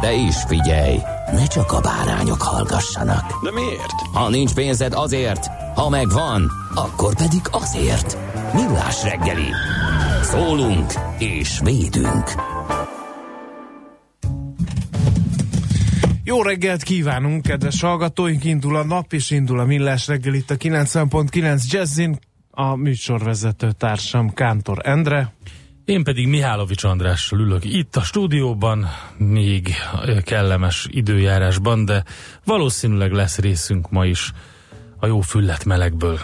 De 0.00 0.12
is 0.12 0.36
figyelj, 0.46 0.98
ne 1.32 1.46
csak 1.46 1.72
a 1.72 1.80
bárányok 1.80 2.42
hallgassanak. 2.42 3.42
De 3.42 3.52
miért? 3.52 4.00
Ha 4.12 4.28
nincs 4.28 4.54
pénzed 4.54 4.92
azért, 4.92 5.46
ha 5.74 5.88
megvan, 5.88 6.50
akkor 6.74 7.14
pedig 7.14 7.40
azért. 7.50 8.18
Millás 8.54 9.02
reggeli. 9.02 9.48
Szólunk 10.22 10.92
és 11.18 11.60
védünk. 11.64 12.32
Jó 16.24 16.42
reggelt 16.42 16.82
kívánunk, 16.82 17.42
kedves 17.42 17.80
hallgatóink! 17.80 18.44
Indul 18.44 18.76
a 18.76 18.84
nap, 18.84 19.12
és 19.12 19.30
indul 19.30 19.58
a 19.60 19.64
Millás 19.64 20.06
reggel 20.06 20.34
itt 20.34 20.50
a 20.50 20.56
90.9 20.56 21.70
Jazzin. 21.70 22.18
A 22.50 22.76
műsorvezető 22.76 23.72
társam 23.72 24.32
Kántor 24.32 24.78
Endre. 24.82 25.32
Én 25.88 26.04
pedig 26.04 26.28
Mihálovics 26.28 26.84
Andrással 26.84 27.40
ülök 27.40 27.64
itt 27.64 27.96
a 27.96 28.00
stúdióban, 28.00 28.86
még 29.16 29.74
kellemes 30.24 30.86
időjárásban, 30.90 31.84
de 31.84 32.04
valószínűleg 32.44 33.12
lesz 33.12 33.38
részünk 33.38 33.90
ma 33.90 34.04
is 34.04 34.32
a 34.98 35.06
jó 35.06 35.20
füllet 35.20 35.64
melegből. 35.64 36.18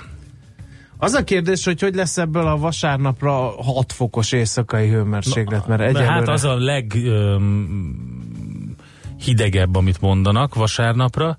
Az 0.96 1.12
a 1.12 1.24
kérdés, 1.24 1.64
hogy 1.64 1.80
hogy 1.80 1.94
lesz 1.94 2.18
ebből 2.18 2.46
a 2.46 2.56
vasárnapra 2.56 3.32
6 3.62 3.92
fokos 3.92 4.32
éjszakai 4.32 4.88
hőmérséklet, 4.88 5.66
mert 5.66 5.80
De 5.80 5.86
egyelőre... 5.86 6.12
hát 6.12 6.28
az 6.28 6.44
a 6.44 6.56
leg 6.56 6.92
öm, 7.04 8.76
hidegebb, 9.24 9.74
amit 9.74 10.00
mondanak 10.00 10.54
vasárnapra. 10.54 11.38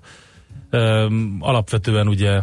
Öm, 0.70 1.36
alapvetően 1.40 2.08
ugye 2.08 2.40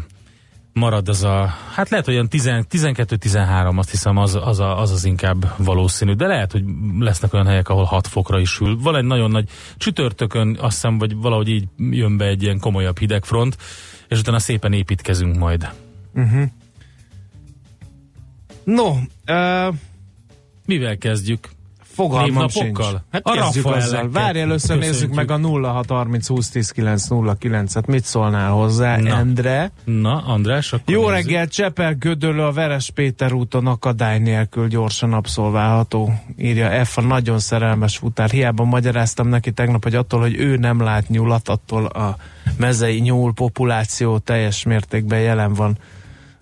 marad 0.73 1.09
az 1.09 1.23
a, 1.23 1.53
hát 1.73 1.89
lehet 1.89 2.07
olyan 2.07 2.27
12-13, 2.31 3.77
azt 3.77 3.91
hiszem 3.91 4.17
az 4.17 4.35
az, 4.35 4.59
a, 4.59 4.79
az 4.79 4.91
az 4.91 5.05
inkább 5.05 5.53
valószínű, 5.57 6.13
de 6.13 6.27
lehet, 6.27 6.52
hogy 6.52 6.63
lesznek 6.99 7.33
olyan 7.33 7.47
helyek, 7.47 7.69
ahol 7.69 7.83
6 7.83 8.07
fokra 8.07 8.39
is 8.39 8.57
hűl. 8.57 8.77
Van 8.79 8.95
egy 8.95 9.03
nagyon 9.03 9.31
nagy 9.31 9.49
csütörtökön, 9.77 10.57
azt 10.59 10.73
hiszem, 10.73 10.97
vagy 10.97 11.16
valahogy 11.16 11.49
így 11.49 11.67
jön 11.77 12.17
be 12.17 12.25
egy 12.25 12.44
ilyen 12.44 12.59
komolyabb 12.59 12.99
hidegfront, 12.99 13.57
és 14.07 14.19
utána 14.19 14.39
szépen 14.39 14.73
építkezünk 14.73 15.38
majd. 15.38 15.69
No, 18.63 18.90
uh, 19.28 19.75
Mivel 20.66 20.97
kezdjük? 20.97 21.50
Fogalmam 21.93 22.47
sincs. 22.47 22.79
Hát 23.11 23.21
A 23.27 23.51
azzal. 23.63 24.09
Várj, 24.09 24.39
először 24.39 24.77
nézzük 24.77 25.13
meg 25.13 25.31
a 25.31 25.37
0630 25.37 26.27
20 26.27 26.49
10 26.49 26.71
909 26.71 27.75
et 27.75 27.87
Mit 27.87 28.05
szólnál 28.05 28.51
hozzá, 28.51 28.97
Na. 28.97 29.17
Endre? 29.17 29.71
Na, 29.83 30.23
András, 30.25 30.73
akkor 30.73 30.93
Jó 30.93 31.09
nézzük. 31.09 31.15
reggel, 31.15 31.47
Csepel 31.47 31.93
Gödöllő 31.93 32.41
a 32.41 32.51
Veres 32.51 32.89
Péter 32.89 33.33
úton 33.33 33.67
akadály 33.67 34.19
nélkül 34.19 34.67
gyorsan 34.67 35.13
abszolválható, 35.13 36.13
írja 36.37 36.85
F. 36.85 36.97
a 36.97 37.01
nagyon 37.01 37.39
szerelmes 37.39 37.97
futár. 37.97 38.29
Hiába 38.29 38.63
magyaráztam 38.63 39.27
neki 39.27 39.51
tegnap, 39.51 39.83
hogy 39.83 39.95
attól, 39.95 40.19
hogy 40.19 40.35
ő 40.39 40.57
nem 40.57 40.81
lát 40.81 41.09
nyulat, 41.09 41.49
attól 41.49 41.85
a 41.85 42.17
mezei 42.57 42.99
nyúl 42.99 43.33
populáció 43.33 44.17
teljes 44.17 44.63
mértékben 44.63 45.19
jelen 45.19 45.53
van 45.53 45.77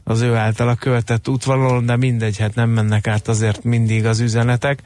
az 0.03 0.21
ő 0.21 0.35
általa 0.35 0.75
követett 0.75 1.27
útvonalon, 1.27 1.85
de 1.85 1.95
mindegy, 1.95 2.37
hát 2.37 2.55
nem 2.55 2.69
mennek 2.69 3.07
át 3.07 3.27
azért 3.27 3.63
mindig 3.63 4.05
az 4.05 4.19
üzenetek. 4.19 4.79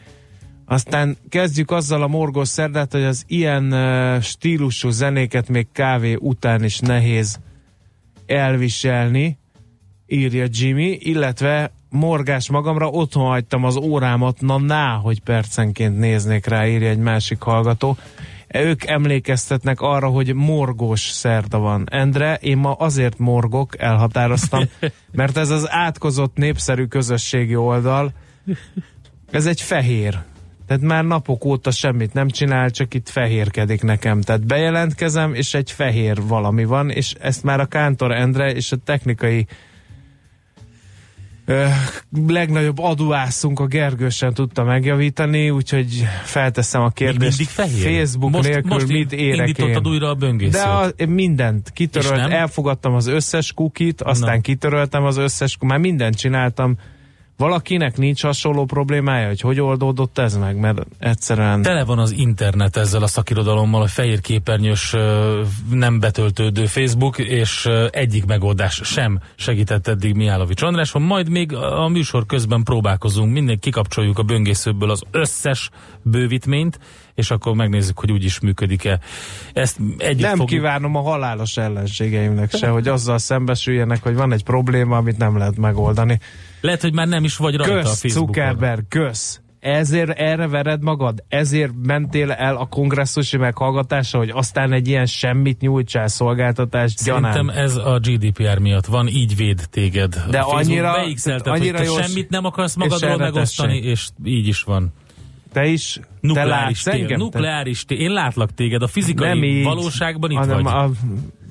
Aztán 0.66 1.18
kezdjük 1.30 1.72
azzal 1.72 2.02
a 2.02 2.08
morgos 2.08 2.48
szerdát, 2.48 2.92
hogy 2.92 3.04
az 3.04 3.24
ilyen 3.28 3.74
stílusú 4.22 4.90
zenéket 4.90 5.50
még 5.50 5.68
kávé 5.72 6.18
után 6.20 6.64
is 6.64 6.80
nehéz 6.80 7.40
elviselni, 8.26 9.38
írja 10.08 10.46
Jimmy, 10.50 10.98
illetve 11.00 11.72
morgás 11.90 12.50
magamra, 12.50 12.90
otthon 12.90 13.26
hagytam 13.26 13.64
az 13.64 13.76
órámat, 13.76 14.42
na 14.42 14.60
ná, 14.60 14.96
hogy 14.96 15.22
percenként 15.22 15.98
néznék 15.98 16.46
rá, 16.46 16.68
írja 16.68 16.90
egy 16.90 16.98
másik 16.98 17.42
hallgató. 17.42 17.98
Ők 18.48 18.86
emlékeztetnek 18.86 19.82
arra, 19.82 20.08
hogy 20.08 20.34
morgós 20.34 21.02
szerda 21.02 21.58
van. 21.58 21.88
Endre, 21.92 22.38
én 22.42 22.58
ma 22.58 22.72
azért 22.72 23.18
morgok, 23.18 23.80
elhatároztam, 23.80 24.64
mert 25.12 25.38
ez 25.38 25.50
az 25.50 25.72
átkozott 25.72 26.36
népszerű 26.36 26.86
közösségi 26.86 27.56
oldal, 27.56 28.12
ez 29.32 29.46
egy 29.46 29.62
fehér. 29.62 30.24
Tehát 30.68 30.84
már 30.84 31.06
napok 31.06 31.46
óta 31.46 31.72
semmit 31.72 32.14
nem 32.14 32.30
csinál, 32.30 32.70
csak 32.70 32.94
itt 32.94 33.10
fehérkedik 33.10 33.82
nekem. 33.82 34.22
Tehát 34.22 34.46
bejelentkezem, 34.46 35.34
és 35.34 35.54
egy 35.54 35.72
fehér 35.72 36.22
valami 36.28 36.66
van, 36.66 36.90
és 36.90 37.14
ezt 37.20 37.44
már 37.44 37.60
a 37.60 37.66
Kántor 37.66 38.12
Endre 38.12 38.52
és 38.52 38.72
a 38.72 38.78
technikai 38.84 39.48
ö, 41.46 41.66
legnagyobb 42.28 42.80
aduászunk 42.80 43.60
a 43.60 43.66
Gergő 43.66 44.10
sem 44.10 44.34
tudta 44.34 44.64
megjavítani, 44.64 45.50
úgyhogy 45.50 46.04
felteszem 46.24 46.82
a 46.82 46.84
Még 46.84 46.94
kérdést. 46.94 47.38
mindig 47.38 47.48
fehér. 47.48 47.98
Facebook 47.98 48.32
most, 48.32 48.50
nélkül 48.50 48.72
most 48.72 48.88
mit 48.88 49.12
érek 49.14 49.48
indítottad 49.48 49.86
én? 49.86 49.92
újra 49.92 50.10
a 50.10 50.16
böngészőt. 50.16 50.62
De 50.62 51.04
a, 51.04 51.06
mindent 51.08 51.72
kitörölt, 51.74 52.32
elfogadtam 52.32 52.94
az 52.94 53.08
összes 53.08 53.54
kukit, 53.54 54.02
aztán 54.02 54.36
Na. 54.36 54.42
kitöröltem 54.42 55.04
az 55.04 55.18
összes 55.18 55.54
kukit, 55.54 55.70
már 55.70 55.80
mindent 55.80 56.16
csináltam. 56.16 56.78
Valakinek 57.38 57.98
nincs 57.98 58.22
hasonló 58.22 58.66
problémája, 58.66 59.28
hogy 59.28 59.42
hogy 59.42 59.60
oldódott 59.60 60.18
ez 60.18 60.38
meg, 60.38 60.60
mert 60.60 60.86
egyszerűen... 61.00 61.62
Tele 61.62 61.84
van 61.84 62.00
az 62.00 62.12
internet 62.12 62.78
ezzel 62.78 63.04
a 63.04 63.08
szakirodalommal, 63.08 63.82
a 63.82 63.88
fehér 63.88 64.22
képernyős 64.22 64.96
nem 65.70 66.00
betöltődő 66.00 66.66
Facebook, 66.66 67.18
és 67.18 67.70
egyik 67.90 68.26
megoldás 68.26 68.82
sem 68.84 69.20
segített 69.36 69.88
eddig 69.88 70.16
Mihálovics 70.16 70.62
Andráson, 70.62 71.02
majd 71.02 71.30
még 71.30 71.54
a 71.54 71.88
műsor 71.88 72.26
közben 72.26 72.64
próbálkozunk, 72.64 73.34
minden 73.34 73.60
kikapcsoljuk 73.60 74.20
a 74.20 74.24
böngészőből 74.24 74.90
az 74.90 75.04
összes 75.12 75.70
bővítményt, 76.02 76.80
és 77.16 77.32
akkor 77.32 77.56
megnézzük, 77.56 78.00
hogy 78.00 78.12
úgy 78.12 78.24
is 78.24 78.40
működik-e. 78.40 79.00
Ezt 79.54 79.78
együtt 79.98 80.22
nem 80.22 80.38
fogjuk... 80.38 80.48
kívánom 80.50 80.96
a 80.96 81.02
halálos 81.02 81.58
ellenségeimnek 81.58 82.56
se, 82.56 82.68
hogy 82.68 82.88
azzal 82.88 83.18
szembesüljenek, 83.18 84.04
hogy 84.04 84.16
van 84.16 84.32
egy 84.34 84.44
probléma, 84.44 84.98
amit 84.98 85.18
nem 85.18 85.38
lehet 85.38 85.58
megoldani. 85.58 86.20
Lehet, 86.62 86.82
hogy 86.82 86.94
már 86.94 87.08
nem 87.08 87.24
is 87.24 87.38
vagy 87.38 87.56
rajta 87.56 87.74
a 87.74 87.82
Kösz, 87.82 88.00
Facebookon. 88.02 88.26
Zuckerberg, 88.26 88.88
kösz! 88.88 89.40
Ezért 89.60 90.10
erre 90.10 90.48
vered 90.48 90.84
magad? 90.84 91.24
Ezért 91.28 91.72
mentél 91.84 92.32
el 92.32 92.56
a 92.56 92.66
kongresszusi 92.66 93.38
meghallgatásra, 93.38 94.20
hogy 94.20 94.30
aztán 94.30 94.72
egy 94.74 94.88
ilyen 94.88 95.06
semmit 95.06 95.60
nyújtsál 95.60 96.08
szolgáltatást 96.08 96.98
Szerintem 96.98 97.32
gyanán? 97.32 97.56
ez 97.64 97.76
a 97.76 98.00
GDPR 98.00 98.60
miatt 98.60 98.86
van, 98.86 99.08
így 99.08 99.36
véd 99.36 99.62
téged. 99.70 100.24
De 100.30 100.40
a 100.40 100.54
annyira- 100.54 100.96
annyira 100.96 101.52
hogy 101.52 101.72
te 101.74 101.84
jól- 101.84 102.02
semmit 102.02 102.30
nem 102.30 102.46
akarsz 102.46 102.76
magadról 102.76 103.18
megosztani, 103.18 103.78
és 103.78 104.08
így 104.24 104.48
is 104.48 104.62
van. 104.62 104.94
Te 105.56 105.66
is? 105.66 105.94
te 105.94 106.08
Nukleáris 106.22 106.84
látsz 106.84 106.96
tér. 106.96 107.02
engem? 107.04 107.18
Nukleáris 107.20 107.86
tér. 107.86 108.00
Én 108.00 108.12
látlak 108.12 108.54
téged, 108.54 108.82
a 108.82 108.86
Te- 108.86 108.92
fizikai 108.92 109.28
nem 109.28 109.44
így, 109.44 109.64
valóságban 109.64 110.32
itt 110.32 110.38
hanem 110.38 110.64
vagy. 110.64 110.74
A, 110.74 110.90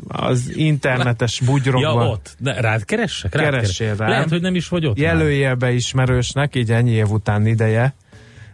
az 0.09 0.56
internetes 0.56 1.41
bugyrokban. 1.41 2.05
Ja, 2.05 2.11
ott. 2.11 2.37
De 2.39 2.61
rád 2.61 2.85
keressek? 2.85 3.35
Rád 3.35 3.45
Keressél 3.45 3.87
keres. 3.87 3.99
rám. 3.99 4.09
Lehet, 4.09 4.29
hogy 4.29 4.41
nem 4.41 4.55
is 4.55 4.69
vagy 4.69 4.87
ott. 4.87 4.97
már. 4.97 5.06
jelöljelbe 5.06 5.73
ismerősnek, 5.73 6.55
így 6.55 6.71
ennyi 6.71 6.91
év 6.91 7.11
után 7.11 7.47
ideje 7.47 7.95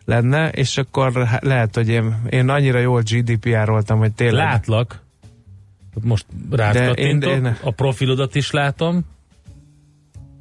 lenne, 0.04 0.48
és 0.48 0.76
akkor 0.76 1.26
lehet, 1.40 1.74
hogy 1.74 1.88
én, 1.88 2.22
én 2.30 2.48
annyira 2.48 2.78
jól 2.78 3.02
GDPR-oltam, 3.02 3.98
hogy 3.98 4.12
tényleg... 4.12 4.44
Látlak. 4.44 5.02
Most 6.02 6.26
rád 6.50 6.72
De 6.74 6.86
kattintok. 6.86 7.30
én- 7.30 7.44
én- 7.44 7.56
A 7.62 7.70
profilodat 7.70 8.34
is 8.34 8.50
látom. 8.50 9.04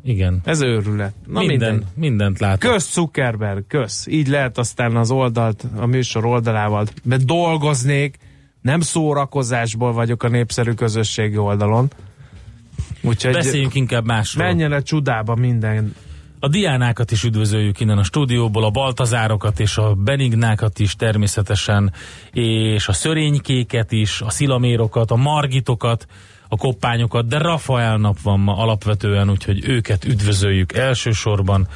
Igen. 0.03 0.41
Ez 0.43 0.61
őrület. 0.61 1.13
Na 1.27 1.39
Minden, 1.39 1.71
minden. 1.71 1.87
mindent 1.95 2.39
látok. 2.39 2.71
Kösz 2.71 2.93
Zuckerberg, 2.93 3.67
kösz. 3.67 4.07
Így 4.07 4.27
lehet 4.27 4.57
aztán 4.57 4.95
az 4.95 5.11
oldalt, 5.11 5.65
a 5.75 5.85
műsor 5.85 6.25
oldalával, 6.25 6.87
mert 7.03 7.25
dolgoznék, 7.25 8.17
nem 8.61 8.79
szórakozásból 8.79 9.91
vagyok 9.93 10.23
a 10.23 10.27
népszerű 10.27 10.71
közösségi 10.71 11.37
oldalon. 11.37 11.87
Úgyhogy 13.01 13.33
Beszéljünk 13.33 13.75
inkább 13.75 14.05
másról. 14.05 14.45
menjen 14.45 14.71
a 14.71 14.81
csudába 14.81 15.35
minden. 15.35 15.95
A 16.39 16.47
diánákat 16.47 17.11
is 17.11 17.23
üdvözöljük 17.23 17.79
innen 17.79 17.97
a 17.97 18.03
stúdióból, 18.03 18.63
a 18.63 18.69
baltazárokat 18.69 19.59
és 19.59 19.77
a 19.77 19.93
benignákat 19.93 20.79
is 20.79 20.95
természetesen, 20.95 21.93
és 22.31 22.87
a 22.87 22.93
szörénykéket 22.93 23.91
is, 23.91 24.21
a 24.21 24.29
szilamérokat, 24.29 25.11
a 25.11 25.15
margitokat, 25.15 26.05
a 26.49 26.57
koppányokat, 26.57 27.27
de 27.27 27.37
Rafael 27.37 27.97
nap 27.97 28.21
van 28.21 28.39
ma 28.39 28.57
alapvetően, 28.57 29.29
úgyhogy 29.29 29.67
őket 29.67 30.05
üdvözöljük 30.05 30.73
elsősorban, 30.73 31.67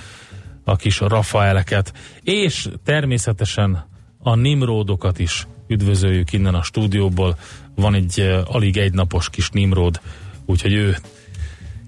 a 0.64 0.76
kis 0.76 1.00
Rafaeleket, 1.00 1.94
és 2.22 2.70
természetesen 2.84 3.86
a 4.20 4.36
Nimródokat 4.36 5.20
is 5.20 5.48
üdvözöljük 5.68 6.34
innen 6.34 6.56
a 6.56 6.64
stúdióból. 6.64 7.38
Van 7.76 7.94
egy 7.94 8.20
uh, 8.20 8.56
alig 8.56 8.78
egynapos 8.78 9.30
kis 9.30 9.50
Nimród, 9.50 10.00
úgyhogy 10.46 10.74
ő 10.74 10.98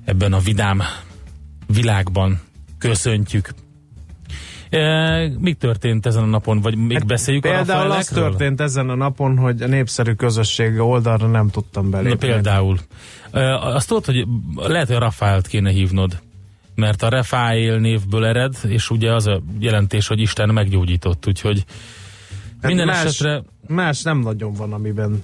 ebben 0.06 0.34
a 0.34 0.40
vidám 0.40 0.82
világban 1.68 2.42
köszöntjük. 2.78 3.54
E, 4.70 5.30
mi 5.40 5.54
történt 5.54 6.06
ezen 6.06 6.24
a 6.24 6.26
napon, 6.26 6.62
vagy 6.62 6.76
még 6.76 6.98
hát 6.98 7.08
beszéljük 7.08 7.46
a 7.46 7.50
Például 7.50 7.80
az 7.80 7.88
Rafaelekről? 7.88 8.30
történt 8.30 8.62
ezen 8.62 8.90
a 8.90 8.96
napon, 8.96 9.38
hogy 9.38 9.62
a 9.62 9.68
népszerű 9.68 10.14
közösségi 10.14 10.80
oldalra 10.80 11.28
nem 11.28 11.50
tudtam 11.50 11.90
belépni. 11.90 12.28
Na 12.28 12.34
például. 12.34 12.78
E, 13.32 13.56
azt 13.56 13.88
tudod, 13.88 14.06
hogy 14.06 14.26
lehet, 14.56 14.88
hogy 14.88 14.96
a 14.96 15.00
Rafaelt 15.00 15.48
kéne 15.48 15.70
hívnod, 15.70 16.20
mert 16.76 17.02
a 17.04 17.10
Rafael 17.10 17.78
névből 17.78 18.26
ered, 18.26 18.56
és 18.68 18.90
ugye 18.90 19.14
az 19.14 19.28
a 19.28 19.42
jelentés, 19.60 20.08
hogy 20.08 20.20
Isten 20.20 20.50
meggyógyított, 20.50 21.28
úgyhogy 21.28 21.66
Hát 22.62 22.74
minden 22.74 22.96
más, 22.96 23.04
esetre 23.04 23.44
Más 23.68 24.02
nem 24.02 24.20
nagyon 24.20 24.54
van, 24.54 24.74
amiben 24.74 25.24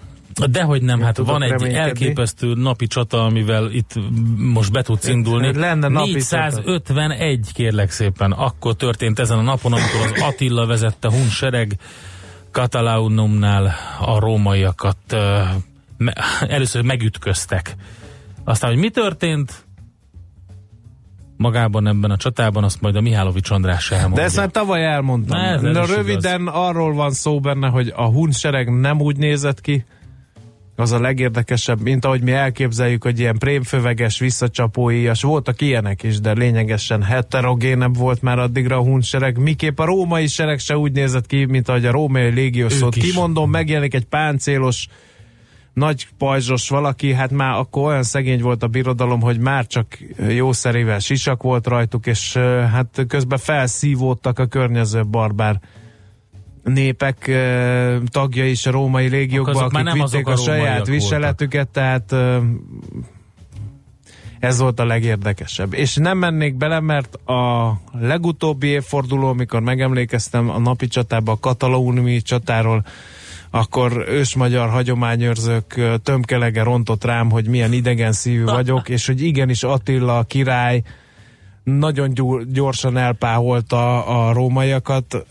Dehogy 0.49 0.81
nem, 0.81 0.99
Én 0.99 1.05
hát 1.05 1.17
van 1.17 1.43
egy 1.43 1.63
elképesztő 1.63 2.53
napi 2.53 2.87
csata, 2.87 3.25
amivel 3.25 3.71
itt 3.71 3.93
most 4.37 4.71
be 4.71 4.81
tudsz 4.81 5.07
indulni. 5.07 5.53
Lenne 5.53 5.87
napi 5.87 6.21
451 6.29 7.51
kérlek 7.53 7.91
szépen, 7.91 8.31
akkor 8.31 8.75
történt 8.75 9.19
ezen 9.19 9.37
a 9.37 9.41
napon, 9.41 9.73
amikor 9.73 10.11
az 10.13 10.21
Attila 10.21 10.65
vezette 10.65 11.09
hunsereg 11.11 11.77
Katalaunumnál 12.51 13.73
a 13.99 14.19
rómaiakat 14.19 14.97
me, 15.97 16.13
először 16.47 16.81
megütköztek. 16.81 17.75
Aztán, 18.43 18.71
hogy 18.71 18.79
mi 18.79 18.89
történt 18.89 19.65
magában 21.37 21.87
ebben 21.87 22.11
a 22.11 22.17
csatában, 22.17 22.63
azt 22.63 22.81
majd 22.81 22.95
a 22.95 23.01
Mihálovics 23.01 23.49
András 23.49 23.91
elmondja. 23.91 24.19
De 24.19 24.23
ezt 24.23 24.37
már 24.37 24.49
tavaly 24.49 24.85
elmondtam. 24.85 25.37
Na, 25.37 25.45
ez- 25.45 25.89
is 25.89 25.95
röviden 25.95 26.47
arról 26.47 26.93
van 26.93 27.11
szó 27.11 27.39
benne, 27.39 27.67
hogy 27.67 27.93
a 27.95 28.05
hunsereg 28.05 28.79
nem 28.79 29.01
úgy 29.01 29.17
nézett 29.17 29.61
ki, 29.61 29.85
az 30.75 30.91
a 30.91 30.99
legérdekesebb, 30.99 31.81
mint 31.81 32.05
ahogy 32.05 32.21
mi 32.21 32.31
elképzeljük, 32.31 33.03
hogy 33.03 33.19
ilyen 33.19 33.37
prémföveges, 33.37 34.19
visszacsapóíjas, 34.19 35.21
voltak 35.21 35.61
ilyenek 35.61 36.03
is, 36.03 36.19
de 36.19 36.31
lényegesen 36.31 37.03
heterogénebb 37.03 37.97
volt 37.97 38.21
már 38.21 38.39
addigra 38.39 38.77
a 38.77 38.81
hunsereg. 38.81 39.37
Miképp 39.37 39.79
a 39.79 39.85
római 39.85 40.27
sereg 40.27 40.59
se 40.59 40.77
úgy 40.77 40.91
nézett 40.91 41.25
ki, 41.25 41.45
mint 41.45 41.69
ahogy 41.69 41.85
a 41.85 41.91
római 41.91 42.29
légió 42.29 42.69
szót 42.69 42.95
kimondom, 42.95 43.49
megjelenik 43.49 43.93
egy 43.93 44.05
páncélos 44.05 44.87
nagy 45.73 46.07
pajzsos 46.17 46.69
valaki, 46.69 47.13
hát 47.13 47.31
már 47.31 47.57
akkor 47.57 47.87
olyan 47.87 48.03
szegény 48.03 48.41
volt 48.41 48.63
a 48.63 48.67
birodalom, 48.67 49.21
hogy 49.21 49.39
már 49.39 49.67
csak 49.67 49.97
jószerével 50.29 50.99
sisak 50.99 51.43
volt 51.43 51.67
rajtuk, 51.67 52.05
és 52.05 52.33
hát 52.71 53.05
közben 53.07 53.37
felszívódtak 53.37 54.39
a 54.39 54.45
környező 54.45 55.05
barbár 55.05 55.59
népek 56.63 57.27
ö, 57.27 57.97
tagja 58.05 58.45
is 58.45 58.65
a 58.65 58.71
római 58.71 59.07
légiókba, 59.07 59.51
Azok 59.51 59.71
már 59.71 59.85
akik 59.85 59.97
nem 59.97 60.05
vitték 60.05 60.27
a 60.27 60.31
a 60.31 60.35
saját 60.35 60.87
viseletüket, 60.87 61.67
tehát 61.67 62.15
ez 64.41 64.59
volt 64.59 64.79
a 64.79 64.85
legérdekesebb. 64.85 65.73
És 65.73 65.95
nem 65.95 66.17
mennék 66.17 66.55
bele, 66.55 66.79
mert 66.79 67.15
a 67.15 67.73
legutóbbi 67.99 68.67
évforduló, 68.67 69.27
amikor 69.27 69.61
megemlékeztem 69.61 70.49
a 70.49 70.59
napi 70.59 70.87
csatába, 70.87 71.31
a 71.31 71.39
katalóniumi 71.39 72.21
csatáról, 72.21 72.85
akkor 73.49 74.05
ősmagyar 74.07 74.69
hagyományőrzők 74.69 75.81
tömkelege 76.03 76.63
rontott 76.63 77.03
rám, 77.03 77.29
hogy 77.29 77.47
milyen 77.47 77.73
idegen 77.73 78.11
szívű 78.11 78.43
vagyok, 78.57 78.89
és 78.89 79.05
hogy 79.07 79.21
igenis 79.21 79.63
Attila 79.63 80.17
a 80.17 80.23
király 80.23 80.81
nagyon 81.63 82.13
gyorsan 82.51 82.97
elpáholta 82.97 84.05
a 84.05 84.33
rómaiakat. 84.33 85.25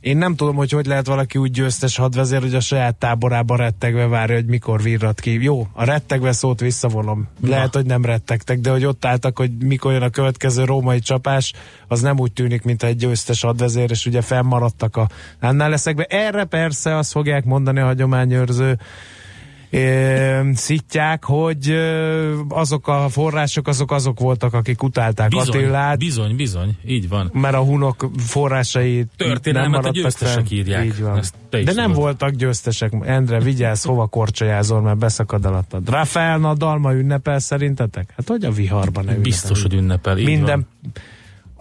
Én 0.00 0.16
nem 0.16 0.34
tudom, 0.34 0.56
hogy 0.56 0.70
hogy 0.70 0.86
lehet 0.86 1.06
valaki 1.06 1.38
úgy 1.38 1.50
győztes 1.50 1.96
hadvezér, 1.96 2.40
hogy 2.40 2.54
a 2.54 2.60
saját 2.60 2.94
táborában 2.94 3.56
rettegve 3.56 4.06
várja, 4.06 4.34
hogy 4.34 4.46
mikor 4.46 4.82
virrat 4.82 5.20
ki. 5.20 5.42
Jó, 5.42 5.66
a 5.72 5.84
rettegve 5.84 6.32
szót 6.32 6.60
visszavonom. 6.60 7.28
Lehet, 7.40 7.74
hogy 7.74 7.86
nem 7.86 8.04
rettegtek, 8.04 8.58
de 8.58 8.70
hogy 8.70 8.84
ott 8.84 9.04
álltak, 9.04 9.38
hogy 9.38 9.50
mikor 9.64 9.92
jön 9.92 10.02
a 10.02 10.10
következő 10.10 10.64
római 10.64 10.98
csapás, 10.98 11.52
az 11.88 12.00
nem 12.00 12.18
úgy 12.18 12.32
tűnik, 12.32 12.62
mint 12.62 12.82
egy 12.82 12.96
győztes 12.96 13.40
hadvezér, 13.40 13.90
és 13.90 14.06
ugye 14.06 14.20
fennmaradtak 14.20 14.96
a 14.96 15.08
annál 15.40 15.70
leszekbe. 15.70 16.04
Erre 16.04 16.44
persze 16.44 16.96
azt 16.96 17.10
fogják 17.10 17.44
mondani 17.44 17.80
a 17.80 17.84
hagyományőrző 17.84 18.78
ö, 19.70 20.40
szitják, 20.54 21.24
hogy 21.24 21.74
azok 22.48 22.88
a 22.88 23.08
források, 23.08 23.68
azok 23.68 23.92
azok 23.92 24.20
voltak, 24.20 24.54
akik 24.54 24.82
utálták 24.82 25.28
bizony, 25.28 25.48
Attilát, 25.48 25.98
bizony, 25.98 26.36
bizony, 26.36 26.76
így 26.86 27.08
van. 27.08 27.30
mert 27.32 27.54
a 27.54 27.60
hunok 27.62 28.10
forrásai 28.18 29.06
Történelmet 29.16 29.70
nem 29.70 29.78
a 29.78 29.82
maradtak 29.82 30.02
győztesek 30.02 30.46
fenn. 30.46 30.58
írják. 30.58 30.84
Így 30.84 31.00
van. 31.02 31.20
De 31.50 31.62
nem 31.64 31.74
tudod. 31.74 31.94
voltak 31.94 32.30
győztesek. 32.30 32.92
Endre, 33.04 33.40
vigyázz, 33.40 33.84
hova 33.84 34.06
korcsolyázol, 34.06 34.80
mert 34.80 34.98
beszakad 34.98 35.44
alattad. 35.44 35.88
Rafael 35.88 36.38
Nadal 36.38 36.78
ma 36.78 36.94
ünnepel 36.94 37.38
szerintetek? 37.38 38.12
Hát 38.16 38.28
hogy 38.28 38.44
a 38.44 38.50
viharban 38.50 39.04
ne 39.04 39.14
Biztos, 39.14 39.64
ünnepel? 39.64 39.70
hogy 39.72 39.82
ünnepel. 39.82 40.14
Minden 40.14 40.66
Van. 40.82 40.92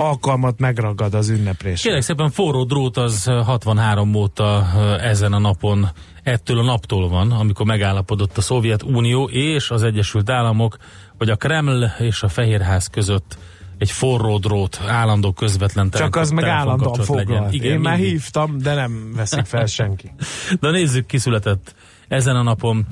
Alkalmat 0.02 0.60
megragad 0.60 1.14
az 1.14 1.30
ünneplésre. 1.30 1.82
Kérlek 1.84 2.02
szépen, 2.02 2.30
forró 2.32 2.64
drót 2.64 2.98
az 2.98 3.24
63 3.24 4.14
óta 4.16 4.68
ezen 5.02 5.34
a 5.34 5.40
napon, 5.40 5.90
ettől 6.24 6.60
a 6.60 6.64
naptól 6.64 7.10
van, 7.10 7.32
amikor 7.32 7.66
megállapodott 7.66 8.38
a 8.38 8.42
Szovjetunió 8.42 9.30
és 9.30 9.70
az 9.70 9.84
Egyesült 9.84 10.30
Államok, 10.30 10.78
hogy 11.18 11.30
a 11.30 11.36
Kreml 11.36 11.84
és 12.00 12.24
a 12.24 12.28
Fehérház 12.28 12.88
között 12.88 13.38
egy 13.78 13.92
forró 13.92 14.38
drót, 14.38 14.80
állandó 14.88 15.32
közvetlen 15.32 15.90
Csak 15.90 16.16
az 16.16 16.30
meg 16.30 16.44
állandóan 16.44 17.02
foglalt. 17.04 17.28
legyen. 17.30 17.54
Igen, 17.54 17.72
Én 17.72 17.80
már 17.80 17.94
mindig. 17.96 18.12
hívtam, 18.12 18.58
de 18.58 18.74
nem 18.74 19.12
veszik 19.16 19.46
fel 19.46 19.66
senki. 19.80 20.12
De 20.60 20.72
nézzük, 20.72 21.06
ki 21.06 21.18
született 21.18 21.76
ezen 22.08 22.36
a 22.36 22.44
napon. 22.44 22.86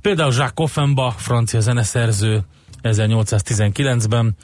Például 0.00 0.32
Jacques 0.32 0.52
Offenbach, 0.70 1.16
francia 1.16 1.60
zeneszerző 1.60 2.40
1819-ben, 2.82 4.36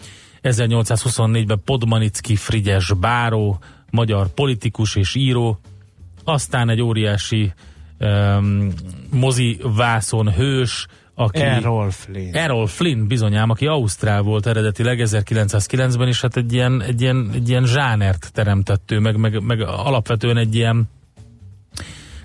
1824-ben 0.44 1.60
Podmanicki 1.64 2.36
Frigyes 2.36 2.92
Báró, 2.92 3.58
magyar 3.90 4.28
politikus 4.28 4.96
és 4.96 5.14
író, 5.14 5.58
aztán 6.24 6.68
egy 6.68 6.80
óriási 6.80 7.52
um, 7.98 8.72
mozi 9.10 9.58
vászon 9.62 10.32
hős, 10.32 10.86
aki... 11.14 11.40
Errol 11.40 11.90
Flynn. 11.90 12.34
Errol 12.34 12.66
Flynn 12.66 13.06
bizonyám, 13.06 13.50
aki 13.50 13.66
Ausztrál 13.66 14.22
volt 14.22 14.46
eredetileg 14.46 15.00
1909-ben, 15.02 16.08
és 16.08 16.20
hát 16.20 16.36
egy 16.36 16.52
ilyen, 16.52 16.82
egy 16.82 17.00
ilyen, 17.00 17.30
egy 17.34 17.48
ilyen 17.48 17.64
zsánert 17.64 18.30
teremtett 18.32 18.90
ő, 18.90 18.98
meg, 18.98 19.16
meg, 19.16 19.42
meg 19.42 19.60
alapvetően 19.60 20.36
egy 20.36 20.54
ilyen 20.54 20.88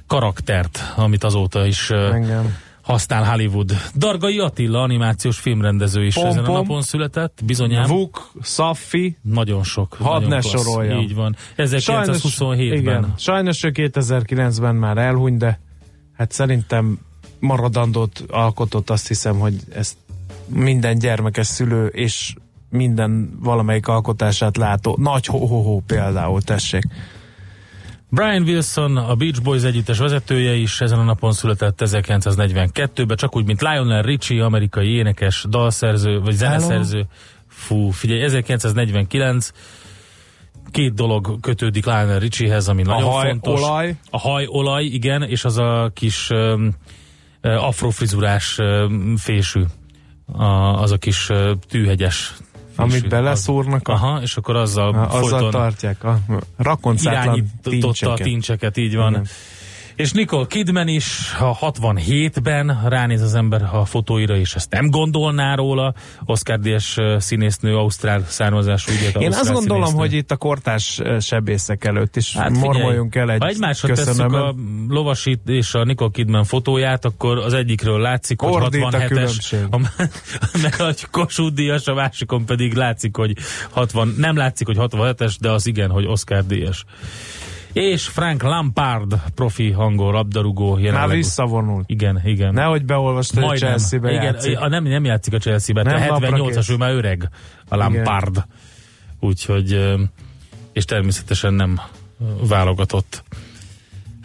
karaktert, 0.07 0.93
amit 0.95 1.23
azóta 1.23 1.65
is 1.65 1.89
Engem. 1.89 2.57
Használ 2.91 3.23
Hollywood. 3.23 3.71
Dargai 3.95 4.39
Attila, 4.39 4.81
animációs 4.81 5.39
filmrendező 5.39 6.05
is 6.05 6.13
Pom, 6.13 6.25
ezen 6.25 6.43
a 6.43 6.45
pom. 6.45 6.55
napon 6.55 6.81
született, 6.81 7.41
bizonyám. 7.45 7.87
Vuk, 7.87 8.31
Szaffi, 8.41 9.17
Nagyon 9.21 9.63
sok. 9.63 9.93
Hadd 9.99 10.13
nagyon 10.13 10.29
ne 10.29 10.39
klassz. 10.39 10.63
soroljam. 10.65 10.99
Így 10.99 11.15
van. 11.15 11.35
1927-ben. 11.57 12.77
igen, 12.77 13.13
sajnos 13.17 13.63
ő 13.63 13.71
2009-ben 13.73 14.75
már 14.75 14.97
elhuny, 14.97 15.37
de 15.37 15.59
hát 16.17 16.31
szerintem 16.31 16.99
maradandót 17.39 18.23
alkotott, 18.29 18.89
azt 18.89 19.07
hiszem, 19.07 19.39
hogy 19.39 19.55
ezt 19.73 19.97
minden 20.45 20.99
gyermekes 20.99 21.47
szülő 21.47 21.85
és 21.87 22.33
minden 22.69 23.37
valamelyik 23.39 23.87
alkotását 23.87 24.57
látó. 24.57 24.97
Nagy 24.99 25.25
ho-ho-ho 25.25 25.79
például, 25.79 26.41
tessék. 26.41 26.83
Brian 28.11 28.43
Wilson, 28.43 28.97
a 28.97 29.15
Beach 29.15 29.41
Boys 29.41 29.63
együttes 29.63 29.97
vezetője 29.97 30.53
is 30.53 30.81
ezen 30.81 30.99
a 30.99 31.03
napon 31.03 31.31
született 31.31 31.81
1942-ben, 31.85 33.17
csak 33.17 33.35
úgy, 33.35 33.45
mint 33.45 33.61
Lionel 33.61 34.01
Richie, 34.01 34.45
amerikai 34.45 34.87
énekes, 34.87 35.45
dalszerző, 35.49 36.19
vagy 36.19 36.33
zeneszerző. 36.33 37.05
Fú, 37.47 37.89
figyelj, 37.89 38.21
1949 38.21 39.51
két 40.71 40.93
dolog 40.93 41.39
kötődik 41.39 41.85
Lionel 41.85 42.19
Richiehez, 42.19 42.67
ami 42.67 42.81
nagyon 42.81 43.11
haj, 43.11 43.29
fontos. 43.29 43.61
olaj. 43.61 43.95
A 44.09 44.17
hajolaj, 44.19 44.83
igen, 44.83 45.23
és 45.23 45.45
az 45.45 45.57
a 45.57 45.91
kis 45.93 46.29
um, 46.29 46.75
afrofrizurás 47.41 48.57
um, 48.57 49.15
fésű. 49.17 49.63
A, 50.25 50.43
az 50.81 50.91
a 50.91 50.97
kis 50.97 51.29
uh, 51.29 51.51
tűhegyes. 51.67 52.33
Amit 52.81 53.07
beleszúrnak, 53.07 53.87
a, 53.87 53.93
Aha, 53.93 54.21
és 54.21 54.37
akkor 54.37 54.55
azzal 54.55 54.93
a, 54.93 55.17
azzal 55.17 55.49
tartják 55.49 56.03
a 56.03 56.19
rakoncátlan 56.57 57.23
irányította 57.23 57.67
a 57.67 57.69
tincseket. 57.69 58.21
tincseket, 58.21 58.77
így 58.77 58.95
van. 58.95 59.11
Igen. 59.11 59.27
És 59.99 60.11
Nicole 60.11 60.45
Kidman 60.45 60.87
is 60.87 61.35
a 61.39 61.71
67-ben 61.71 62.79
ránéz 62.89 63.21
az 63.21 63.35
ember 63.35 63.69
a 63.71 63.85
fotóira, 63.85 64.35
és 64.35 64.55
ezt 64.55 64.71
nem 64.71 64.89
gondolná 64.89 65.55
róla. 65.55 65.93
Oscar 66.25 66.59
Díjas 66.59 66.97
színésznő, 67.17 67.75
ausztrál 67.77 68.23
származású 68.27 68.91
ügyet. 68.91 69.21
Én 69.21 69.33
azt 69.33 69.51
gondolom, 69.51 69.93
hogy 69.93 70.13
itt 70.13 70.31
a 70.31 70.37
kortás 70.37 71.01
sebészek 71.19 71.85
előtt 71.85 72.15
is 72.15 72.35
hát 72.35 72.49
mormoljunk 72.49 73.15
el 73.15 73.31
egy 73.31 73.39
Ha 73.39 73.47
egymásra 73.47 73.93
tesszük 73.93 74.33
a 74.33 74.55
Lovasit 74.87 75.41
és 75.45 75.73
a 75.73 75.83
Nicole 75.83 76.11
Kidman 76.13 76.43
fotóját, 76.43 77.05
akkor 77.05 77.37
az 77.37 77.53
egyikről 77.53 77.99
látszik, 77.99 78.41
hogy 78.41 78.53
Ordít 78.53 78.83
a 78.83 78.89
67-es, 78.89 79.05
különbség. 79.07 79.59
a, 79.69 79.77
meg 80.63 80.75
a 80.77 80.93
Kossuth 81.11 81.53
Díjas, 81.53 81.87
a 81.87 81.93
másikon 81.93 82.45
pedig 82.45 82.73
látszik, 82.73 83.15
hogy 83.15 83.33
60, 83.69 84.13
nem 84.17 84.37
látszik, 84.37 84.67
hogy 84.67 84.77
67-es, 84.79 85.35
de 85.39 85.51
az 85.51 85.67
igen, 85.67 85.89
hogy 85.89 86.05
Oscar 86.05 86.45
Díjas. 86.45 86.85
És 87.73 88.07
Frank 88.07 88.43
Lampard, 88.43 89.21
profi 89.35 89.71
hangol, 89.71 90.11
labdarúgó. 90.11 90.73
Már 90.73 90.83
jelenleg- 90.83 91.15
visszavonult. 91.17 91.89
Igen, 91.89 92.21
igen. 92.23 92.53
Nehogy 92.53 92.85
beolvastad, 92.85 93.43
hogy. 93.43 93.57
Chelsea-be 93.57 94.11
Igen, 94.11 94.23
játszik. 94.23 94.59
a, 94.59 94.67
nem, 94.67 94.83
nem 94.83 95.05
játszik 95.05 95.33
a 95.33 95.37
Chelsea-ben, 95.37 95.85
Nem 95.85 95.99
de 95.99 96.07
napra 96.07 96.27
78-as, 96.29 96.53
kész. 96.55 96.69
ő 96.69 96.75
már 96.77 96.91
öreg, 96.93 97.29
a 97.67 97.75
Lampard. 97.75 98.45
Úgyhogy, 99.19 99.73
ö, 99.73 100.01
és 100.73 100.85
természetesen 100.85 101.53
nem 101.53 101.79
válogatott. 102.47 103.23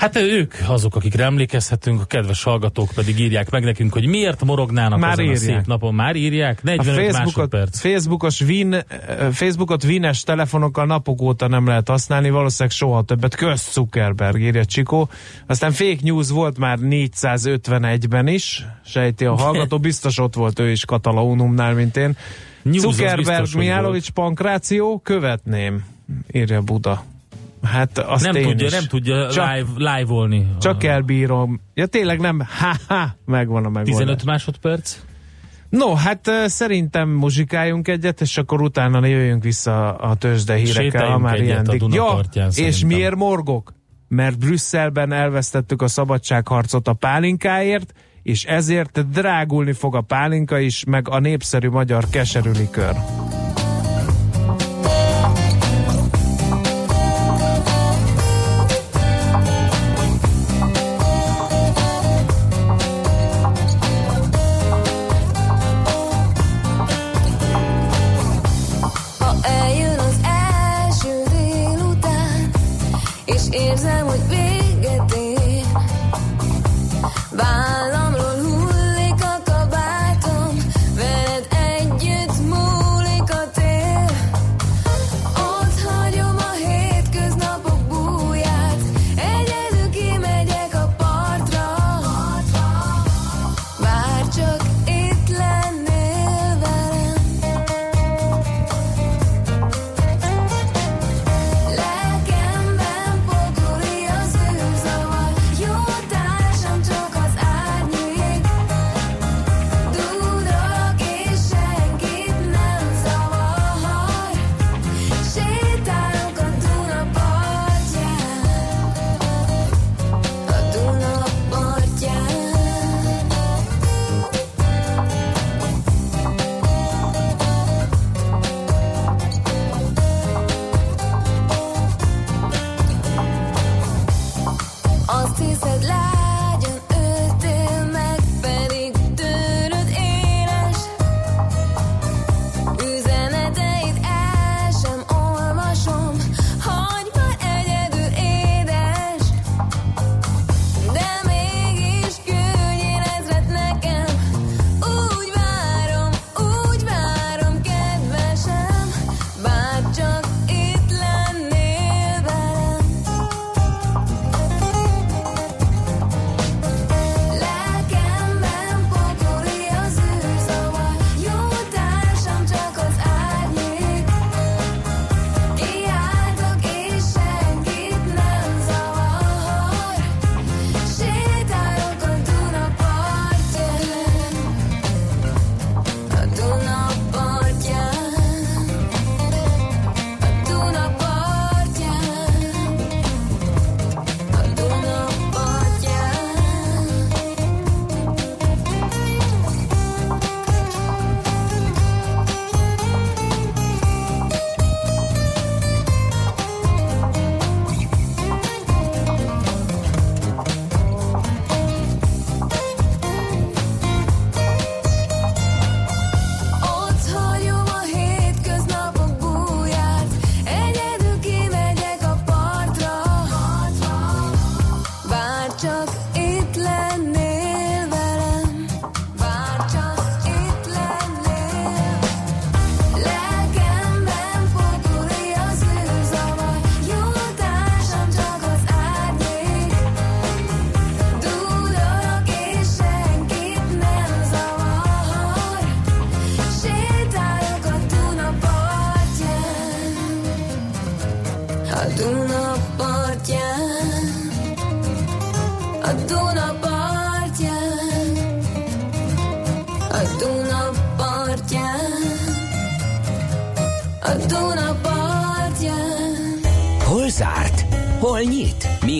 Hát 0.04 0.16
ők 0.16 0.54
azok, 0.66 0.96
akikre 0.96 1.24
emlékezhetünk, 1.24 2.00
a 2.00 2.04
kedves 2.04 2.42
hallgatók 2.42 2.90
pedig 2.94 3.18
írják 3.18 3.50
meg 3.50 3.64
nekünk, 3.64 3.92
hogy 3.92 4.06
miért 4.06 4.44
morognának 4.44 4.98
Már 4.98 5.12
ezen 5.12 5.24
a 5.24 5.28
írják. 5.28 5.42
szép 5.42 5.66
napon. 5.66 5.94
Már 5.94 6.16
írják? 6.16 6.58
A 6.58 6.66
45 6.66 6.94
Facebookot, 6.94 7.24
másodperc. 7.24 7.78
Facebookos 7.78 8.40
win, 8.40 8.74
eh, 8.74 8.84
Facebookot 9.32 9.84
wines 9.84 10.22
telefonokkal 10.22 10.86
napok 10.86 11.22
óta 11.22 11.48
nem 11.48 11.66
lehet 11.66 11.88
használni, 11.88 12.30
valószínűleg 12.30 12.76
soha 12.76 13.02
többet. 13.02 13.34
Kösz 13.34 13.72
Zuckerberg, 13.72 14.40
írja 14.40 14.64
Csikó. 14.64 15.08
Aztán 15.46 15.72
fake 15.72 15.98
news 16.00 16.30
volt 16.30 16.58
már 16.58 16.78
451-ben 16.80 18.26
is, 18.26 18.66
sejti 18.84 19.24
a 19.24 19.34
hallgató, 19.42 19.78
biztos 19.78 20.18
ott 20.18 20.34
volt 20.34 20.58
ő 20.58 20.70
is 20.70 20.84
Katalaunumnál, 20.84 21.74
mint 21.74 21.96
én. 21.96 22.16
News 22.62 22.80
Zuckerberg, 22.80 23.46
Mihálovics, 23.56 24.10
Pankráció, 24.10 25.00
követném, 25.04 25.84
írja 26.32 26.60
Buda. 26.60 27.04
Hát 27.64 27.98
azt 27.98 28.24
Nem 28.24 28.34
én 28.34 28.42
tudja, 28.42 28.66
is. 28.66 28.72
nem 28.72 28.84
tudja 28.84 29.30
Csak- 29.30 29.54
live, 29.54 29.96
live-olni. 29.96 30.48
Csak 30.60 30.84
elbírom. 30.84 31.60
Ja 31.74 31.86
tényleg 31.86 32.20
nem, 32.20 32.40
ha-ha, 32.60 33.16
megvan 33.26 33.64
a 33.64 33.68
megoldás. 33.68 33.96
15 33.96 34.24
másodperc? 34.24 34.98
No, 35.68 35.94
hát 35.94 36.30
szerintem 36.46 37.08
muzsikáljunk 37.08 37.88
egyet, 37.88 38.20
és 38.20 38.38
akkor 38.38 38.62
utána 38.62 39.06
jöjjünk 39.06 39.42
vissza 39.42 39.94
a 39.96 40.14
tőzsde 40.14 40.54
hírekkel, 40.54 41.10
ha 41.10 41.18
már 41.18 41.40
ilyen 41.40 41.66
a 41.66 41.74
ja, 41.90 42.20
és 42.34 42.54
szerintem. 42.54 42.88
miért 42.88 43.14
morgok? 43.14 43.72
Mert 44.08 44.38
Brüsszelben 44.38 45.12
elvesztettük 45.12 45.82
a 45.82 45.88
szabadságharcot 45.88 46.88
a 46.88 46.92
pálinkáért, 46.92 47.92
és 48.22 48.44
ezért 48.44 49.08
drágulni 49.10 49.72
fog 49.72 49.94
a 49.94 50.00
pálinka 50.00 50.58
is, 50.58 50.84
meg 50.84 51.08
a 51.08 51.18
népszerű 51.18 51.68
magyar 51.68 52.08
keserű 52.10 52.50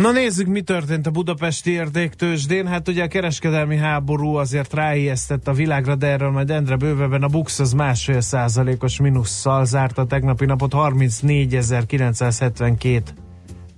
Na 0.00 0.12
nézzük, 0.12 0.46
mi 0.46 0.60
történt 0.60 1.06
a 1.06 1.10
budapesti 1.10 1.70
értéktősdén. 1.70 2.66
Hát 2.66 2.88
ugye 2.88 3.02
a 3.02 3.08
kereskedelmi 3.08 3.76
háború 3.76 4.34
azért 4.34 4.74
ráijesztett 4.74 5.48
a 5.48 5.52
világra, 5.52 5.94
de 5.94 6.06
erről 6.06 6.30
majd 6.30 6.50
Endre 6.50 6.76
bővebben 6.76 7.22
a 7.22 7.28
Bux 7.28 7.58
az 7.58 7.72
másfél 7.72 8.20
százalékos 8.20 9.00
mínusszal 9.00 9.64
zárt 9.64 9.98
a 9.98 10.06
tegnapi 10.06 10.44
napot 10.44 10.72
34.972 10.74 13.02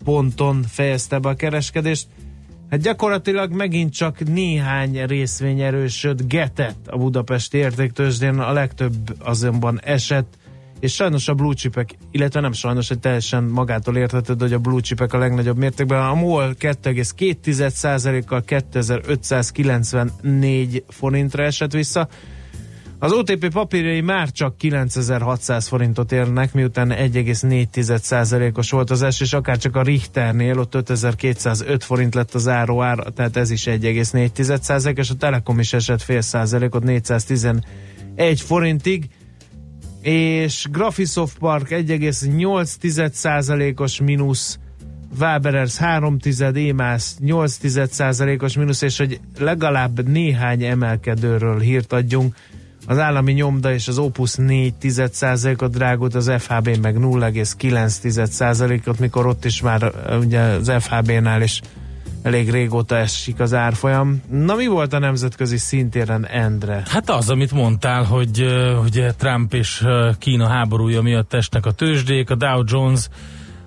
ponton 0.05 0.65
fejezte 0.69 1.19
be 1.19 1.29
a 1.29 1.35
kereskedést. 1.35 2.07
Hát 2.71 2.81
gyakorlatilag 2.81 3.53
megint 3.53 3.93
csak 3.93 4.29
néhány 4.29 5.07
részvény 5.07 5.61
erősödgetett 5.61 6.89
a 6.89 6.97
budapesti 6.97 7.59
értéktősdén, 7.59 8.39
a 8.39 8.53
legtöbb 8.53 9.17
azonban 9.19 9.81
esett, 9.85 10.39
és 10.83 10.95
sajnos 10.95 11.29
a 11.29 11.35
blue 11.35 11.55
chipek, 11.55 11.97
illetve 12.11 12.41
nem 12.41 12.53
sajnos, 12.53 12.89
hogy 12.89 12.99
teljesen 12.99 13.45
magától 13.45 13.97
értetődő, 13.97 14.45
hogy 14.45 14.55
a 14.55 14.59
blue 14.59 14.81
chipek 14.81 15.13
a 15.13 15.19
legnagyobb 15.19 15.57
mértékben. 15.57 16.03
A 16.03 16.15
MOL 16.15 16.55
2,2%-kal 16.59 18.43
2594 18.43 20.85
forintra 20.89 21.45
esett 21.45 21.73
vissza. 21.73 22.09
Az 22.99 23.13
OTP 23.13 23.53
papírjai 23.53 24.01
már 24.01 24.31
csak 24.31 24.57
9600 24.57 25.69
forintot 25.69 26.13
érnek, 26.13 26.53
miután 26.53 26.91
1,4%-os 26.91 28.71
volt 28.71 28.91
az 28.91 29.03
esés, 29.03 29.33
akár 29.33 29.59
csak 29.59 29.77
a 29.77 29.83
Richternél, 29.83 30.59
ott 30.59 30.75
5205 30.75 31.85
forint 31.85 32.15
lett 32.15 32.35
az 32.35 32.49
áróár, 32.49 32.99
tehát 32.99 33.37
ez 33.37 33.51
is 33.51 33.65
1,4%, 33.65 34.99
és 34.99 35.11
a 35.11 35.15
Telekom 35.15 35.59
is 35.59 35.73
esett 35.73 36.03
fél 36.03 36.21
százalékot 36.21 36.83
411 36.83 38.41
forintig, 38.41 39.09
és 40.03 40.67
Graphisoft 40.71 41.39
Park 41.39 41.69
1,8%-os 41.71 44.01
mínusz, 44.01 44.59
Waberers 45.21 45.77
3 45.77 46.17
EMAS 46.55 47.13
8%-os 47.25 48.57
mínusz, 48.57 48.83
és 48.83 48.99
hogy 48.99 49.21
legalább 49.39 50.09
néhány 50.09 50.65
emelkedőről 50.65 51.59
hírt 51.59 51.93
adjunk, 51.93 52.37
az 52.87 52.99
állami 52.99 53.33
nyomda 53.33 53.73
és 53.73 53.89
az 53.89 53.99
Opus 53.99 54.35
4%-ot 54.39 55.71
drágult, 55.71 56.15
az 56.15 56.33
FHB 56.39 56.79
meg 56.83 56.97
0,9%-ot, 56.99 58.99
mikor 58.99 59.27
ott 59.27 59.45
is 59.45 59.61
már 59.61 59.93
ugye 60.21 60.41
az 60.41 60.73
FHB-nál 60.79 61.43
is 61.43 61.61
elég 62.23 62.51
régóta 62.51 62.97
esik 62.97 63.41
az 63.41 63.55
árfolyam. 63.55 64.23
Na 64.31 64.55
mi 64.55 64.67
volt 64.67 64.93
a 64.93 64.99
nemzetközi 64.99 65.57
szintéren, 65.57 66.27
Endre? 66.27 66.83
Hát 66.89 67.11
az, 67.11 67.31
amit 67.31 67.53
mondtál, 67.53 68.05
hogy 68.05 68.47
ugye 68.85 69.13
Trump 69.13 69.55
és 69.55 69.87
Kína 70.19 70.49
háborúja 70.49 71.03
miatt 71.03 71.33
esnek 71.33 71.67
a 71.67 71.73
tőzsdék, 71.73 72.31
a 72.31 72.35
Dow 72.35 72.63
Jones 72.67 73.09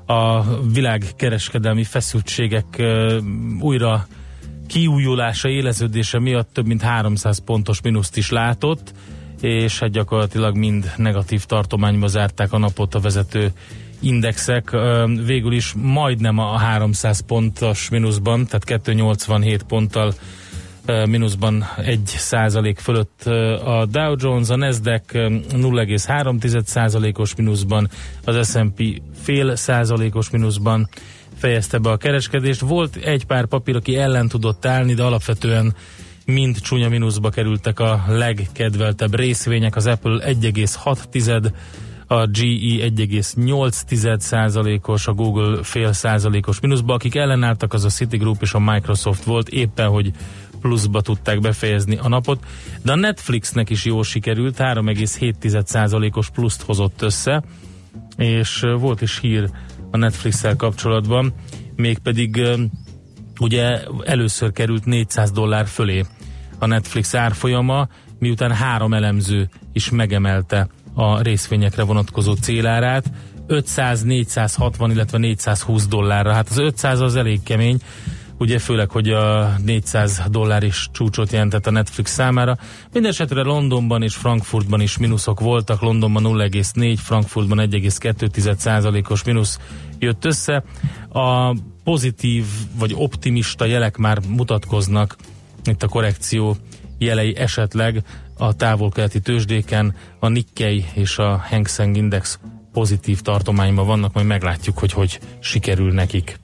a 0.05 0.43
világkereskedelmi 0.74 1.83
feszültségek 1.83 2.83
újra 3.59 4.07
kiújulása, 4.67 5.50
éleződése 5.50 6.20
miatt 6.20 6.53
több 6.53 6.65
mint 6.65 6.81
300 6.81 7.39
pontos 7.39 7.81
mínuszt 7.81 8.18
is 8.18 8.29
látott, 8.29 8.94
és 9.41 9.79
hát 9.79 9.89
gyakorlatilag 9.89 10.55
mind 10.55 10.94
negatív 10.98 11.46
tartományba 11.46 12.07
zárták 12.07 12.53
a 12.53 12.57
napot 12.57 12.96
a 12.96 13.00
vezető 13.00 13.51
indexek. 14.00 14.77
Végül 15.25 15.53
is 15.53 15.74
majdnem 15.77 16.38
a 16.38 16.58
300 16.58 17.20
pontos 17.20 17.90
mínuszban, 17.90 18.46
tehát 18.46 18.64
287 18.64 19.64
ponttal 19.64 20.14
mínuszban 20.86 21.66
1 21.77 22.00
százalék 22.05 22.79
fölött 22.79 23.24
a 23.66 23.86
Dow 23.92 24.16
Jones, 24.18 24.50
a 24.50 24.55
Nasdaq 24.55 25.03
ö, 25.14 25.27
0,3 25.50 26.66
százalékos 26.66 27.36
mínuszban, 27.36 27.90
az 28.24 28.50
S&P 28.51 29.01
fél 29.22 29.55
százalékos 29.55 30.29
mínuszban 30.29 30.90
fejezte 31.38 31.77
be 31.77 31.90
a 31.90 31.98
kereskedést. 31.98 32.60
Volt 32.60 32.96
egy 32.96 33.25
pár 33.25 33.46
papír, 33.46 33.75
aki 33.75 33.98
ellen 33.98 34.27
tudott 34.27 34.66
állni, 34.66 34.94
de 34.94 35.03
alapvetően 35.03 35.75
mind 36.25 36.60
csúnya 36.60 36.90
mínuszba 36.90 37.29
kerültek 37.29 37.79
a 37.79 38.03
legkedveltebb 38.08 39.16
részvények. 39.16 39.75
Az 39.75 39.88
Apple 39.88 40.34
1,6 40.34 40.98
a 42.07 42.25
GE 42.25 42.89
1,8 42.89 44.20
százalékos, 44.20 45.07
a 45.07 45.13
Google 45.13 45.63
fél 45.63 45.94
százalékos 45.94 46.59
mínuszba. 46.59 46.94
Akik 46.94 47.15
ellenálltak, 47.15 47.74
az 47.74 47.85
a 47.85 47.89
Citigroup 47.89 48.41
és 48.41 48.53
a 48.53 48.59
Microsoft 48.59 49.24
volt, 49.24 49.50
éppen 49.50 49.87
hogy 49.87 50.11
pluszba 50.61 51.01
tudták 51.01 51.39
befejezni 51.39 51.98
a 51.98 52.07
napot, 52.07 52.46
de 52.83 52.91
a 52.91 52.96
Netflixnek 52.96 53.70
is 53.70 53.85
jól 53.85 54.03
sikerült, 54.03 54.57
3,7 54.57 55.65
százalékos 55.65 56.29
pluszt 56.29 56.61
hozott 56.61 57.01
össze, 57.01 57.44
és 58.18 58.65
volt 58.79 59.01
is 59.01 59.20
hír 59.20 59.50
a 59.91 59.98
Netflix-el 59.98 60.55
kapcsolatban, 60.55 61.33
mégpedig 61.75 62.41
ugye 63.39 63.81
először 64.05 64.51
került 64.51 64.85
400 64.85 65.31
dollár 65.31 65.68
fölé 65.68 66.05
a 66.59 66.65
Netflix 66.65 67.15
árfolyama, 67.15 67.87
miután 68.20 68.51
három 68.51 68.94
elemző 68.94 69.50
is 69.74 69.89
megemelte 69.89 70.68
a 70.96 71.22
részvényekre 71.22 71.84
vonatkozó 71.84 72.34
célárát, 72.34 73.12
500, 73.48 74.03
460, 74.03 74.92
illetve 74.92 75.18
420 75.18 75.88
dollárra. 75.88 76.34
Hát 76.34 76.50
az 76.50 76.58
500 76.58 77.00
az 77.00 77.16
elég 77.16 77.44
kemény, 77.44 77.79
ugye 78.38 78.60
főleg, 78.60 78.90
hogy 78.90 79.10
a 79.10 79.55
400 79.66 80.22
dollár 80.29 80.64
is 80.64 80.90
csúcsot 80.92 81.31
jelentett 81.31 81.68
a 81.68 81.72
Netflix 81.72 82.12
számára. 82.12 82.58
Mindenesetre 82.94 83.42
Londonban 83.42 84.03
és 84.03 84.16
Frankfurtban 84.16 84.81
is 84.81 84.98
mínuszok 84.98 85.40
voltak, 85.40 85.81
Londonban 85.81 86.24
0,4, 86.24 86.98
Frankfurtban 86.98 87.58
1,2 87.58 88.55
százalékos 88.55 89.24
mínusz 89.24 89.60
jött 90.00 90.25
össze. 90.25 90.64
A 91.10 91.55
pozitív 91.84 92.46
vagy 92.77 92.94
optimista 92.96 93.66
jelek 93.66 93.98
már 93.98 94.20
mutatkoznak 94.27 95.16
itt 95.66 95.84
a 95.84 95.88
korrekció 95.88 96.58
jelei 96.98 97.36
esetleg 97.36 98.03
a 98.37 98.55
távol-keleti 98.55 99.19
tőzsdéken, 99.19 99.95
a 100.19 100.27
Nikkei 100.27 100.85
és 100.93 101.17
a 101.17 101.43
Hang 101.50 101.67
Seng 101.67 101.95
Index 101.95 102.39
pozitív 102.74 103.21
tartományban 103.21 103.85
vannak, 103.85 104.13
majd 104.13 104.25
meglátjuk, 104.25 104.77
hogy 104.77 104.91
hogy 104.91 105.19
sikerül 105.39 105.93
nekik. 105.93 106.39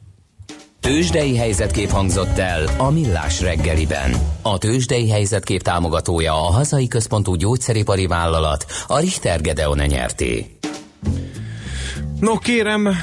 Tőzsdei 0.79 1.37
helyzetkép 1.37 1.89
hangzott 1.89 2.37
el 2.37 2.63
a 2.77 2.89
Millás 2.89 3.41
reggeliben. 3.41 4.15
A 4.41 4.57
Tőzsdei 4.57 5.09
helyzetkép 5.09 5.61
támogatója 5.61 6.33
a 6.33 6.51
hazai 6.51 6.87
központú 6.87 7.35
gyógyszeripari 7.35 8.07
vállalat, 8.07 8.65
a 8.87 8.99
Richter 8.99 9.41
Gedeon 9.41 9.77
nyerté. 9.77 10.57
No 12.19 12.37
kérem, 12.37 12.85
uh, 12.85 12.95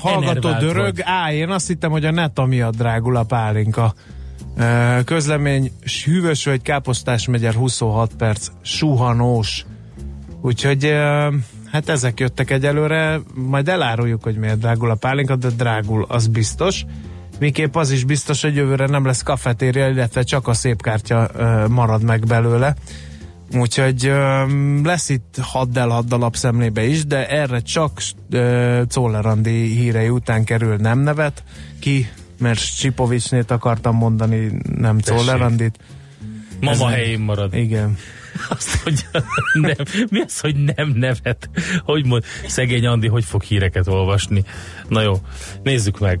hallgató 0.00 0.48
Enervált 0.48 0.58
dörög, 0.58 0.94
vagy. 0.94 1.04
á, 1.06 1.32
én 1.32 1.50
azt 1.50 1.66
hittem, 1.66 1.90
hogy 1.90 2.04
a 2.04 2.10
neta 2.10 2.44
miatt 2.44 2.76
drágul 2.76 3.16
a 3.16 3.22
pálinka. 3.22 3.94
Közlemény, 5.04 5.70
hűvös 6.04 6.44
vagy 6.44 6.62
káposztás 6.62 7.26
megyer 7.26 7.54
26 7.54 8.14
perc, 8.14 8.48
suhanós. 8.62 9.66
Úgyhogy 10.40 10.92
hát 11.72 11.88
ezek 11.88 12.20
jöttek 12.20 12.50
egyelőre, 12.50 13.20
majd 13.34 13.68
eláruljuk, 13.68 14.22
hogy 14.22 14.36
miért 14.36 14.58
drágul 14.58 14.90
a 14.90 14.94
pálinka, 14.94 15.36
de 15.36 15.48
drágul, 15.48 16.04
az 16.08 16.26
biztos. 16.26 16.84
Miképp 17.38 17.76
az 17.76 17.90
is 17.90 18.04
biztos, 18.04 18.42
hogy 18.42 18.56
jövőre 18.56 18.86
nem 18.86 19.04
lesz 19.04 19.22
kafetéria, 19.22 19.88
illetve 19.88 20.22
csak 20.22 20.48
a 20.48 20.54
szép 20.54 20.82
kártya 20.82 21.30
marad 21.68 22.02
meg 22.02 22.26
belőle. 22.26 22.74
Úgyhogy 23.52 24.12
lesz 24.82 25.08
itt 25.08 25.36
hadd 25.40 25.78
a 25.78 26.04
lapszemlébe 26.08 26.84
is, 26.84 27.06
de 27.06 27.28
erre 27.28 27.60
csak 27.60 28.02
ö, 28.30 28.82
Czoller 28.88 29.26
Andi 29.26 29.66
hírei 29.66 30.08
után 30.08 30.44
kerül 30.44 30.76
nem 30.76 30.98
nevet 30.98 31.42
ki, 31.80 32.08
mert 32.38 32.76
Csipovicsnét 32.78 33.50
akartam 33.50 33.96
mondani, 33.96 34.52
nem 34.76 34.98
Czoller 34.98 35.40
Andit. 35.42 35.78
Mama 36.60 36.88
Ez- 36.88 36.94
helyén 36.94 37.20
marad. 37.20 37.54
Igen. 37.54 37.96
Azt, 38.48 38.74
hogy 38.82 39.06
nem, 39.52 39.74
mi 40.10 40.20
az, 40.20 40.40
hogy 40.40 40.56
nem 40.76 40.88
nevet? 40.88 41.50
Hogy 41.82 42.06
mond, 42.06 42.24
szegény 42.46 42.86
Andi, 42.86 43.06
hogy 43.08 43.24
fog 43.24 43.42
híreket 43.42 43.86
olvasni? 43.88 44.44
Na 44.88 45.00
jó, 45.02 45.14
nézzük 45.62 45.98
meg. 45.98 46.20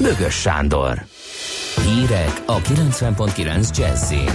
Bögös 0.00 0.34
Sándor. 0.34 1.04
Hírek 1.84 2.42
a 2.46 2.60
90.9 2.60 3.76
Jazzin. 3.76 4.30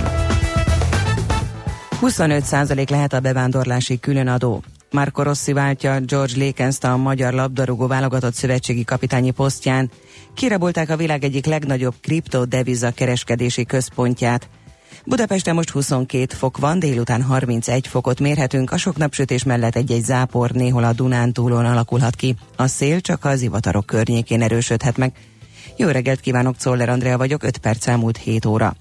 25% 2.01 2.89
lehet 2.89 3.13
a 3.13 3.19
bevándorlási 3.19 3.99
különadó. 3.99 4.63
Marco 4.91 5.23
Rossi 5.23 5.53
váltja 5.53 5.99
George 5.99 6.45
Lakens 6.45 6.79
a 6.81 6.97
magyar 6.97 7.33
labdarúgó 7.33 7.87
válogatott 7.87 8.33
szövetségi 8.33 8.83
kapitányi 8.83 9.31
posztján. 9.31 9.91
Kirabolták 10.33 10.89
a 10.89 10.95
világ 10.95 11.23
egyik 11.23 11.45
legnagyobb 11.45 11.93
kriptodeviza 12.01 12.91
kereskedési 12.91 13.65
központját. 13.65 14.49
Budapesten 15.05 15.55
most 15.55 15.69
22 15.69 16.35
fok 16.35 16.57
van, 16.57 16.79
délután 16.79 17.21
31 17.21 17.87
fokot 17.87 18.19
mérhetünk, 18.19 18.71
a 18.71 18.77
sok 18.77 18.97
napsütés 18.97 19.43
mellett 19.43 19.75
egy-egy 19.75 20.03
zápor 20.03 20.51
néhol 20.51 20.83
a 20.83 20.93
Dunán 20.93 21.33
túlon 21.33 21.65
alakulhat 21.65 22.15
ki. 22.15 22.35
A 22.55 22.67
szél 22.67 23.01
csak 23.01 23.25
az 23.25 23.41
ivatarok 23.41 23.85
környékén 23.85 24.41
erősödhet 24.41 24.97
meg. 24.97 25.13
Jó 25.79 25.87
reggelt 25.87 26.19
kívánok, 26.19 26.57
Czoller 26.57 26.89
Andrea 26.89 27.17
vagyok, 27.17 27.43
5 27.43 27.57
perc 27.57 27.87
elmúlt 27.87 28.17
7 28.17 28.45
óra. 28.45 28.75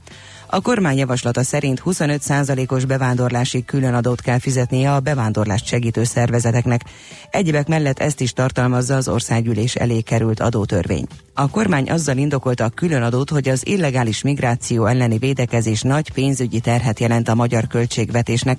A 0.46 0.60
kormány 0.60 0.96
javaslata 0.96 1.42
szerint 1.42 1.82
25%-os 1.84 2.84
bevándorlási 2.84 3.64
különadót 3.64 4.20
kell 4.20 4.38
fizetnie 4.38 4.94
a 4.94 5.00
bevándorlást 5.00 5.66
segítő 5.66 6.04
szervezeteknek. 6.04 6.84
Egyebek 7.30 7.66
mellett 7.66 7.98
ezt 7.98 8.20
is 8.20 8.32
tartalmazza 8.32 8.96
az 8.96 9.08
országgyűlés 9.08 9.74
elé 9.74 10.00
került 10.00 10.40
adótörvény. 10.40 11.06
A 11.34 11.50
kormány 11.50 11.90
azzal 11.90 12.16
indokolta 12.16 12.64
a 12.64 12.68
különadót, 12.68 13.30
hogy 13.30 13.48
az 13.48 13.66
illegális 13.66 14.22
migráció 14.22 14.86
elleni 14.86 15.18
védekezés 15.18 15.82
nagy 15.82 16.12
pénzügyi 16.12 16.60
terhet 16.60 17.00
jelent 17.00 17.28
a 17.28 17.34
magyar 17.34 17.66
költségvetésnek. 17.66 18.58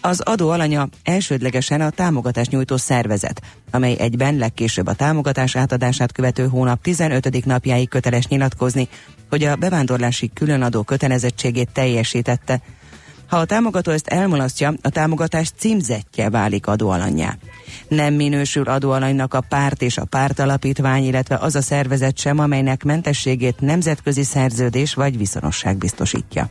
Az 0.00 0.20
adó 0.20 0.50
alanya 0.50 0.88
elsődlegesen 1.02 1.80
a 1.80 1.90
támogatást 1.90 2.50
nyújtó 2.50 2.76
szervezet, 2.76 3.42
amely 3.70 3.96
egyben 3.98 4.36
legkésőbb 4.36 4.86
a 4.86 4.94
támogatás 4.94 5.56
átadását 5.56 6.12
követő 6.12 6.48
hónap 6.48 6.82
15. 6.82 7.44
napjáig 7.44 7.88
köteles 7.88 8.26
nyilatkozni, 8.26 8.88
hogy 9.28 9.44
a 9.44 9.56
bevándorlási 9.56 10.30
különadó 10.34 10.82
kötelezettségét 10.82 11.70
teljesítette. 11.72 12.60
Ha 13.26 13.36
a 13.36 13.44
támogató 13.44 13.90
ezt 13.90 14.06
elmulasztja, 14.06 14.74
a 14.82 14.88
támogatás 14.88 15.50
címzetje 15.56 16.30
válik 16.30 16.66
adóalanyjá. 16.66 17.36
Nem 17.88 18.14
minősül 18.14 18.64
adóalanynak 18.64 19.34
a 19.34 19.40
párt 19.48 19.82
és 19.82 19.98
a 19.98 20.04
pártalapítvány, 20.04 21.04
illetve 21.04 21.36
az 21.36 21.54
a 21.54 21.62
szervezet 21.62 22.18
sem, 22.18 22.38
amelynek 22.38 22.84
mentességét 22.84 23.60
nemzetközi 23.60 24.22
szerződés 24.22 24.94
vagy 24.94 25.18
viszonosság 25.18 25.76
biztosítja. 25.76 26.50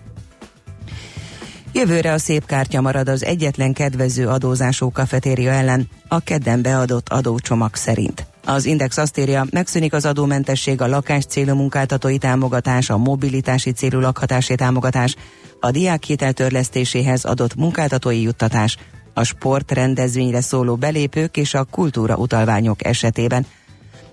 Jövőre 1.73 2.13
a 2.13 2.17
szép 2.17 2.45
kártya 2.45 2.81
marad 2.81 3.09
az 3.09 3.23
egyetlen 3.23 3.73
kedvező 3.73 4.27
adózású 4.27 4.91
kafetéria 4.91 5.51
ellen, 5.51 5.87
a 6.07 6.19
kedden 6.19 6.61
beadott 6.61 7.09
adócsomag 7.09 7.75
szerint. 7.75 8.25
Az 8.45 8.65
Index 8.65 8.97
azt 8.97 9.17
írja, 9.17 9.45
megszűnik 9.49 9.93
az 9.93 10.05
adómentesség, 10.05 10.81
a 10.81 10.87
lakás 10.87 11.25
célú 11.25 11.55
munkáltatói 11.55 12.17
támogatás, 12.17 12.89
a 12.89 12.97
mobilitási 12.97 13.71
célú 13.71 13.99
lakhatási 13.99 14.55
támogatás, 14.55 15.15
a 15.59 15.71
diákhitel 15.71 16.33
törlesztéséhez 16.33 17.25
adott 17.25 17.55
munkáltatói 17.55 18.21
juttatás, 18.21 18.77
a 19.13 19.23
sport 19.23 19.71
rendezvényre 19.71 20.41
szóló 20.41 20.75
belépők 20.75 21.37
és 21.37 21.53
a 21.53 21.63
kultúra 21.63 22.15
utalványok 22.15 22.85
esetében. 22.85 23.45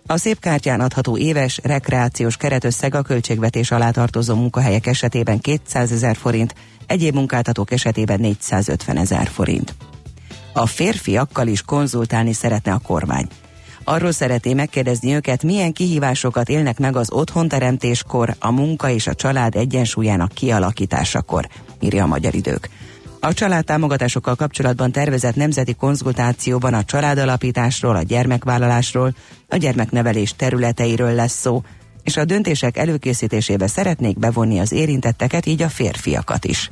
A 0.08 0.16
szép 0.16 0.38
kártyán 0.38 0.80
adható 0.80 1.16
éves 1.16 1.60
rekreációs 1.62 2.36
keretösszeg 2.36 2.94
a 2.94 3.02
költségvetés 3.02 3.70
alá 3.70 3.90
tartozó 3.90 4.34
munkahelyek 4.34 4.86
esetében 4.86 5.38
200 5.38 5.92
ezer 5.92 6.16
forint, 6.16 6.54
egyéb 6.86 7.14
munkáltatók 7.14 7.70
esetében 7.70 8.20
450 8.20 8.96
ezer 8.96 9.26
forint. 9.26 9.74
A 10.52 10.66
férfiakkal 10.66 11.46
is 11.46 11.62
konzultálni 11.62 12.32
szeretne 12.32 12.72
a 12.72 12.78
kormány. 12.78 13.26
Arról 13.84 14.12
szeretné 14.12 14.54
megkérdezni 14.54 15.14
őket, 15.14 15.42
milyen 15.42 15.72
kihívásokat 15.72 16.48
élnek 16.48 16.78
meg 16.78 16.96
az 16.96 17.12
otthonteremtéskor, 17.12 18.36
a 18.38 18.50
munka 18.50 18.90
és 18.90 19.06
a 19.06 19.14
család 19.14 19.56
egyensúlyának 19.56 20.32
kialakításakor, 20.32 21.48
írja 21.80 22.04
a 22.04 22.06
Magyar 22.06 22.34
Idők. 22.34 22.68
A 23.26 23.32
családtámogatásokkal 23.32 24.34
kapcsolatban 24.34 24.92
tervezett 24.92 25.34
nemzeti 25.34 25.74
konzultációban 25.74 26.74
a 26.74 26.84
családalapításról, 26.84 27.96
a 27.96 28.02
gyermekvállalásról, 28.02 29.14
a 29.48 29.56
gyermeknevelés 29.56 30.34
területeiről 30.36 31.14
lesz 31.14 31.40
szó, 31.40 31.62
és 32.02 32.16
a 32.16 32.24
döntések 32.24 32.76
előkészítésébe 32.76 33.66
szeretnék 33.66 34.18
bevonni 34.18 34.58
az 34.58 34.72
érintetteket, 34.72 35.46
így 35.46 35.62
a 35.62 35.68
férfiakat 35.68 36.44
is. 36.44 36.70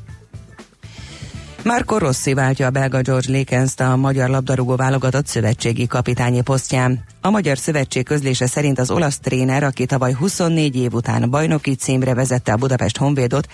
Marco 1.64 1.98
Rossi 1.98 2.34
váltja 2.34 2.66
a 2.66 2.70
belga 2.70 3.00
George 3.00 3.38
Lakens 3.38 3.72
a 3.76 3.96
magyar 3.96 4.28
labdarúgó 4.28 4.76
válogatott 4.76 5.26
szövetségi 5.26 5.86
kapitányi 5.86 6.40
posztján. 6.40 7.04
A 7.20 7.30
Magyar 7.30 7.58
Szövetség 7.58 8.04
közlése 8.04 8.46
szerint 8.46 8.78
az 8.78 8.90
olasz 8.90 9.18
tréner, 9.18 9.62
aki 9.62 9.86
tavaly 9.86 10.12
24 10.12 10.76
év 10.76 10.92
után 10.92 11.30
bajnoki 11.30 11.74
címre 11.74 12.14
vezette 12.14 12.52
a 12.52 12.56
Budapest 12.56 12.96
Honvédot, 12.96 13.46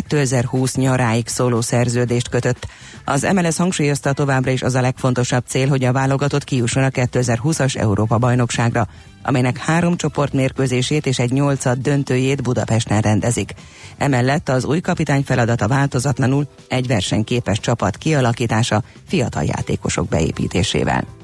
2020 0.00 0.74
nyaráig 0.74 1.28
szóló 1.28 1.60
szerződést 1.60 2.28
kötött. 2.28 2.66
Az 3.04 3.22
MLS 3.34 3.56
hangsúlyozta 3.56 4.12
továbbra 4.12 4.50
is 4.50 4.62
az 4.62 4.74
a 4.74 4.80
legfontosabb 4.80 5.44
cél, 5.46 5.68
hogy 5.68 5.84
a 5.84 5.92
válogatott 5.92 6.44
kijusson 6.44 6.82
a 6.82 6.88
2020-as 6.88 7.76
Európa 7.76 8.18
bajnokságra, 8.18 8.86
amelynek 9.22 9.58
három 9.58 9.96
csoportmérkőzését 9.96 11.06
és 11.06 11.18
egy 11.18 11.32
nyolcad 11.32 11.78
döntőjét 11.78 12.42
Budapesten 12.42 13.00
rendezik. 13.00 13.54
Emellett 13.98 14.48
az 14.48 14.64
új 14.64 14.80
kapitány 14.80 15.22
feladata 15.22 15.68
változatlanul 15.68 16.46
egy 16.68 16.86
versenyképes 16.86 17.60
csapat 17.60 17.96
kialakítása 17.96 18.82
fiatal 19.06 19.42
játékosok 19.42 20.08
beépítésével. 20.08 21.21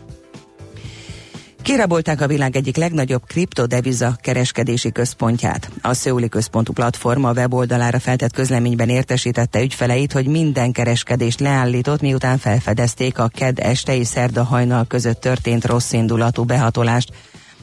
Kirabolták 1.69 2.21
a 2.21 2.27
világ 2.27 2.57
egyik 2.57 2.77
legnagyobb 2.77 3.23
kriptodeviza 3.27 4.17
kereskedési 4.21 4.93
központját. 4.93 5.71
A 5.83 5.95
Szöuli 5.95 6.29
Központú 6.29 6.73
Platform 6.73 7.25
a 7.25 7.33
weboldalára 7.33 7.99
feltett 7.99 8.33
közleményben 8.33 8.89
értesítette 8.89 9.63
ügyfeleit, 9.63 10.13
hogy 10.13 10.27
minden 10.27 10.73
kereskedést 10.73 11.41
leállított, 11.41 12.01
miután 12.01 12.39
felfedezték 12.39 13.19
a 13.19 13.29
KED 13.29 13.59
este 13.59 13.97
és 13.97 14.07
szerda 14.07 14.43
hajnal 14.45 14.87
között 14.87 15.21
történt 15.21 15.65
rosszindulatú 15.65 16.45
behatolást. 16.45 17.13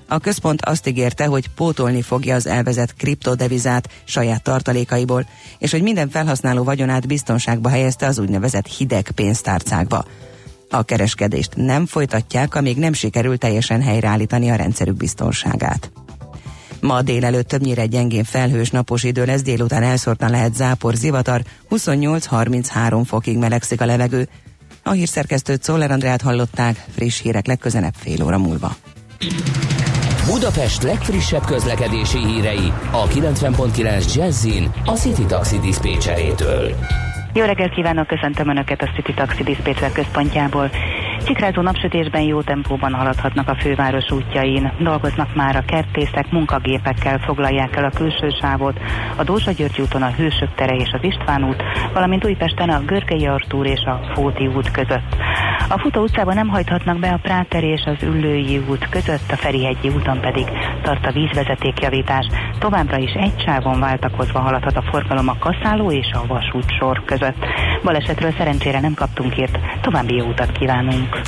A 0.07 0.19
központ 0.19 0.61
azt 0.61 0.87
ígérte, 0.87 1.25
hogy 1.25 1.49
pótolni 1.55 2.01
fogja 2.01 2.35
az 2.35 2.47
elvezett 2.47 2.95
kriptodevizát 2.95 3.89
saját 4.03 4.43
tartalékaiból, 4.43 5.27
és 5.59 5.71
hogy 5.71 5.81
minden 5.81 6.09
felhasználó 6.09 6.63
vagyonát 6.63 7.07
biztonságba 7.07 7.69
helyezte 7.69 8.05
az 8.05 8.19
úgynevezett 8.19 8.67
hideg 8.67 9.11
pénztárcákba. 9.15 10.05
A 10.69 10.83
kereskedést 10.83 11.51
nem 11.55 11.85
folytatják, 11.85 12.55
amíg 12.55 12.77
nem 12.77 12.93
sikerül 12.93 13.37
teljesen 13.37 13.81
helyreállítani 13.81 14.49
a 14.49 14.55
rendszerük 14.55 14.95
biztonságát. 14.95 15.91
Ma 16.79 17.01
délelőtt 17.01 17.47
többnyire 17.47 17.85
gyengén 17.85 18.23
felhős 18.23 18.69
napos 18.69 19.03
idő 19.03 19.25
lesz, 19.25 19.41
délután 19.41 19.83
elszórtan 19.83 20.29
lehet 20.29 20.55
zápor, 20.55 20.93
zivatar, 20.93 21.41
28-33 21.69 23.01
fokig 23.05 23.37
melegszik 23.37 23.81
a 23.81 23.85
levegő. 23.85 24.29
A 24.83 24.91
hírszerkesztőt 24.91 25.63
Szoller 25.63 25.91
Andrát 25.91 26.21
hallották, 26.21 26.85
friss 26.95 27.21
hírek 27.21 27.47
legközelebb 27.47 27.93
fél 27.97 28.23
óra 28.23 28.37
múlva. 28.37 28.75
Budapest 30.25 30.83
legfrissebb 30.83 31.45
közlekedési 31.45 32.25
hírei 32.25 32.73
a 32.91 33.07
90.9 33.07 34.15
Jazzin 34.15 34.71
a 34.85 34.91
City 34.91 35.25
Taxi 35.25 35.59
Dispécsejétől. 35.59 36.75
Jó 37.35 37.45
reggelt 37.45 37.73
kívánok, 37.73 38.07
köszöntöm 38.07 38.49
Önöket 38.49 38.81
a 38.81 38.89
City 38.95 39.13
Taxi 39.13 39.43
Dispatcher 39.43 39.91
központjából. 39.91 40.69
Csikrázó 41.25 41.61
napsütésben 41.61 42.21
jó 42.21 42.41
tempóban 42.41 42.93
haladhatnak 42.93 43.49
a 43.49 43.55
főváros 43.55 44.11
útjain. 44.11 44.71
Dolgoznak 44.79 45.35
már 45.35 45.55
a 45.55 45.65
kertészek, 45.65 46.31
munkagépekkel 46.31 47.19
foglalják 47.19 47.75
el 47.75 47.85
a 47.85 47.89
külső 47.89 48.29
sávot, 48.41 48.79
a 49.17 49.23
Dózsa 49.23 49.51
György 49.51 49.81
úton 49.81 50.01
a 50.01 50.11
Hősök 50.11 50.55
tere 50.55 50.75
és 50.75 50.89
az 50.93 51.03
István 51.03 51.43
út, 51.43 51.63
valamint 51.93 52.25
Újpesten 52.25 52.69
a 52.69 52.81
Görgei 52.85 53.25
Artúr 53.25 53.65
és 53.65 53.83
a 53.85 53.99
Fóti 54.13 54.47
út 54.47 54.71
között. 54.71 55.15
A 55.69 55.79
Futó 55.79 56.01
utcában 56.01 56.35
nem 56.35 56.47
hajthatnak 56.47 56.99
be 56.99 57.09
a 57.09 57.19
Práteri 57.21 57.67
és 57.67 57.83
az 57.85 58.03
Üllői 58.03 58.63
út 58.69 58.89
között, 58.89 59.31
a 59.31 59.35
Ferihegyi 59.35 59.89
úton 59.89 60.19
pedig 60.19 60.45
tart 60.81 61.05
a 61.05 61.11
vízvezetékjavítás. 61.11 62.27
Továbbra 62.59 62.97
is 62.97 63.11
egy 63.11 63.43
sávon 63.45 63.79
váltakozva 63.79 64.39
haladhat 64.39 64.75
a 64.75 64.83
forgalom 64.91 65.27
a 65.27 65.37
Kaszáló 65.39 65.91
és 65.91 66.11
a 66.13 66.27
Vasút 66.27 66.71
sor 66.79 67.03
között. 67.05 67.45
Balesetről 67.85 68.33
szerencsére 68.37 68.79
nem 68.79 68.93
kaptunk 68.93 69.33
hírt. 69.33 69.57
További 69.81 70.15
jó 70.15 70.25
utat 70.25 70.51
kívánunk. 70.51 71.21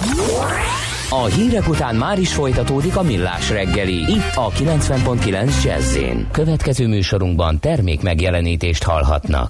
A 1.10 1.26
hírek 1.26 1.68
után 1.68 1.96
már 1.96 2.20
is 2.20 2.34
folytatódik 2.34 2.98
a 2.98 3.02
millás 3.02 3.50
reggeli. 3.50 3.96
Itt 3.96 4.36
a 4.36 4.50
90.9 4.50 5.64
jazz 5.64 5.98
Következő 6.32 6.88
műsorunkban 6.88 7.60
termék 7.60 8.02
megjelenítést 8.02 8.84
hallhatnak. 8.84 9.50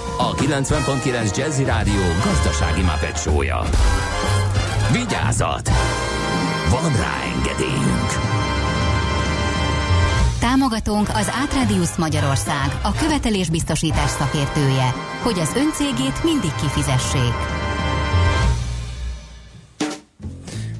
a 0.21 0.33
90.9 0.33 1.37
Jazzy 1.37 1.63
Rádió 1.63 2.01
gazdasági 2.23 2.81
mapetsója. 2.81 3.61
Vigyázat! 4.91 5.69
Van 6.69 6.91
rá 6.95 7.13
engedélyünk! 7.35 8.09
Támogatónk 10.39 11.09
az 11.09 11.31
Átradius 11.41 11.95
Magyarország, 11.95 12.79
a 12.83 12.91
követelésbiztosítás 12.91 14.09
szakértője, 14.09 14.93
hogy 15.23 15.39
az 15.39 15.55
öncégét 15.55 16.23
mindig 16.23 16.55
kifizessék. 16.61 17.35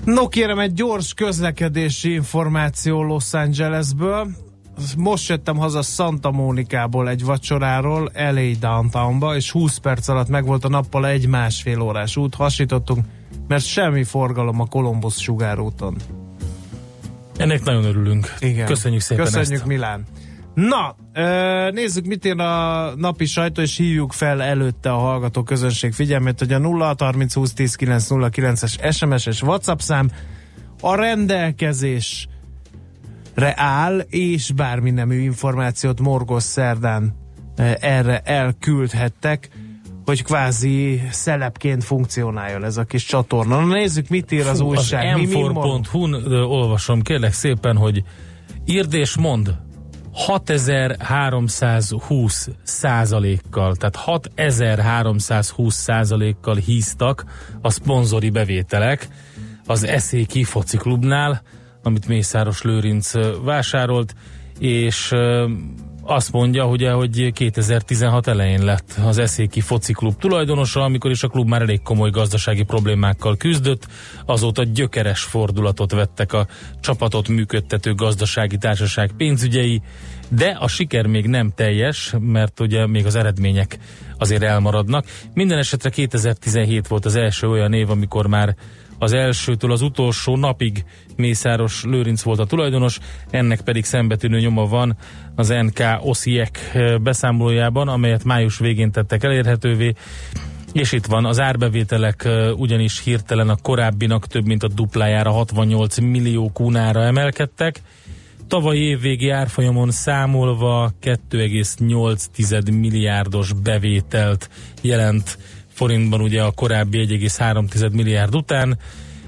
No 0.06 0.28
kérem, 0.28 0.60
egy 0.60 0.74
gyors 0.74 1.14
közlekedési 1.14 2.14
információ 2.14 3.04
Los 3.04 3.34
Angelesből 3.34 4.28
most 4.98 5.30
jöttem 5.30 5.58
haza 5.58 5.82
Santa 5.82 6.32
Mónikából 6.32 7.10
egy 7.10 7.24
vacsoráról 7.24 8.12
LA 8.14 8.52
downtownba, 8.60 9.36
és 9.36 9.52
20 9.52 9.78
perc 9.78 10.08
alatt 10.08 10.28
megvolt 10.28 10.66
a 10.66 10.70
nappal 10.70 11.08
egy 11.08 11.28
másfél 11.28 11.82
órás 11.82 12.18
út, 12.18 12.36
hasítottunk, 12.36 13.06
mert 13.48 13.66
semmi 13.66 14.04
forgalom 14.04 14.60
a 14.60 14.66
Kolumbusz 14.66 15.20
sugárúton. 15.20 15.96
Ennek 17.38 17.64
nagyon 17.64 17.84
örülünk. 17.84 18.34
Igen. 18.40 18.66
Köszönjük 18.66 19.02
szépen 19.02 19.26
Köszönjük 19.26 19.52
ezt. 19.52 19.66
Milán. 19.66 20.06
Na, 20.54 20.96
nézzük, 21.72 22.06
mit 22.06 22.26
ír 22.26 22.40
a 22.40 22.94
napi 22.96 23.26
sajtó, 23.26 23.62
és 23.62 23.78
hívjuk 23.78 24.12
fel 24.12 24.42
előtte 24.42 24.92
a 24.92 24.98
hallgató 24.98 25.44
közönség 25.44 25.94
figyelmét, 25.94 26.40
hogy 26.40 26.54
a 26.54 26.58
0 26.58 26.96
30 27.00 27.34
20 27.34 27.54
10 27.54 27.76
909 27.76 28.64
es 28.64 28.78
SMS 28.92 29.26
és 29.26 29.42
WhatsApp 29.42 29.80
szám 29.80 30.12
a 30.82 30.96
rendelkezésre 33.34 33.54
áll, 33.56 34.00
és 34.10 34.52
bármi 34.52 34.92
nemű 34.92 35.20
információt 35.20 36.00
morgos 36.00 36.44
szerdán 36.44 37.14
ö, 37.58 37.72
erre 37.80 38.20
elküldhettek, 38.20 39.50
hogy 40.06 40.24
kvázi 40.24 41.02
szelepként 41.12 41.84
funkcionáljon 41.84 42.64
ez 42.64 42.78
a 42.78 42.84
kis 42.84 43.06
csatorna. 43.06 43.60
Na 43.60 43.66
nézzük, 43.66 44.10
mit 44.10 44.32
ír 44.32 44.48
az 44.48 44.60
Fú, 44.60 44.68
újság. 44.68 45.16
Mond? 45.16 45.28
m4.hu-n 45.30 46.14
ö, 46.14 46.42
olvasom, 46.42 47.02
kérlek 47.02 47.34
szépen, 47.34 47.78
hogy 47.78 48.04
írd 48.66 48.94
és 48.94 49.18
mond 49.18 49.56
6320 50.14 52.50
százalékkal, 52.64 53.76
tehát 53.76 53.96
6320 53.96 55.74
százalékkal 55.74 56.56
híztak 56.56 57.26
a 57.62 57.70
szponzori 57.70 58.30
bevételek 58.30 59.08
az 59.66 59.84
Eszéki 59.84 60.44
Foci 60.44 60.78
Klubnál, 60.78 61.42
amit 61.84 62.08
Mészáros 62.08 62.62
Lőrinc 62.62 63.12
vásárolt, 63.44 64.16
és 64.60 65.14
azt 66.04 66.32
mondja, 66.32 66.68
ugye, 66.68 66.92
hogy 66.92 67.32
2016 67.34 68.28
elején 68.28 68.64
lett 68.64 69.00
az 69.06 69.18
Eszéki 69.18 69.62
Foci 69.62 69.94
Klub 69.94 70.16
tulajdonosa, 70.18 70.82
amikor 70.82 71.12
is 71.12 71.24
a 71.24 71.28
klub 71.28 71.48
már 71.48 71.62
elég 71.62 71.82
komoly 71.82 72.10
gazdasági 72.10 72.64
problémákkal 72.64 73.38
küzdött, 73.38 73.88
azóta 74.26 74.64
gyökeres 74.64 75.24
fordulatot 75.24 75.92
vettek 75.92 76.34
a 76.34 76.48
csapatot 76.80 77.28
működtető 77.28 77.94
gazdasági 77.94 78.58
társaság 78.58 79.12
pénzügyei, 79.18 79.82
de 80.30 80.58
a 80.60 80.68
siker 80.68 81.06
még 81.06 81.28
nem 81.28 81.52
teljes, 81.56 82.14
mert 82.20 82.60
ugye 82.60 82.88
még 82.88 83.06
az 83.06 83.16
eredmények 83.16 83.78
azért 84.18 84.44
elmaradnak. 84.44 85.06
Minden 85.34 85.58
esetre 85.58 85.90
2017 85.90 86.88
volt 86.88 87.06
az 87.06 87.16
első 87.16 87.48
olyan 87.48 87.74
év, 87.74 87.90
amikor 87.90 88.28
már 88.28 88.56
az 89.02 89.14
elsőtől 89.14 89.72
az 89.72 89.82
utolsó 89.82 90.38
napig 90.38 90.84
Mészáros 91.16 91.84
Lőrinc 91.84 92.22
volt 92.22 92.40
a 92.40 92.46
tulajdonos, 92.46 93.00
ennek 93.30 93.62
pedig 93.62 93.86
szembetűnő 93.86 94.40
nyoma 94.40 94.66
van 94.66 94.98
az 95.36 95.48
NK 95.48 95.80
Osziek 96.02 96.78
beszámolójában, 97.02 97.88
amelyet 97.88 98.24
május 98.24 98.58
végén 98.58 98.92
tettek 98.92 99.24
elérhetővé, 99.24 99.94
és 100.74 100.92
itt 100.92 101.06
van, 101.06 101.26
az 101.26 101.40
árbevételek 101.40 102.24
ö, 102.24 102.52
ugyanis 102.52 103.04
hirtelen 103.04 103.50
a 103.50 103.56
korábbinak 103.62 104.28
több 104.28 104.46
mint 104.46 104.64
a 104.64 104.68
duplájára 104.68 105.32
68 105.32 105.98
millió 105.98 106.52
kúnára 106.54 107.04
emelkedtek. 107.04 107.82
Tavalyi 108.48 108.82
évvégi 108.82 109.30
árfolyamon 109.30 109.92
számolva 109.92 110.92
2,8 111.02 112.80
milliárdos 112.80 113.54
bevételt 113.54 114.50
jelent 114.82 115.38
forintban 115.82 116.22
ugye 116.22 116.42
a 116.42 116.52
korábbi 116.52 117.06
1,3 117.08 117.92
milliárd 117.92 118.36
után. 118.36 118.78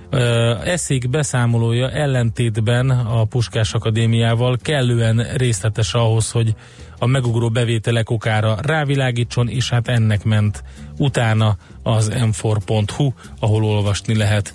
Ö, 0.09 0.53
Eszék 0.63 1.09
beszámolója 1.09 1.89
ellentétben 1.89 2.89
a 2.89 3.23
Puskás 3.25 3.73
Akadémiával 3.73 4.57
kellően 4.61 5.27
részletes 5.35 5.93
ahhoz, 5.93 6.31
hogy 6.31 6.55
a 6.99 7.05
megugró 7.05 7.49
bevételek 7.49 8.09
okára 8.09 8.57
rávilágítson, 8.61 9.49
és 9.49 9.69
hát 9.69 9.87
ennek 9.87 10.23
ment 10.23 10.63
utána 10.97 11.57
az 11.83 12.11
m4.hu, 12.13 13.11
ahol 13.39 13.63
olvasni 13.63 14.15
lehet 14.15 14.53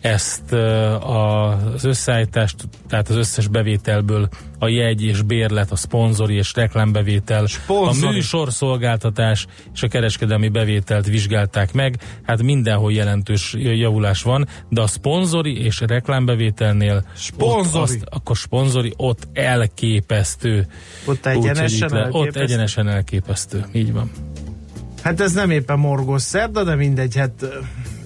ezt 0.00 0.52
az 1.00 1.84
összeállítást, 1.84 2.56
tehát 2.88 3.08
az 3.08 3.16
összes 3.16 3.48
bevételből 3.48 4.28
a 4.58 4.68
jegy 4.68 5.02
és 5.02 5.22
bérlet, 5.22 5.70
a 5.70 5.76
szponzori 5.76 6.34
és 6.34 6.54
reklámbevétel, 6.54 7.46
Szponzori. 7.46 8.06
a 8.06 8.10
műsor 8.10 8.52
szolgáltatás 8.52 9.46
és 9.74 9.82
a 9.82 9.88
kereskedelmi 9.88 10.48
bevételt 10.48 11.06
vizsgálták 11.06 11.72
meg. 11.72 11.96
Hát 12.22 12.42
mindenhol 12.42 12.92
jelentős 12.92 13.54
javulás 13.58 14.22
van, 14.22 14.48
de 14.68 14.80
a 14.80 14.86
szponzori 14.86 15.64
és 15.64 15.80
reklámbevételnél 15.80 17.04
Szponzori. 17.14 17.68
Ott 17.82 17.88
azt, 17.88 18.04
akkor 18.10 18.38
szponzori 18.38 18.92
ott 18.96 19.28
elképesztő. 19.32 20.66
Ott 21.04 21.26
egyenesen 21.26 21.88
itt 21.88 21.94
le- 21.94 22.00
Ott 22.00 22.14
elképesztő. 22.14 22.40
egyenesen 22.40 22.88
elképesztő. 22.88 23.64
Így 23.72 23.92
van. 23.92 24.10
Hát 25.02 25.20
ez 25.20 25.32
nem 25.32 25.50
éppen 25.50 25.78
morgós 25.78 26.22
szerda, 26.22 26.64
de 26.64 26.74
mindegy, 26.74 27.16
hát 27.16 27.44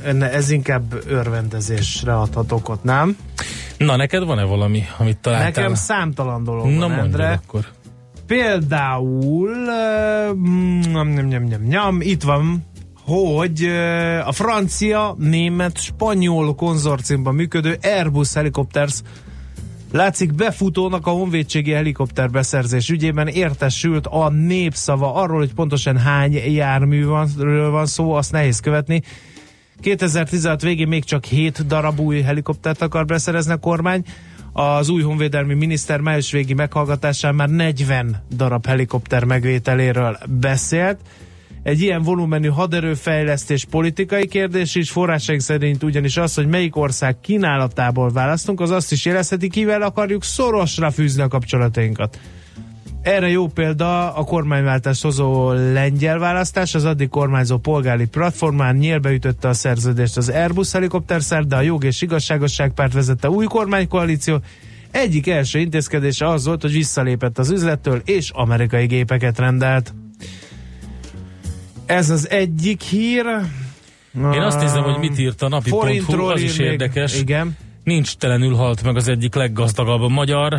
ez 0.04 0.50
inkább 0.50 0.94
örvendezésre 1.06 2.18
adhat 2.18 2.52
okot, 2.52 2.84
nem? 2.84 3.16
Na, 3.78 3.96
neked 3.96 4.24
van-e 4.24 4.44
valami, 4.44 4.82
amit 4.98 5.18
találtál? 5.18 5.50
Nekem 5.50 5.74
számtalan 5.74 6.44
dolog 6.44 6.66
Na 6.66 6.88
van, 6.88 6.98
Endre. 6.98 7.40
akkor. 7.44 7.64
Például, 8.26 9.50
uh, 9.50 10.36
nyom, 10.92 11.08
nyom, 11.08 11.26
nyom, 11.26 11.42
nyom, 11.42 11.62
nyom, 11.62 12.00
itt 12.00 12.22
van, 12.22 12.66
hogy 13.04 13.64
a 14.24 14.32
francia, 14.32 15.14
német, 15.18 15.78
spanyol 15.78 16.54
konzorciumban 16.54 17.34
működő 17.34 17.78
Airbus 17.82 18.32
Helicopters 18.32 19.02
Látszik 19.94 20.34
befutónak 20.34 21.06
a 21.06 21.10
honvédségi 21.10 21.70
helikopter 21.70 22.30
beszerzés 22.30 22.88
ügyében 22.88 23.28
értesült 23.28 24.06
a 24.06 24.30
népszava 24.30 25.14
arról, 25.14 25.38
hogy 25.38 25.54
pontosan 25.54 25.96
hány 25.98 26.32
járműről 26.32 27.70
van 27.70 27.86
szó, 27.86 28.12
azt 28.12 28.32
nehéz 28.32 28.60
követni. 28.60 29.02
2016 29.85 30.62
végén 30.62 30.88
még 30.88 31.05
csak 31.05 31.25
7 31.25 31.66
darab 31.66 32.01
új 32.01 32.20
helikoptert 32.20 32.83
akar 32.83 33.05
beszerezni 33.05 33.53
a 33.53 33.57
kormány. 33.57 34.05
Az 34.53 34.88
új 34.88 35.03
honvédelmi 35.03 35.55
miniszter 35.55 36.01
május 36.01 36.31
végi 36.33 36.55
meghallgatásán 36.55 37.35
már 37.35 37.49
40 37.49 38.23
darab 38.37 38.66
helikopter 38.66 39.25
megvételéről 39.25 40.18
beszélt. 40.40 40.99
Egy 41.62 41.81
ilyen 41.81 42.03
volumenű 42.03 42.49
haderőfejlesztés 42.49 43.64
politikai 43.64 44.27
kérdés 44.27 44.75
is, 44.75 44.90
forrásaink 44.90 45.42
szerint 45.42 45.83
ugyanis 45.83 46.16
az, 46.16 46.35
hogy 46.35 46.47
melyik 46.47 46.77
ország 46.77 47.20
kínálatából 47.20 48.12
választunk, 48.12 48.61
az 48.61 48.70
azt 48.70 48.92
is 48.92 49.05
jelezheti, 49.05 49.49
kivel 49.49 49.83
akarjuk 49.83 50.25
szorosra 50.25 50.90
fűzni 50.90 51.23
a 51.23 51.29
kapcsolatainkat. 51.29 52.18
Erre 53.04 53.28
jó 53.28 53.46
példa 53.46 54.14
a 54.14 54.24
kormányváltás 54.24 55.02
hozó 55.02 55.52
lengyel 55.52 56.18
választás, 56.18 56.74
az 56.74 56.84
addig 56.84 57.08
kormányzó 57.08 57.58
polgári 57.58 58.06
platformán 58.06 58.76
nyílbeütötte 58.76 59.48
a 59.48 59.52
szerződést 59.52 60.16
az 60.16 60.28
Airbus 60.28 60.72
helikopterszer, 60.72 61.46
de 61.46 61.56
a 61.56 61.60
jog 61.60 61.84
és 61.84 62.02
igazságosság 62.02 62.72
párt 62.72 62.92
vezette 62.92 63.30
új 63.30 63.44
kormánykoalíció. 63.44 64.40
Egyik 64.90 65.28
első 65.28 65.58
intézkedése 65.58 66.28
az 66.28 66.46
volt, 66.46 66.62
hogy 66.62 66.72
visszalépett 66.72 67.38
az 67.38 67.50
üzlettől, 67.50 68.02
és 68.04 68.30
amerikai 68.30 68.86
gépeket 68.86 69.38
rendelt. 69.38 69.94
Ez 71.86 72.10
az 72.10 72.30
egyik 72.30 72.82
hír. 72.82 73.24
Én 74.14 74.40
azt 74.40 74.60
nézem, 74.60 74.82
hogy 74.82 74.98
mit 74.98 75.18
írt 75.18 75.42
a 75.42 75.48
napi.hu, 75.48 76.22
az 76.22 76.40
is 76.40 76.52
ír 76.54 76.60
még- 76.60 76.70
érdekes. 76.70 77.20
Igen. 77.20 77.56
Nincs 77.85 78.16
telenül 78.16 78.55
halt 78.55 78.83
meg 78.83 78.97
az 78.97 79.09
egyik 79.09 79.35
leggazdagabb 79.35 80.11
magyar. 80.11 80.55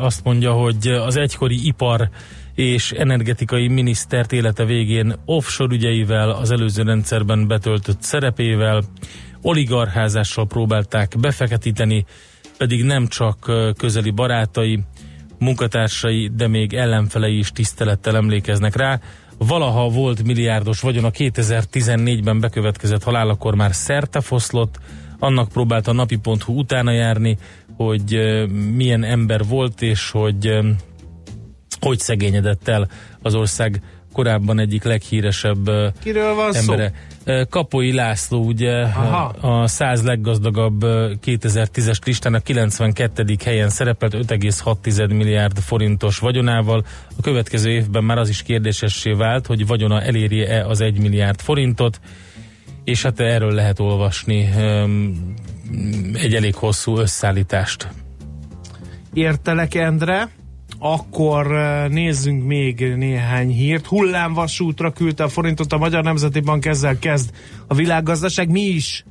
Azt 0.00 0.24
mondja, 0.24 0.52
hogy 0.52 0.86
az 0.86 1.16
egykori 1.16 1.66
ipar 1.66 2.08
és 2.54 2.90
energetikai 2.90 3.68
minisztert 3.68 4.32
élete 4.32 4.64
végén 4.64 5.14
offshore 5.24 5.74
ügyeivel, 5.74 6.30
az 6.30 6.50
előző 6.50 6.82
rendszerben 6.82 7.46
betöltött 7.46 8.02
szerepével, 8.02 8.82
oligarházással 9.42 10.46
próbálták 10.46 11.14
befeketíteni, 11.20 12.04
pedig 12.58 12.84
nem 12.84 13.06
csak 13.06 13.52
közeli 13.76 14.10
barátai, 14.10 14.80
munkatársai, 15.38 16.30
de 16.36 16.48
még 16.48 16.74
ellenfelei 16.74 17.38
is 17.38 17.50
tisztelettel 17.50 18.16
emlékeznek 18.16 18.76
rá. 18.76 19.00
Valaha 19.38 19.88
volt 19.88 20.22
milliárdos 20.22 20.80
vagyon 20.80 21.04
a 21.04 21.10
2014-ben 21.10 22.40
bekövetkezett 22.40 23.02
halálakor 23.02 23.54
már 23.54 23.74
szerte 23.74 24.20
foszlott, 24.20 24.78
annak 25.18 25.48
próbált 25.48 25.86
a 25.86 25.92
napi.hu 25.92 26.58
utána 26.58 26.90
járni, 26.90 27.36
hogy 27.76 28.20
milyen 28.74 29.04
ember 29.04 29.44
volt, 29.44 29.82
és 29.82 30.10
hogy 30.10 30.58
hogy 31.80 31.98
szegényedett 31.98 32.68
el 32.68 32.88
az 33.22 33.34
ország 33.34 33.82
korábban 34.12 34.58
egyik 34.58 34.84
leghíresebb 34.84 35.70
Kiről 36.02 36.34
van 36.34 36.52
szó? 36.52 36.58
embere. 36.72 36.92
Ö, 37.24 37.42
Kapoi 37.50 37.92
László 37.92 38.44
ugye 38.44 38.80
Aha. 38.82 39.24
a 39.40 39.66
100 39.66 40.02
leggazdagabb 40.02 40.82
ö, 40.82 41.12
2010-es 41.24 42.04
listán 42.04 42.34
a 42.34 42.38
92. 42.38 43.36
helyen 43.44 43.68
szerepelt 43.68 44.14
5,6 44.14 45.08
milliárd 45.08 45.58
forintos 45.58 46.18
vagyonával. 46.18 46.84
A 47.18 47.20
következő 47.22 47.70
évben 47.70 48.04
már 48.04 48.18
az 48.18 48.28
is 48.28 48.42
kérdésessé 48.42 49.12
vált, 49.12 49.46
hogy 49.46 49.66
vagyona 49.66 50.02
eléri-e 50.02 50.66
az 50.66 50.80
1 50.80 50.98
milliárd 51.00 51.40
forintot, 51.40 52.00
és 52.86 53.02
hát 53.02 53.20
erről 53.20 53.52
lehet 53.52 53.78
olvasni 53.78 54.48
öm, 54.56 55.34
egy 56.12 56.34
elég 56.34 56.54
hosszú 56.54 56.98
összeállítást. 56.98 57.88
Értelek, 59.12 59.74
Endre. 59.74 60.28
akkor 60.78 61.46
nézzünk 61.88 62.44
még 62.44 62.94
néhány 62.96 63.50
hírt. 63.50 63.86
Hullámvasútra 63.86 64.90
küldte 64.90 65.24
a 65.24 65.28
forintot 65.28 65.72
a 65.72 65.78
Magyar 65.78 66.02
Nemzeti 66.02 66.40
Bank, 66.40 66.66
ezzel 66.66 66.98
kezd 66.98 67.30
a 67.66 67.74
világgazdaság. 67.74 68.50
Mi 68.50 68.60
is, 68.60 69.04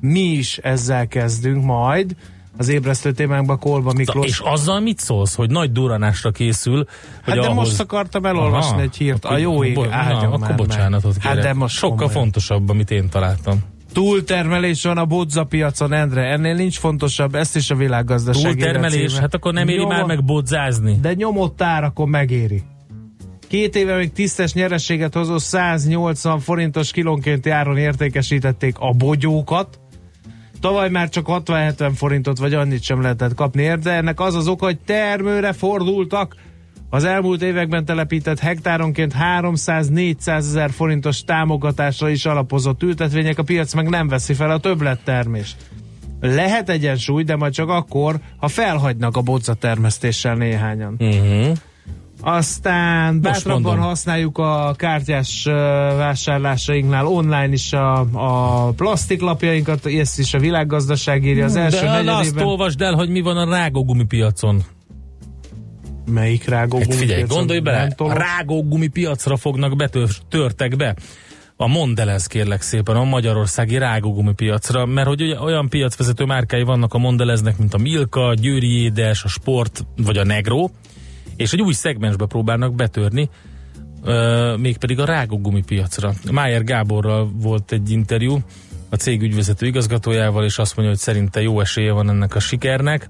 mi 0.00 0.20
is 0.20 0.58
ezzel 0.58 1.06
kezdünk 1.06 1.64
majd. 1.64 2.16
Az 2.58 2.68
ébresztő 2.68 3.12
témánkban 3.12 3.58
Kolba 3.58 3.92
Miklós. 3.92 4.26
És 4.26 4.38
azzal 4.44 4.80
mit 4.80 4.98
szólsz, 4.98 5.34
hogy 5.34 5.50
nagy 5.50 5.72
duranásra 5.72 6.30
készül? 6.30 6.76
Hogy 6.76 6.86
Hát 7.24 7.34
de 7.34 7.40
ahhoz... 7.40 7.56
most 7.68 7.80
akartam 7.80 8.24
elolvasni 8.26 8.72
Aha, 8.72 8.80
egy 8.80 8.96
hírt. 8.96 9.24
akkor- 9.24 9.36
A 9.36 9.40
jó 9.40 9.64
ég 9.64 9.74
bo- 9.74 9.88
na, 9.88 9.94
áldjon 9.96 10.32
Akkor 10.32 10.38
már 10.38 10.54
bocsánatot 10.54 11.12
meg. 11.14 11.22
Hát 11.22 11.34
kérek. 11.34 11.52
de 11.52 11.58
most 11.58 11.74
Sokkal 11.76 11.96
komolyan. 11.96 12.20
fontosabb, 12.20 12.68
amit 12.68 12.90
én 12.90 13.08
találtam. 13.08 13.58
Túltermelés 13.92 14.82
van 14.82 14.98
a 14.98 15.04
bodza 15.04 15.44
piacon, 15.44 15.92
Endre. 15.92 16.22
Ennél 16.22 16.54
nincs 16.54 16.78
fontosabb, 16.78 17.34
ezt 17.34 17.56
is 17.56 17.70
a 17.70 17.74
világgazdaság 17.74 18.52
Túltermelés, 18.52 19.08
címe. 19.10 19.20
hát 19.20 19.34
akkor 19.34 19.52
nem 19.52 19.68
éri 19.68 19.78
Nyoma- 19.80 19.94
már 19.94 20.04
meg 20.04 20.24
bodzázni. 20.24 20.98
De 21.00 21.12
nyomott 21.14 21.62
árakon 21.62 22.08
megéri. 22.08 22.62
Két 23.48 23.76
éve 23.76 23.96
még 23.96 24.12
tisztes 24.12 24.52
nyerességet 24.52 25.14
hozó 25.14 25.38
180 25.38 26.40
forintos 26.40 26.90
kilónkénti 26.90 27.50
áron 27.50 27.76
értékesítették 27.76 28.76
a 28.78 28.92
bogyókat. 28.92 29.80
Tavaly 30.62 30.90
már 30.90 31.08
csak 31.08 31.26
60-70 31.28 31.92
forintot 31.94 32.38
vagy 32.38 32.54
annyit 32.54 32.82
sem 32.82 33.02
lehetett 33.02 33.34
kapni 33.34 33.62
érte. 33.62 33.90
Ennek 33.90 34.20
az 34.20 34.34
az 34.34 34.48
oka, 34.48 34.64
hogy 34.64 34.78
termőre 34.78 35.52
fordultak. 35.52 36.36
Az 36.90 37.04
elmúlt 37.04 37.42
években 37.42 37.84
telepített 37.84 38.38
hektáronként 38.38 39.14
300-400 39.20 40.26
ezer 40.26 40.70
forintos 40.70 41.24
támogatásra 41.24 42.08
is 42.08 42.26
alapozott 42.26 42.82
ültetvények, 42.82 43.38
a 43.38 43.42
piac 43.42 43.74
meg 43.74 43.88
nem 43.88 44.08
veszi 44.08 44.34
fel 44.34 44.50
a 44.50 44.58
többlettermést. 44.58 45.56
Lehet 46.20 46.68
egyensúly, 46.68 47.22
de 47.22 47.36
majd 47.36 47.52
csak 47.52 47.68
akkor, 47.68 48.16
ha 48.36 48.48
felhagynak 48.48 49.16
a 49.16 49.20
bodza 49.20 49.54
termesztéssel 49.54 50.34
néhányan. 50.34 50.96
Uh-huh. 50.98 51.56
Aztán 52.24 53.20
bátrabban 53.20 53.78
használjuk 53.78 54.38
a 54.38 54.74
kártyás 54.76 55.44
vásárlásainknál 55.96 57.06
online 57.06 57.52
is 57.52 57.72
a, 57.72 58.06
a 58.12 58.70
plastiklapjainkat, 58.70 59.86
ezt 59.86 60.18
is 60.18 60.34
a 60.34 60.38
világgazdaság 60.38 61.24
írja 61.24 61.44
az 61.44 61.56
első 61.56 61.80
De 61.86 61.90
azt 61.92 62.04
negyedében. 62.04 62.46
olvasd 62.46 62.80
el, 62.80 62.94
hogy 62.94 63.08
mi 63.08 63.20
van 63.20 63.36
a 63.36 63.50
rágógumi 63.50 64.04
piacon. 64.04 64.62
Melyik 66.10 66.48
rágó 66.48 66.78
Hát 66.78 66.94
figyelj, 66.94 67.22
gondolj 67.22 67.58
bele, 67.60 67.82
a 67.82 67.94
tolok? 67.94 68.18
rágógumi 68.18 68.86
piacra 68.88 69.36
fognak 69.36 69.76
betör, 69.76 70.08
törtek 70.28 70.76
be. 70.76 70.94
A 71.56 71.66
Mondelez 71.66 72.26
kérlek 72.26 72.60
szépen, 72.62 72.96
a 72.96 73.04
magyarországi 73.04 73.78
rágógumi 73.78 74.32
piacra, 74.32 74.86
mert 74.86 75.06
hogy 75.08 75.22
ugye 75.22 75.40
olyan 75.40 75.68
piacvezető 75.68 76.24
márkái 76.24 76.62
vannak 76.62 76.94
a 76.94 76.98
Mondeleznek, 76.98 77.58
mint 77.58 77.74
a 77.74 77.78
Milka, 77.78 78.34
Győri 78.34 78.82
Édes, 78.82 79.24
a 79.24 79.28
Sport 79.28 79.86
vagy 79.96 80.16
a 80.16 80.24
Negro, 80.24 80.70
és 81.42 81.52
egy 81.52 81.62
új 81.62 81.72
szegmensbe 81.72 82.26
próbálnak 82.26 82.74
betörni, 82.74 83.28
mégpedig 84.56 84.98
a 84.98 85.04
rágógumi 85.04 85.62
piacra. 85.62 86.12
Májer 86.30 86.64
Gáborral 86.64 87.30
volt 87.34 87.72
egy 87.72 87.90
interjú, 87.90 88.38
a 88.88 88.96
cég 88.96 89.22
ügyvezető 89.22 89.66
igazgatójával, 89.66 90.44
és 90.44 90.58
azt 90.58 90.76
mondja, 90.76 90.94
hogy 90.94 91.02
szerinte 91.02 91.42
jó 91.42 91.60
esélye 91.60 91.92
van 91.92 92.08
ennek 92.08 92.34
a 92.34 92.40
sikernek, 92.40 93.08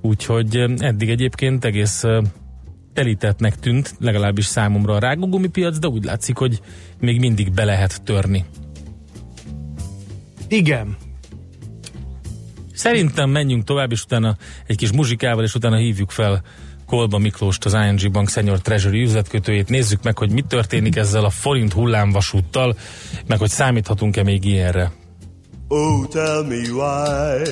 úgyhogy 0.00 0.56
eddig 0.78 1.10
egyébként 1.10 1.64
egész 1.64 2.04
telítettnek 2.92 3.58
tűnt, 3.58 3.94
legalábbis 3.98 4.44
számomra 4.44 4.94
a 4.94 4.98
rágógumi 4.98 5.48
piac, 5.48 5.78
de 5.78 5.88
úgy 5.88 6.04
látszik, 6.04 6.36
hogy 6.36 6.60
még 7.00 7.18
mindig 7.18 7.52
be 7.52 7.64
lehet 7.64 8.02
törni. 8.02 8.44
Igen. 10.48 10.96
Szerintem 12.72 13.30
menjünk 13.30 13.64
tovább, 13.64 13.92
és 13.92 14.02
utána 14.02 14.36
egy 14.66 14.76
kis 14.76 14.92
muzsikával, 14.92 15.44
és 15.44 15.54
utána 15.54 15.76
hívjuk 15.76 16.10
fel 16.10 16.42
Kolba 16.90 17.18
Miklóst, 17.18 17.64
az 17.64 17.72
ING 17.74 18.10
Bank 18.10 18.28
Senior 18.28 18.58
Treasury 18.58 19.02
üzletkötőjét. 19.02 19.68
Nézzük 19.68 20.02
meg, 20.02 20.18
hogy 20.18 20.30
mi 20.30 20.42
történik 20.48 20.96
ezzel 20.96 21.24
a 21.24 21.30
forint 21.30 21.72
hullámvasúttal, 21.72 22.76
meg 23.26 23.38
hogy 23.38 23.48
számíthatunk-e 23.48 24.22
még 24.22 24.44
ilyenre. 24.44 24.92
Oh, 25.68 26.06
tell 26.08 26.44
me 26.48 26.70
why. 26.72 27.42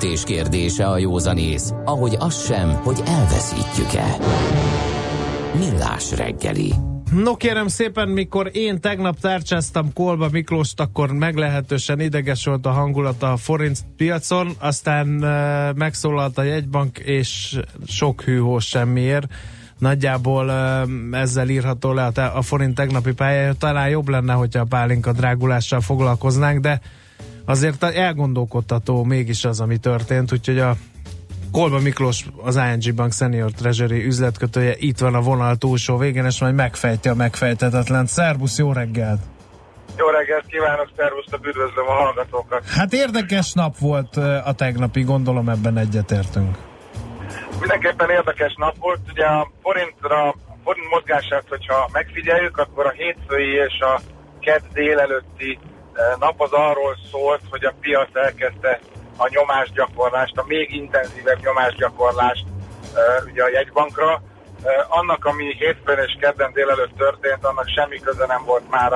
Döntés 0.00 0.24
kérdése 0.24 0.86
a 0.86 0.98
józanész, 0.98 1.72
ahogy 1.84 2.16
az 2.18 2.44
sem, 2.44 2.68
hogy 2.68 3.02
elveszítjük-e. 3.06 4.16
Millás 5.58 6.12
reggeli. 6.12 6.72
No 7.12 7.36
kérem 7.36 7.68
szépen, 7.68 8.08
mikor 8.08 8.50
én 8.52 8.80
tegnap 8.80 9.20
tárcsáztam 9.20 9.92
Kolba 9.92 10.28
Miklóst, 10.30 10.80
akkor 10.80 11.12
meglehetősen 11.12 12.00
ideges 12.00 12.44
volt 12.44 12.66
a 12.66 12.70
hangulata 12.70 13.32
a 13.32 13.36
forint 13.36 13.78
piacon, 13.96 14.50
aztán 14.58 15.08
uh, 15.08 15.76
megszólalt 15.76 16.38
a 16.38 16.42
jegybank, 16.42 16.98
és 16.98 17.58
sok 17.86 18.22
hűhó 18.22 18.58
semmiért. 18.58 19.26
Nagyjából 19.78 20.46
uh, 20.46 21.20
ezzel 21.20 21.48
írható 21.48 21.92
le 21.92 22.04
a, 22.04 22.36
a 22.36 22.42
forint 22.42 22.74
tegnapi 22.74 23.12
pályája. 23.12 23.52
Talán 23.52 23.88
jobb 23.88 24.08
lenne, 24.08 24.32
hogyha 24.32 24.60
a 24.60 24.64
pálinka 24.68 25.12
drágulással 25.12 25.80
foglalkoznánk, 25.80 26.60
de 26.60 26.80
azért 27.48 27.82
elgondolkodtató 27.82 29.04
mégis 29.04 29.44
az, 29.44 29.60
ami 29.60 29.76
történt, 29.76 30.32
úgyhogy 30.32 30.58
a 30.58 30.74
Kolba 31.52 31.78
Miklós, 31.78 32.26
az 32.42 32.56
ING 32.56 32.94
Bank 32.94 33.12
Senior 33.12 33.50
Treasury 33.50 34.04
üzletkötője 34.04 34.74
itt 34.76 34.98
van 34.98 35.14
a 35.14 35.20
vonal 35.20 35.56
túlsó 35.56 35.96
végén, 35.96 36.24
és 36.24 36.40
majd 36.40 36.54
megfejti 36.54 37.08
a 37.08 37.14
megfejtetetlen. 37.14 38.06
Szerbusz, 38.06 38.58
jó 38.58 38.72
reggelt! 38.72 39.20
Jó 39.96 40.06
reggelt 40.06 40.46
kívánok, 40.46 40.88
szervusztok, 40.96 41.46
üdvözlöm 41.46 41.86
a 41.88 41.92
hallgatókat. 41.92 42.68
Hát 42.68 42.92
érdekes 42.92 43.52
nap 43.52 43.78
volt 43.78 44.16
a 44.44 44.52
tegnapi, 44.56 45.02
gondolom 45.02 45.48
ebben 45.48 45.78
egyetértünk. 45.78 46.56
Mindenképpen 47.60 48.10
érdekes 48.10 48.54
nap 48.56 48.76
volt, 48.78 49.00
ugye 49.08 49.24
a 49.24 49.50
forintra, 49.62 50.28
a 50.28 50.56
forint 50.64 50.90
mozgását, 50.90 51.44
hogyha 51.48 51.88
megfigyeljük, 51.92 52.56
akkor 52.58 52.86
a 52.86 52.90
hétfői 52.90 53.52
és 53.52 53.80
a 53.80 54.00
kedd 54.40 54.62
délelőtti 54.72 55.58
nap 56.18 56.40
az 56.40 56.52
arról 56.52 56.96
szólt, 57.10 57.40
hogy 57.50 57.64
a 57.64 57.74
piac 57.80 58.16
elkezdte 58.16 58.80
a 59.16 59.28
nyomásgyakorlást, 59.28 60.36
a 60.36 60.44
még 60.46 60.74
intenzívebb 60.74 61.40
nyomásgyakorlást 61.42 62.44
ugye 63.30 63.42
a 63.42 63.48
jegybankra. 63.48 64.22
Annak, 64.88 65.24
ami 65.24 65.54
hétfőn 65.58 65.98
és 65.98 66.16
kedden 66.20 66.52
délelőtt 66.52 66.96
történt, 66.96 67.44
annak 67.44 67.68
semmi 67.68 67.98
köze 67.98 68.26
nem 68.26 68.44
volt 68.44 68.70
már 68.70 68.92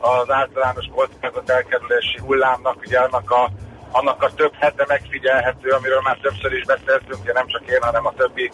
az 0.00 0.30
általános 0.30 0.86
kockázat 0.94 1.50
elkerülési 1.50 2.18
hullámnak, 2.18 2.76
ugye 2.86 2.98
annak 2.98 3.30
a 3.30 3.50
annak 3.94 4.22
a 4.22 4.34
több 4.34 4.52
hete 4.54 4.84
megfigyelhető, 4.88 5.70
amiről 5.70 6.00
már 6.00 6.18
többször 6.22 6.52
is 6.52 6.64
beszéltünk, 6.64 7.22
ugye 7.22 7.32
nem 7.32 7.46
csak 7.46 7.62
én, 7.66 7.82
hanem 7.82 8.06
a 8.06 8.12
többi 8.16 8.50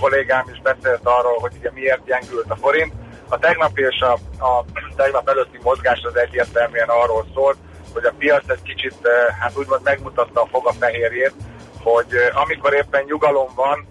kollégám 0.00 0.44
is 0.52 0.60
beszélt 0.60 1.00
arról, 1.02 1.38
hogy 1.38 1.52
ugye 1.58 1.70
miért 1.72 2.04
gyengült 2.04 2.50
a 2.50 2.56
forint. 2.56 2.92
A 3.28 3.38
tegnapi 3.38 3.82
és 3.82 4.00
a, 4.00 4.12
a 4.44 4.64
tegnap 4.96 5.28
előtti 5.28 5.58
mozgás 5.62 6.02
az 6.02 6.16
egyértelműen 6.16 6.88
arról 6.88 7.26
szólt, 7.34 7.56
hogy 7.92 8.04
a 8.04 8.12
piac 8.18 8.48
egy 8.48 8.62
kicsit, 8.62 8.96
eh, 9.02 9.36
hát 9.40 9.56
úgymond 9.56 9.82
megmutatta 9.82 10.42
a 10.42 10.46
fogafehérjét, 10.46 11.34
hogy 11.82 12.14
eh, 12.14 12.40
amikor 12.42 12.74
éppen 12.74 13.04
nyugalom 13.04 13.48
van, 13.54 13.86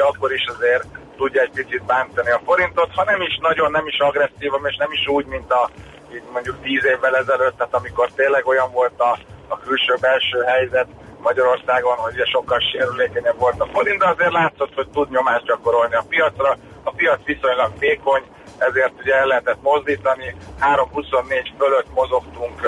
akkor 0.00 0.32
is 0.32 0.44
azért 0.46 0.84
tudja 1.16 1.42
egy 1.42 1.50
picit 1.50 1.84
bántani 1.84 2.30
a 2.30 2.40
forintot, 2.44 2.94
ha 2.94 3.04
nem 3.04 3.20
is 3.20 3.38
nagyon, 3.40 3.70
nem 3.70 3.86
is 3.86 3.98
agresszívan, 3.98 4.66
és 4.66 4.76
nem 4.76 4.92
is 4.92 5.08
úgy, 5.08 5.26
mint 5.26 5.52
a 5.52 5.70
így 6.14 6.22
mondjuk 6.32 6.62
tíz 6.62 6.84
évvel 6.84 7.16
ezelőtt, 7.16 7.56
tehát 7.56 7.74
amikor 7.74 8.10
tényleg 8.14 8.46
olyan 8.46 8.70
volt 8.72 9.00
a, 9.00 9.18
a 9.48 9.58
külső-belső 9.58 10.42
helyzet 10.42 10.86
Magyarországon, 11.22 11.96
hogy 11.96 12.12
ugye 12.12 12.24
sokkal 12.24 12.60
sérülékenyebb 12.60 13.38
volt 13.38 13.60
a 13.60 13.68
forint, 13.72 13.98
de 13.98 14.08
azért 14.08 14.32
látszott, 14.32 14.74
hogy 14.74 14.88
tud 14.88 15.10
nyomást 15.10 15.44
gyakorolni 15.44 15.94
a 15.94 16.04
piacra. 16.08 16.56
A 16.82 16.90
piac 16.90 17.24
viszonylag 17.24 17.72
vékony, 17.78 18.22
ezért 18.58 18.92
ugye 19.00 19.14
el 19.14 19.26
lehetett 19.26 19.62
mozdítani. 19.62 20.36
3.24 20.60 21.48
fölött 21.58 21.94
mozogtunk 21.94 22.60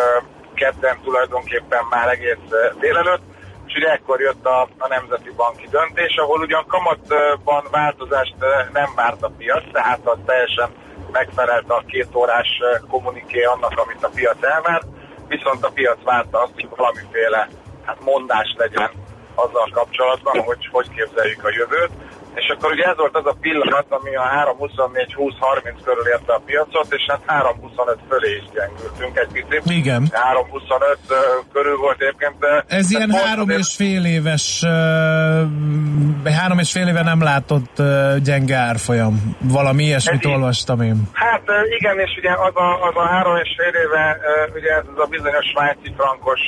kedden 0.55 1.01
tulajdonképpen 1.03 1.85
már 1.91 2.09
egész 2.09 2.47
délelőtt, 2.81 3.23
és 3.67 3.75
ugye 3.77 3.93
ekkor 3.93 4.21
jött 4.21 4.45
a, 4.45 4.69
a 4.79 4.89
Nemzeti 4.89 5.31
Banki 5.37 5.67
döntés, 5.71 6.17
ahol 6.17 6.41
ugyan 6.41 6.65
kamatban 6.67 7.65
változást 7.71 8.35
nem 8.73 8.91
várt 8.95 9.23
a 9.23 9.33
piac, 9.39 9.65
tehát 9.73 10.01
az 10.05 10.19
teljesen 10.27 10.71
megfelelt 11.13 11.71
a 11.71 11.83
két 11.87 12.15
órás 12.15 12.49
kommuniké 12.89 13.43
annak, 13.43 13.79
amit 13.79 14.05
a 14.05 14.11
piac 14.15 14.43
elvárt, 14.43 14.87
viszont 15.29 15.65
a 15.65 15.71
piac 15.75 16.03
várta 16.05 16.43
azt, 16.43 16.53
hogy 16.55 16.69
valamiféle 16.77 17.49
hát 17.91 18.05
mondás 18.05 18.55
legyen 18.57 18.91
azzal 19.35 19.69
kapcsolatban, 19.73 20.43
hogy 20.43 20.69
hogy 20.73 20.89
képzeljük 20.95 21.45
a 21.45 21.51
jövőt. 21.51 21.91
És 22.35 22.49
akkor 22.57 22.73
ugye 22.73 22.85
ez 22.85 22.97
volt 22.97 23.17
az 23.17 23.27
a 23.27 23.37
pillanat, 23.41 23.87
ami 23.89 24.17
a 24.17 24.23
3.24-20-30 24.59 25.85
körül 25.85 26.07
érte 26.07 26.33
a 26.33 26.41
piacot, 26.47 26.87
és 26.93 27.03
hát 27.09 27.21
3.25 27.27 27.97
fölé 28.09 28.31
is 28.37 28.45
gyengültünk 28.55 29.19
egy 29.19 29.29
picit. 29.33 29.71
Igen. 29.71 30.03
3.25 30.11 30.97
ö, 31.09 31.15
körül 31.53 31.77
volt 31.77 32.01
egyébként. 32.03 32.39
de- 32.39 32.65
Ez 32.69 32.91
ilyen 32.91 33.11
hát 33.11 33.23
három 33.25 33.43
azért- 33.49 33.59
és 33.61 33.75
fél 33.77 34.05
éves, 34.05 34.63
három 36.25 36.59
és 36.59 36.73
fél 36.73 36.89
éve 36.89 37.03
nem 37.03 37.23
látott 37.23 37.83
gyenge 38.23 38.57
árfolyam. 38.57 39.37
Valami 39.41 39.85
ilyesmit 39.85 40.21
Ez 40.21 40.27
így. 40.27 40.33
olvastam 40.35 40.81
én. 40.83 41.03
Hát 41.13 41.43
igen, 41.79 41.99
és 41.99 42.11
ugye 42.19 42.31
az 42.33 42.57
a, 42.57 42.87
az 42.89 42.97
a 42.97 43.07
három 43.07 43.37
és 43.37 43.51
fél 43.57 43.81
éve, 43.85 44.19
ugye 44.55 44.71
ez 44.75 44.85
az 44.95 44.99
a 45.05 45.07
bizonyos 45.07 45.47
svájci 45.53 45.93
frankos 45.97 46.41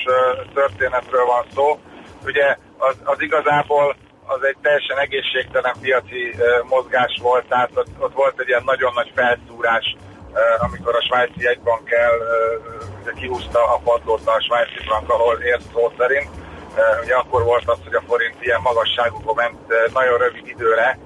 történetről 0.54 1.24
van 1.24 1.44
szó. 1.54 1.78
Ugye 2.24 2.56
az, 2.78 2.96
az 3.04 3.16
igazából 3.20 3.96
az 4.26 4.42
egy 4.42 4.56
teljesen 4.62 4.98
egészségtelen 4.98 5.74
piaci 5.80 6.34
mozgás 6.68 7.18
volt, 7.22 7.48
tehát 7.48 7.70
ott, 7.74 7.88
ott 7.98 8.14
volt 8.14 8.40
egy 8.40 8.48
ilyen 8.48 8.62
nagyon 8.64 8.92
nagy 8.94 9.12
felszúrás, 9.14 9.96
amikor 10.58 10.94
a 10.96 11.02
svájci 11.02 11.42
jegybank 11.42 11.90
el 11.90 12.12
kihúzta 13.14 13.74
a 13.74 13.80
padlót 13.84 14.26
a 14.26 14.40
svájci 14.40 14.78
frank, 14.86 15.10
ahol 15.10 15.36
ért 15.40 15.70
szó 15.72 15.92
szerint. 15.98 16.30
Ugye 17.02 17.14
akkor 17.14 17.42
volt 17.42 17.68
az, 17.68 17.78
hogy 17.84 17.94
a 17.94 18.02
forint 18.06 18.36
ilyen 18.40 18.60
magasságokon 18.60 19.34
ment 19.34 19.92
nagyon 19.92 20.18
rövid 20.18 20.46
időre, 20.46 20.98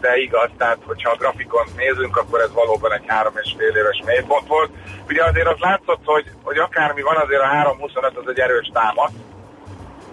de 0.00 0.16
igaz, 0.16 0.50
tehát 0.58 0.78
hogyha 0.86 1.10
a 1.10 1.16
grafikont 1.16 1.76
nézünk, 1.76 2.16
akkor 2.16 2.40
ez 2.40 2.52
valóban 2.52 2.92
egy 2.92 3.04
három 3.06 3.34
és 3.42 3.54
fél 3.58 3.76
éves 3.76 4.02
mélypont 4.04 4.46
volt. 4.48 4.70
Ugye 5.08 5.24
azért 5.24 5.46
az 5.46 5.58
látszott, 5.58 6.04
hogy, 6.04 6.30
hogy 6.42 6.58
akármi 6.58 7.02
van, 7.02 7.16
azért 7.16 7.42
a 7.42 7.76
3.25 7.78 8.14
az 8.14 8.28
egy 8.28 8.38
erős 8.38 8.70
támad, 8.72 9.10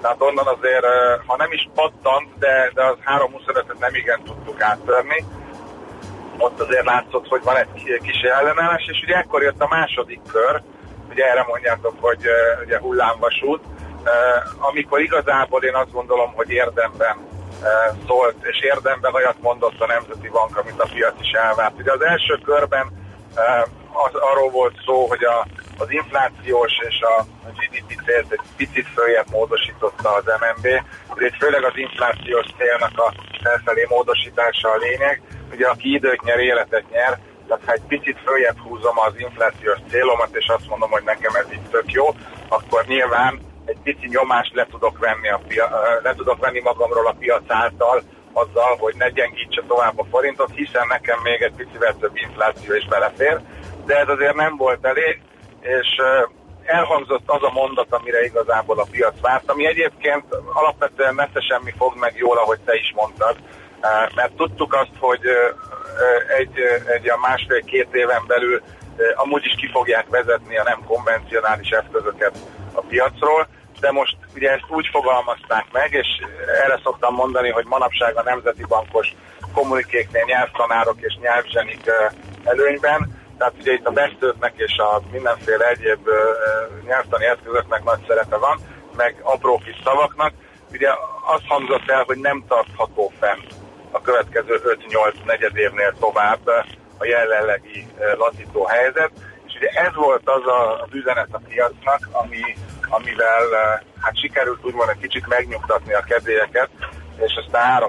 tehát 0.04 0.22
onnan 0.22 0.48
azért, 0.48 0.86
ha 1.26 1.36
nem 1.38 1.52
is 1.52 1.70
pattant, 1.76 2.28
de, 2.40 2.72
de 2.74 2.84
az 2.84 2.98
3.25-et 3.06 3.80
nem 3.80 3.96
igen 3.96 4.24
tudtuk 4.24 4.62
áttörni. 4.62 5.26
Ott 6.38 6.60
azért 6.60 6.86
látszott, 6.86 7.28
hogy 7.28 7.44
van 7.44 7.58
egy 7.58 7.74
ki- 7.74 8.00
kis 8.02 8.22
ellenállás, 8.22 8.86
és 8.92 9.02
ugye 9.04 9.16
ekkor 9.16 9.42
jött 9.42 9.62
a 9.62 9.68
második 9.70 10.20
kör, 10.32 10.62
ugye 11.10 11.26
erre 11.26 11.46
mondjátok, 11.48 11.94
hogy 12.00 12.26
ugye 12.66 12.80
hullámvasút, 12.80 13.62
amikor 14.60 15.02
igazából 15.02 15.64
én 15.64 15.76
azt 15.76 15.92
gondolom, 15.92 16.34
hogy 16.36 16.50
érdemben 16.50 17.18
szólt, 18.08 18.36
és 18.42 18.62
érdemben 18.62 19.14
olyat 19.14 19.42
mondott 19.42 19.80
a 19.82 19.86
Nemzeti 19.86 20.30
Bank, 20.30 20.58
amit 20.58 20.80
a 20.82 20.90
piac 20.94 21.16
is 21.22 21.32
elvárt. 21.32 21.80
Ugye 21.80 21.92
az 21.92 22.02
első 22.02 22.40
körben 22.44 22.88
az, 23.92 24.14
arról 24.14 24.50
volt 24.50 24.76
szó, 24.86 25.08
hogy 25.08 25.24
a, 25.24 25.46
az 25.78 25.92
inflációs 25.92 26.72
és 26.90 27.02
a 27.02 27.26
GDP 27.58 28.02
célt 28.06 28.32
egy 28.32 28.40
picit 28.58 28.88
följebb 28.88 29.30
módosította 29.30 30.10
az 30.14 30.26
MNB. 30.26 30.66
Itt 31.18 31.36
főleg 31.40 31.64
az 31.64 31.78
inflációs 31.78 32.46
célnak 32.58 33.00
a 33.00 33.14
felfelé 33.44 33.86
módosítása 33.90 34.70
a 34.72 34.78
lényeg. 34.78 35.22
Ugye 35.52 35.68
aki 35.68 35.94
időt 35.94 36.22
nyer, 36.24 36.40
életet 36.40 36.90
nyer, 36.90 37.20
tehát 37.48 37.64
ha 37.66 37.72
egy 37.72 37.88
picit 37.88 38.18
följebb 38.26 38.58
húzom 38.58 39.00
az 39.00 39.14
inflációs 39.18 39.80
célomat, 39.90 40.36
és 40.36 40.48
azt 40.48 40.68
mondom, 40.68 40.90
hogy 40.90 41.04
nekem 41.04 41.36
ez 41.36 41.46
így 41.54 41.70
tök 41.70 41.92
jó, 41.92 42.06
akkor 42.48 42.86
nyilván 42.86 43.40
egy 43.66 43.78
pici 43.84 44.08
nyomást 44.08 44.54
le 44.54 44.68
tudok 44.72 44.98
venni, 44.98 45.30
a 45.30 45.42
pia- 45.48 45.72
le 46.04 46.14
tudok 46.16 46.40
venni 46.40 46.62
magamról 46.62 47.08
a 47.08 47.16
piac 47.20 47.44
által, 47.48 48.04
azzal, 48.34 48.76
hogy 48.80 48.96
ne 48.98 49.10
gyengítse 49.10 49.64
tovább 49.68 50.00
a 50.00 50.06
forintot, 50.12 50.52
hiszen 50.56 50.88
nekem 50.88 51.20
még 51.24 51.42
egy 51.42 51.54
picivel 51.56 51.96
több 52.00 52.16
infláció 52.16 52.76
is 52.76 52.88
belefér, 52.88 53.42
de 53.86 54.00
ez 54.00 54.08
azért 54.08 54.36
nem 54.36 54.58
volt 54.58 54.86
elég, 54.86 55.22
és 55.64 55.88
elhangzott 56.66 57.24
az 57.26 57.44
a 57.44 57.52
mondat, 57.54 57.88
amire 57.90 58.24
igazából 58.24 58.80
a 58.80 58.88
piac 58.92 59.20
várt, 59.22 59.50
ami 59.50 59.66
egyébként 59.66 60.26
alapvetően 60.54 61.14
messze 61.14 61.42
semmi 61.42 61.74
fog 61.78 61.96
meg 61.96 62.14
jól, 62.16 62.38
ahogy 62.38 62.60
te 62.66 62.76
is 62.76 62.94
mondtad, 62.96 63.36
mert 64.16 64.36
tudtuk 64.36 64.74
azt, 64.74 64.96
hogy 65.00 65.22
egy, 66.38 66.60
egy 66.94 67.10
a 67.10 67.18
másfél-két 67.18 67.88
éven 67.92 68.24
belül 68.28 68.62
amúgy 69.16 69.46
is 69.46 69.56
ki 69.56 69.70
fogják 69.72 70.10
vezetni 70.10 70.58
a 70.58 70.64
nem 70.64 70.84
konvencionális 70.88 71.70
eszközöket 71.70 72.38
a 72.74 72.82
piacról, 72.82 73.48
de 73.80 73.92
most 73.92 74.18
ugye 74.36 74.52
ezt 74.52 74.70
úgy 74.70 74.88
fogalmazták 74.92 75.66
meg, 75.72 75.94
és 75.94 76.08
erre 76.64 76.80
szoktam 76.84 77.14
mondani, 77.14 77.50
hogy 77.50 77.66
manapság 77.66 78.18
a 78.18 78.24
Nemzeti 78.24 78.66
Bankos 78.68 79.16
kommunikéknél 79.54 80.24
nyelvtanárok 80.26 80.96
és 81.00 81.18
nyelvzsenik 81.22 81.92
előnyben, 82.44 83.23
tehát 83.38 83.54
ugye 83.60 83.74
itt 83.74 83.86
a 83.86 83.92
beszélőknek 83.92 84.54
és 84.56 84.78
a 84.78 85.02
mindenféle 85.12 85.68
egyéb 85.68 86.08
nyelvtani 86.86 87.26
eszközöknek 87.26 87.84
nagy 87.84 88.00
szerepe 88.08 88.38
van, 88.38 88.60
meg 88.96 89.16
apró 89.22 89.62
kis 89.66 89.82
szavaknak. 89.84 90.34
Ugye 90.72 90.90
azt 91.26 91.48
hangzott 91.48 91.90
el, 91.90 92.04
hogy 92.04 92.18
nem 92.18 92.44
tartható 92.48 93.12
fenn 93.20 93.40
a 93.92 94.02
következő 94.02 94.62
5-8 94.90 95.26
negyed 95.26 95.58
évnél 95.58 95.94
tovább 96.00 96.48
a 96.98 97.06
jelenlegi 97.06 97.88
lazító 98.18 98.66
helyzet, 98.66 99.12
és 99.48 99.54
ugye 99.56 99.70
ez 99.70 99.94
volt 99.94 100.22
az 100.30 100.46
a, 100.48 100.82
az 100.82 100.90
üzenet 100.92 101.28
a 101.32 101.42
piacnak, 101.48 102.10
ami, 102.12 102.44
amivel 102.90 103.46
hát 104.00 104.20
sikerült 104.20 104.66
úgymond 104.66 104.90
egy 104.90 105.02
kicsit 105.02 105.28
megnyugtatni 105.28 105.94
a 105.94 106.04
kedélyeket, 106.08 106.70
és 107.18 107.34
aztán 107.46 107.82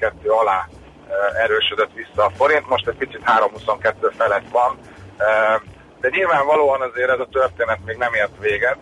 3.22 0.00 0.38
alá 0.40 0.68
erősödött 1.42 1.92
vissza 1.94 2.24
a 2.24 2.30
forint, 2.36 2.68
most 2.68 2.88
egy 2.88 2.96
picit 2.96 3.22
3.22 3.24 4.12
felett 4.16 4.48
van, 4.50 4.78
de 6.00 6.08
nyilvánvalóan 6.08 6.80
azért 6.80 7.10
ez 7.10 7.18
a 7.18 7.28
történet 7.32 7.78
még 7.84 7.96
nem 7.96 8.14
ért 8.14 8.38
véget. 8.40 8.78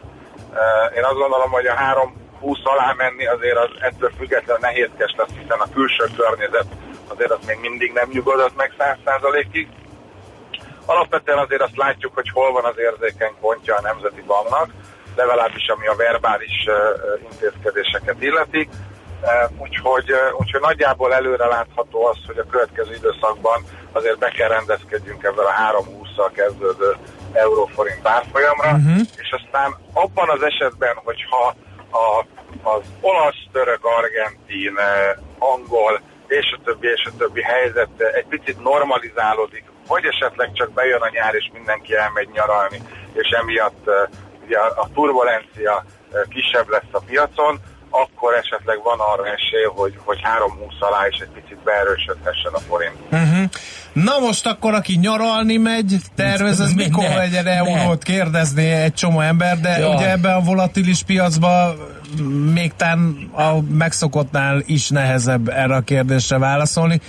Én 0.97 1.05
azt 1.05 1.19
gondolom, 1.19 1.51
hogy 1.51 1.67
a 1.67 1.75
3.20 1.75 2.63
alá 2.63 2.93
menni 2.97 3.27
azért 3.27 3.57
az 3.57 3.71
ettől 3.81 4.11
függetlenül 4.19 4.61
nehézkes 4.61 5.15
lesz, 5.17 5.33
hiszen 5.41 5.61
a 5.61 5.71
külső 5.73 6.05
környezet 6.17 6.67
azért 7.09 7.31
az 7.31 7.47
még 7.47 7.59
mindig 7.61 7.93
nem 7.93 8.09
nyugodott 8.13 8.57
meg 8.57 8.73
100%-ig. 8.79 9.69
Alapvetően 10.85 11.39
azért 11.39 11.63
azt 11.63 11.77
látjuk, 11.77 12.15
hogy 12.15 12.31
hol 12.31 12.53
van 12.53 12.65
az 12.65 12.79
érzékeny 12.79 13.35
pontja 13.41 13.77
a 13.77 13.81
Nemzeti 13.81 14.23
Banknak, 14.27 14.71
legalábbis 15.17 15.69
ami 15.69 15.87
a 15.87 15.95
verbális 15.95 16.67
intézkedéseket 17.31 18.23
illeti. 18.23 18.69
Uh, 19.23 19.61
úgyhogy, 19.63 20.13
uh, 20.13 20.41
úgyhogy 20.41 20.61
nagyjából 20.61 21.15
előre 21.15 21.47
látható 21.47 22.07
az, 22.07 22.17
hogy 22.27 22.39
a 22.39 22.51
következő 22.51 22.95
időszakban 22.95 23.65
azért 23.93 24.19
be 24.19 24.29
kell 24.29 24.49
rendezkedjünk 24.49 25.23
ebben 25.23 25.45
a 25.45 25.83
3-20-szal 25.83 26.31
kezdődő 26.33 26.97
euróforint 27.33 28.07
árfolyamra, 28.07 28.71
uh-huh. 28.71 29.01
és 29.17 29.31
aztán 29.43 29.77
abban 29.93 30.29
az 30.29 30.43
esetben, 30.43 30.95
hogyha 31.05 31.55
a, 31.91 32.25
az 32.63 32.83
olasz, 33.01 33.43
török, 33.53 33.85
argentin, 33.85 34.79
eh, 34.79 35.17
angol 35.39 36.01
és 36.27 36.57
a 36.57 36.61
többi, 36.65 36.87
és 36.87 37.05
a 37.05 37.17
többi 37.19 37.43
helyzet 37.43 37.89
eh, 37.97 38.13
egy 38.13 38.27
picit 38.27 38.63
normalizálódik, 38.63 39.65
vagy 39.87 40.05
esetleg 40.05 40.53
csak 40.53 40.73
bejön 40.73 41.01
a 41.01 41.09
nyár, 41.13 41.35
és 41.35 41.51
mindenki 41.53 41.95
elmegy 41.95 42.29
nyaralni, 42.33 42.83
és 43.13 43.29
emiatt 43.29 43.89
eh, 43.89 44.09
ugye 44.45 44.59
a, 44.59 44.89
turbulencia 44.95 45.85
eh, 46.13 46.21
kisebb 46.29 46.69
lesz 46.69 46.93
a 46.93 47.01
piacon, 47.07 47.61
akkor 47.91 48.35
esetleg 48.35 48.83
van 48.83 48.99
arra 48.99 49.27
esély, 49.27 49.69
hogy, 49.75 49.95
hogy 50.05 50.19
3-20 50.19 50.79
alá 50.79 51.07
is 51.07 51.19
egy 51.19 51.29
picit 51.29 51.59
beerősödhessen 51.65 52.53
a 52.53 52.59
forint. 52.59 52.97
Uh-huh. 53.11 53.51
Na 53.93 54.19
most 54.19 54.47
akkor, 54.47 54.75
aki 54.75 54.97
nyaralni 54.97 55.57
megy, 55.57 55.97
tervez, 56.15 56.61
ez 56.61 56.73
mikor 56.73 57.09
ne, 57.09 57.17
legyen 57.17 57.47
eurót 57.47 58.03
kérdezni 58.03 58.71
egy 58.71 58.95
csomó 58.95 59.21
ember, 59.21 59.61
de 59.61 59.79
Jaj. 59.79 59.95
ugye 59.95 60.11
ebben 60.11 60.35
a 60.35 60.41
volatilis 60.41 61.03
piacban 61.03 61.77
még 62.53 62.73
tán 62.77 63.31
a 63.33 63.61
megszokottnál 63.61 64.63
is 64.67 64.89
nehezebb 64.89 65.49
erre 65.49 65.75
a 65.75 65.81
kérdésre 65.81 66.39
válaszolni. 66.39 67.01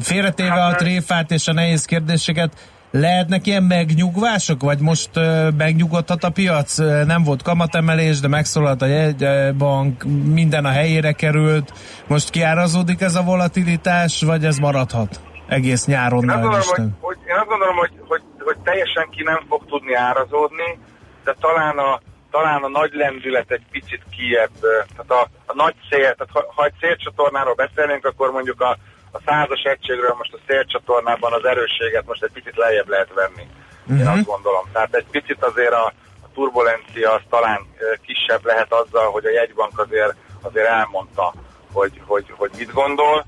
Félretéve 0.00 0.64
a 0.64 0.74
tréfát 0.74 1.30
és 1.30 1.48
a 1.48 1.52
nehéz 1.52 1.84
kérdéseket, 1.84 2.52
lehetnek 2.90 3.46
ilyen 3.46 3.62
megnyugvások, 3.62 4.62
vagy 4.62 4.80
most 4.80 5.10
uh, 5.16 5.52
megnyugodhat 5.56 6.24
a 6.24 6.30
piac? 6.30 6.76
Nem 7.06 7.22
volt 7.22 7.42
kamatemelés, 7.42 8.20
de 8.20 8.28
megszólalt 8.28 8.82
a 8.82 8.86
jegybank, 8.86 10.04
minden 10.24 10.64
a 10.64 10.70
helyére 10.70 11.12
került. 11.12 11.72
Most 12.06 12.30
kiárazódik 12.30 13.00
ez 13.00 13.14
a 13.14 13.22
volatilitás, 13.22 14.22
vagy 14.22 14.44
ez 14.44 14.56
maradhat 14.56 15.20
egész 15.48 15.86
nyáron? 15.86 16.22
Én 16.22 16.30
azt 16.30 16.40
gondolom, 16.40 16.62
hogy, 16.66 16.90
hogy, 17.00 17.18
én 17.26 17.36
azt 17.36 17.48
gondolom 17.48 17.76
hogy, 17.76 17.92
hogy, 18.06 18.22
hogy 18.38 18.58
teljesen 18.58 19.08
ki 19.10 19.22
nem 19.22 19.40
fog 19.48 19.64
tudni 19.66 19.94
árazódni, 19.94 20.78
de 21.24 21.34
talán 21.40 21.78
a, 21.78 22.00
talán 22.30 22.62
a 22.62 22.68
nagy 22.68 22.92
lendület 22.92 23.50
egy 23.50 23.66
picit 23.70 24.02
kiebb, 24.16 24.56
tehát 24.96 25.10
a, 25.10 25.28
a 25.46 25.54
nagy 25.54 25.74
cél, 25.88 26.14
tehát 26.14 26.32
ha, 26.32 26.52
ha 26.54 26.64
egy 26.64 26.74
célcsatornáról 26.80 27.54
beszélnénk, 27.54 28.04
akkor 28.04 28.30
mondjuk 28.30 28.60
a, 28.60 28.76
a 29.12 29.18
százas 29.26 29.62
egységről 29.62 30.14
most 30.18 30.32
a 30.32 30.38
célcsatornában 30.46 31.32
az 31.32 31.44
erősséget 31.44 32.06
most 32.06 32.22
egy 32.22 32.32
picit 32.32 32.56
lejjebb 32.56 32.88
lehet 32.88 33.12
venni. 33.14 33.46
Én 33.90 33.96
Mhm. 33.96 34.08
azt 34.08 34.24
gondolom. 34.24 34.64
Tehát 34.72 34.94
egy 34.94 35.06
picit 35.10 35.42
azért 35.44 35.72
a, 35.72 35.84
a 36.22 36.28
turbulencia 36.34 37.12
az 37.12 37.20
talán 37.30 37.60
kisebb 38.06 38.44
lehet 38.44 38.72
azzal, 38.72 39.10
hogy 39.10 39.24
a 39.24 39.30
jegybank 39.30 39.78
azért, 39.78 40.14
azért 40.42 40.66
elmondta, 40.66 41.32
hogy, 41.72 42.00
hogy, 42.06 42.24
hogy 42.36 42.50
mit 42.58 42.72
gondol. 42.72 43.26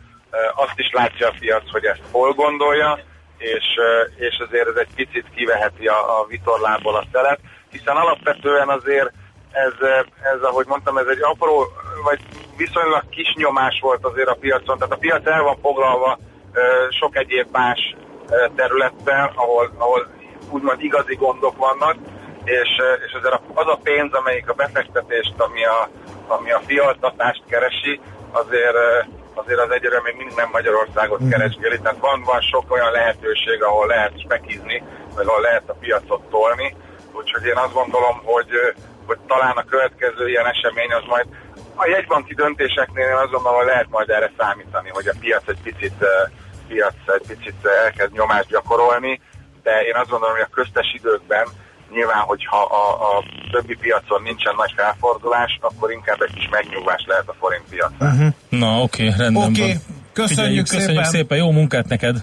Azt 0.54 0.78
is 0.78 0.90
látja 0.92 1.28
a 1.28 1.34
piac, 1.38 1.70
hogy 1.70 1.84
ezt 1.84 2.02
hol 2.10 2.32
gondolja, 2.32 2.98
és, 3.38 3.64
és 4.16 4.42
azért 4.46 4.68
ez 4.68 4.76
egy 4.76 4.94
picit 4.94 5.26
kiveheti 5.34 5.86
a, 5.86 6.20
a 6.20 6.26
vitorlából 6.26 6.96
a 6.96 7.04
szelet, 7.12 7.40
hiszen 7.70 7.96
alapvetően 7.96 8.68
azért 8.68 9.10
ez, 9.52 9.72
ez, 10.34 10.42
ahogy 10.42 10.66
mondtam, 10.66 10.98
ez 10.98 11.06
egy 11.06 11.22
apró, 11.22 11.66
vagy 12.04 12.20
viszonylag 12.56 13.08
kis 13.08 13.34
nyomás 13.36 13.78
volt 13.80 14.04
azért 14.04 14.28
a 14.28 14.36
piacon, 14.40 14.78
tehát 14.78 14.94
a 14.94 14.98
piac 14.98 15.26
el 15.26 15.42
van 15.42 15.58
foglalva 15.62 16.18
sok 17.00 17.16
egyéb 17.16 17.46
más 17.52 17.96
területtel, 18.56 19.32
ahol, 19.34 19.70
ahol 19.78 20.08
úgymond 20.50 20.82
igazi 20.82 21.14
gondok 21.14 21.56
vannak, 21.56 21.96
és, 22.44 22.68
és 23.06 23.12
azért 23.12 23.40
az 23.54 23.66
a 23.66 23.80
pénz, 23.82 24.12
amelyik 24.12 24.48
a 24.48 24.54
befektetést, 24.54 25.34
ami 25.36 25.64
a, 25.64 25.88
ami 26.26 26.50
a 26.52 26.62
fialtatást 26.66 27.42
keresi, 27.48 28.00
azért, 28.30 28.76
azért 29.34 29.60
az 29.60 29.70
egyre 29.70 30.00
még 30.04 30.32
nem 30.36 30.48
Magyarországot 30.52 31.20
keresgéli, 31.30 31.78
tehát 31.80 31.98
van, 32.00 32.22
van 32.22 32.40
sok 32.40 32.72
olyan 32.72 32.90
lehetőség, 32.90 33.62
ahol 33.62 33.86
lehet 33.86 34.20
spekizni, 34.20 34.82
vagy 35.14 35.26
ahol 35.26 35.40
lehet 35.40 35.68
a 35.68 35.76
piacot 35.80 36.22
tolni, 36.30 36.76
úgyhogy 37.12 37.44
én 37.46 37.56
azt 37.56 37.72
gondolom, 37.72 38.20
hogy, 38.24 38.50
hogy 39.10 39.22
talán 39.32 39.56
a 39.62 39.70
következő 39.72 40.24
ilyen 40.32 40.48
esemény 40.54 40.92
az 40.98 41.04
majd 41.12 41.26
a 41.82 41.86
jegybanki 41.94 42.34
döntéseknél 42.42 43.06
én 43.12 43.22
azt 43.24 43.34
gondolom, 43.34 43.58
hogy 43.60 43.70
lehet 43.72 43.88
majd 43.96 44.08
erre 44.16 44.30
számítani, 44.40 44.88
hogy 44.98 45.06
a 45.12 45.18
piac 45.22 45.44
egy 45.52 45.62
picit, 45.68 45.98
piac 46.68 46.98
egy 47.16 47.26
picit 47.30 47.60
elkezd 47.84 48.12
nyomást 48.12 48.48
gyakorolni, 48.54 49.20
de 49.62 49.74
én 49.88 49.96
azt 50.00 50.10
gondolom, 50.10 50.34
hogy 50.36 50.48
a 50.50 50.56
köztes 50.58 50.88
időkben 50.98 51.46
nyilván, 51.94 52.22
hogyha 52.32 52.60
a, 52.82 52.84
a 53.10 53.12
többi 53.52 53.76
piacon 53.82 54.22
nincsen 54.22 54.54
nagy 54.62 54.72
felfordulás, 54.76 55.58
akkor 55.60 55.92
inkább 55.92 56.20
egy 56.26 56.34
kis 56.34 56.48
megnyugvás 56.50 57.04
lehet 57.06 57.28
a 57.28 57.34
forint 57.40 57.66
piac. 57.70 57.92
Na, 58.48 58.70
oké, 58.86 59.04
rendben 59.18 59.48
Oké, 59.50 59.66
van. 59.66 59.80
köszönjük 60.12 60.38
Figyeljük, 60.38 60.68
köszönjük 60.68 61.04
szépen. 61.04 61.04
szépen, 61.04 61.38
jó 61.38 61.50
munkát 61.50 61.88
neked! 61.88 62.16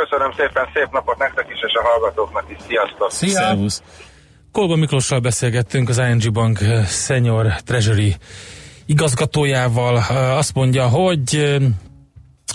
Köszönöm 0.00 0.32
szépen, 0.36 0.66
szép 0.74 0.88
napot 0.90 1.18
nektek 1.18 1.46
is, 1.54 1.60
és 1.68 1.74
a 1.80 1.82
hallgatóknak 1.88 2.44
is. 2.50 2.56
Sziasztok! 2.68 3.10
Szia! 3.10 3.30
Szervusz! 3.30 3.82
Kolba 4.54 4.76
Miklossal 4.76 5.20
beszélgettünk, 5.20 5.88
az 5.88 5.98
ING 5.98 6.32
Bank 6.32 6.60
eh, 6.60 6.86
Senior 6.86 7.46
Treasury 7.64 8.16
igazgatójával. 8.86 9.96
Eh, 9.96 10.36
Azt 10.36 10.54
mondja, 10.54 10.88
hogy 10.88 11.20
eh, 11.36 11.56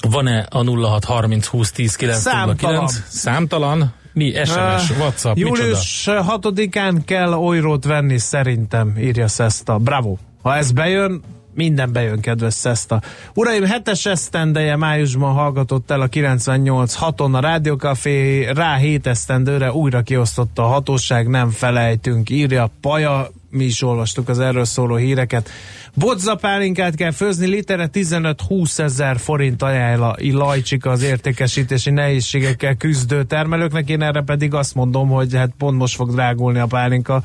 van-e 0.09 0.47
a 0.49 0.63
0630 0.63 1.45
20 1.45 1.71
10 1.71 1.97
Számtalan. 2.11 2.87
Számtalan? 3.07 3.93
Mi? 4.13 4.31
SMS, 4.31 4.49
Ah, 4.55 4.97
WhatsApp, 4.99 5.35
micsoda? 5.35 5.57
Július 5.57 6.03
6-án 6.07 7.01
kell 7.05 7.33
olyrót 7.33 7.85
venni 7.85 8.17
szerintem, 8.17 8.97
írja 8.99 9.27
Szeszta. 9.27 9.77
Bravo! 9.77 10.17
Ha 10.41 10.55
ez 10.55 10.71
bejön, 10.71 11.21
minden 11.53 11.91
bejön, 11.91 12.19
kedves 12.19 12.53
Szeszta. 12.53 13.01
Uraim, 13.33 13.63
hetes 13.63 14.05
esztendeje 14.05 14.75
májusban 14.75 15.33
hallgatott 15.33 15.91
el 15.91 16.01
a 16.01 16.07
98.6-on 16.07 17.33
a 17.33 17.39
Rádiókafé, 17.39 18.49
rá 18.49 18.75
hét 18.75 19.07
esztendőre 19.07 19.71
újra 19.71 20.01
kiosztotta 20.01 20.63
a 20.63 20.67
hatóság, 20.67 21.27
nem 21.27 21.49
felejtünk, 21.49 22.29
írja 22.29 22.69
Paja, 22.81 23.29
mi 23.49 23.63
is 23.63 23.81
olvastuk 23.81 24.29
az 24.29 24.39
erről 24.39 24.65
szóló 24.65 24.95
híreket. 24.95 25.49
Bodzapálinkát 25.93 26.95
kell 26.95 27.11
főzni, 27.11 27.47
litere 27.47 27.89
15-20 27.93 28.79
ezer 28.79 29.19
forint 29.19 29.61
ajánl 29.61 30.15
Lajcsika 30.19 30.89
az 30.89 31.03
értékesítési 31.03 31.89
nehézségekkel 31.89 32.75
küzdő 32.75 33.23
termelőknek, 33.23 33.89
én 33.89 34.01
erre 34.01 34.21
pedig 34.21 34.53
azt 34.53 34.75
mondom, 34.75 35.09
hogy 35.09 35.35
hát 35.35 35.51
pont 35.57 35.77
most 35.77 35.95
fog 35.95 36.11
drágulni 36.11 36.59
a 36.59 36.65
pálinka, 36.65 37.23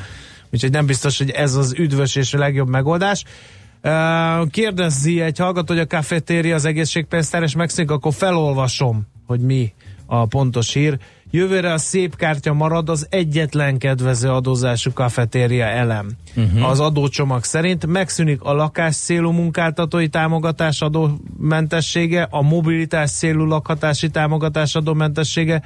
úgyhogy 0.53 0.70
nem 0.70 0.87
biztos, 0.87 1.18
hogy 1.18 1.31
ez 1.31 1.55
az 1.55 1.75
üdvös 1.79 2.16
és 2.16 2.35
a 2.35 2.39
legjobb 2.39 2.68
megoldás. 2.68 3.25
Kérdezzi 4.51 5.20
egy 5.20 5.39
hallgató, 5.39 5.74
hogy 5.74 5.82
a 5.82 5.87
kafetéria 5.87 6.55
az 6.55 6.64
egészségpénztár, 6.64 7.43
és 7.43 7.55
megszűnik, 7.55 7.91
akkor 7.91 8.14
felolvasom, 8.14 9.07
hogy 9.26 9.41
mi 9.41 9.72
a 10.07 10.26
pontos 10.26 10.72
hír. 10.72 10.99
Jövőre 11.30 11.72
a 11.72 11.78
szép 11.78 12.16
kártya 12.16 12.53
marad 12.53 12.89
az 12.89 13.07
egyetlen 13.11 13.78
kedvező 13.78 14.28
adózású 14.28 14.93
kafetéria 14.93 15.64
elem. 15.64 16.11
Uh-huh. 16.37 16.68
Az 16.68 16.80
adócsomag 16.80 17.45
szerint 17.45 17.87
megszűnik 17.87 18.43
a 18.43 18.53
lakás 18.53 18.97
célú 18.97 19.30
munkáltatói 19.30 20.09
támogatás 20.09 20.80
adómentessége, 20.80 22.28
a 22.30 22.43
mobilitás 22.43 23.11
célú 23.11 23.45
lakhatási 23.45 24.11
támogatás 24.11 24.74
adómentessége, 24.74 25.62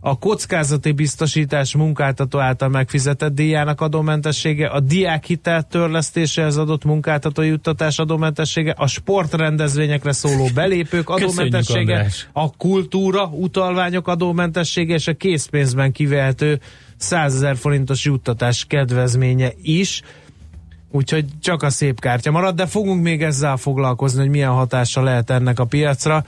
a 0.00 0.18
kockázati 0.18 0.92
biztosítás 0.92 1.74
munkáltató 1.74 2.38
által 2.38 2.68
megfizetett 2.68 3.34
díjának 3.34 3.80
adómentessége, 3.80 4.66
a 4.66 4.80
diákhitel 4.80 5.62
törlesztésehez 5.62 6.56
adott 6.56 6.84
munkáltató 6.84 7.42
juttatás 7.42 7.98
adómentessége, 7.98 8.74
a 8.76 8.86
sportrendezvényekre 8.86 10.12
szóló 10.12 10.48
belépők 10.54 11.08
adómentessége, 11.08 12.06
a 12.32 12.56
kultúra, 12.56 13.24
utalványok 13.26 14.08
adómentessége 14.08 14.94
és 14.94 15.06
a 15.06 15.14
készpénzben 15.14 15.92
kivehető 15.92 16.60
100 16.96 17.34
ezer 17.34 17.56
forintos 17.56 18.04
juttatás 18.04 18.64
kedvezménye 18.68 19.52
is. 19.62 20.02
Úgyhogy 20.92 21.24
csak 21.40 21.62
a 21.62 21.70
szép 21.70 22.00
kártya 22.00 22.30
marad, 22.30 22.54
de 22.54 22.66
fogunk 22.66 23.02
még 23.02 23.22
ezzel 23.22 23.56
foglalkozni, 23.56 24.20
hogy 24.20 24.30
milyen 24.30 24.50
hatása 24.50 25.02
lehet 25.02 25.30
ennek 25.30 25.58
a 25.58 25.64
piacra. 25.64 26.24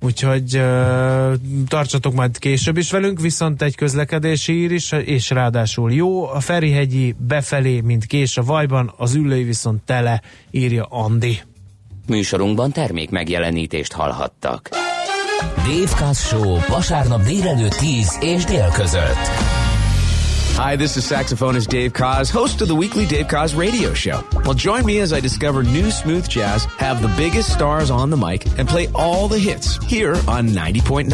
Úgyhogy 0.00 0.56
uh, 0.56 1.32
tartsatok 1.68 2.14
majd 2.14 2.38
később 2.38 2.76
is 2.76 2.90
velünk, 2.90 3.20
viszont 3.20 3.62
egy 3.62 3.74
közlekedési 3.74 4.52
ír 4.52 4.72
is, 4.72 4.92
és 4.92 5.30
ráadásul 5.30 5.92
jó. 5.92 6.26
A 6.28 6.40
Ferihegyi 6.40 7.14
befelé, 7.18 7.80
mint 7.80 8.06
kés 8.06 8.36
a 8.36 8.42
vajban, 8.42 8.92
az 8.96 9.14
ülői 9.14 9.42
viszont 9.42 9.82
tele, 9.82 10.22
írja 10.50 10.84
Andi. 10.84 11.40
Műsorunkban 12.06 12.72
termék 12.72 13.10
megjelenítést 13.10 13.92
hallhattak. 13.92 14.68
Dave 15.56 16.04
Kass 16.04 16.26
Show 16.26 16.58
vasárnap 16.68 17.22
délelőtt 17.22 17.74
10 17.74 18.18
és 18.20 18.44
dél 18.44 18.68
között. 18.74 19.55
Hi, 20.56 20.74
this 20.74 20.96
is 20.96 21.04
saxophonist 21.04 21.68
Dave 21.68 21.92
Kaz, 21.92 22.30
host 22.30 22.62
of 22.62 22.68
the 22.68 22.74
weekly 22.74 23.04
Dave 23.04 23.26
Kaz 23.26 23.54
radio 23.54 23.92
show. 23.92 24.24
Well, 24.32 24.54
join 24.54 24.86
me 24.86 25.00
as 25.00 25.12
I 25.12 25.20
discover 25.20 25.62
new 25.62 25.90
smooth 25.90 26.26
jazz, 26.26 26.64
have 26.78 27.02
the 27.02 27.14
biggest 27.14 27.52
stars 27.52 27.90
on 27.90 28.08
the 28.08 28.16
mic, 28.16 28.46
and 28.58 28.66
play 28.66 28.88
all 28.94 29.28
the 29.28 29.38
hits 29.38 29.76
here 29.84 30.14
on 30.26 30.48
90.9 30.48 31.10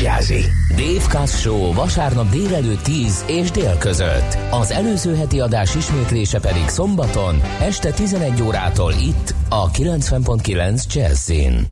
Jazzy. 0.00 0.46
Dave 0.74 1.06
Kass 1.10 1.40
Show 1.42 1.72
vasárnap 1.72 2.30
délelőtt 2.30 2.82
10 2.82 3.24
és 3.26 3.50
dél 3.50 3.78
között. 3.78 4.38
Az 4.50 4.70
előző 4.70 5.16
heti 5.16 5.40
adás 5.40 5.74
ismétlése 5.74 6.40
pedig 6.40 6.68
szombaton 6.68 7.40
este 7.60 7.92
11 7.92 8.42
órától 8.42 8.92
itt 8.92 9.34
a 9.48 9.70
90.9 9.70 10.94
Jazzin. 10.94 11.71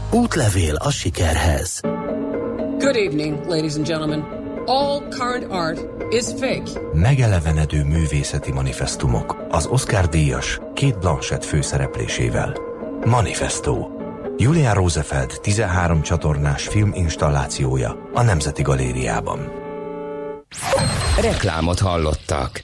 Útlevél 0.13 0.75
a 0.75 0.91
sikerhez. 0.91 1.79
Good 2.77 2.95
evening, 2.95 3.45
ladies 3.47 3.75
and 3.75 3.85
gentlemen. 3.85 4.23
All 4.65 4.99
current 5.09 5.51
art 5.51 5.79
is 6.13 6.25
fake. 6.25 6.81
Megelevenedő 6.93 7.83
művészeti 7.83 8.51
manifestumok 8.51 9.45
az 9.49 9.65
Oscar 9.65 10.07
díjas 10.07 10.59
Kate 10.73 10.97
Blanchett 10.97 11.45
főszereplésével. 11.45 12.55
Manifesto. 13.05 13.87
Julia 14.37 14.73
Rosefeld 14.73 15.39
13 15.41 16.01
csatornás 16.01 16.67
filminstallációja 16.67 18.09
a 18.13 18.21
Nemzeti 18.21 18.61
Galériában. 18.61 19.51
Reklámot 21.21 21.79
hallottak. 21.79 22.63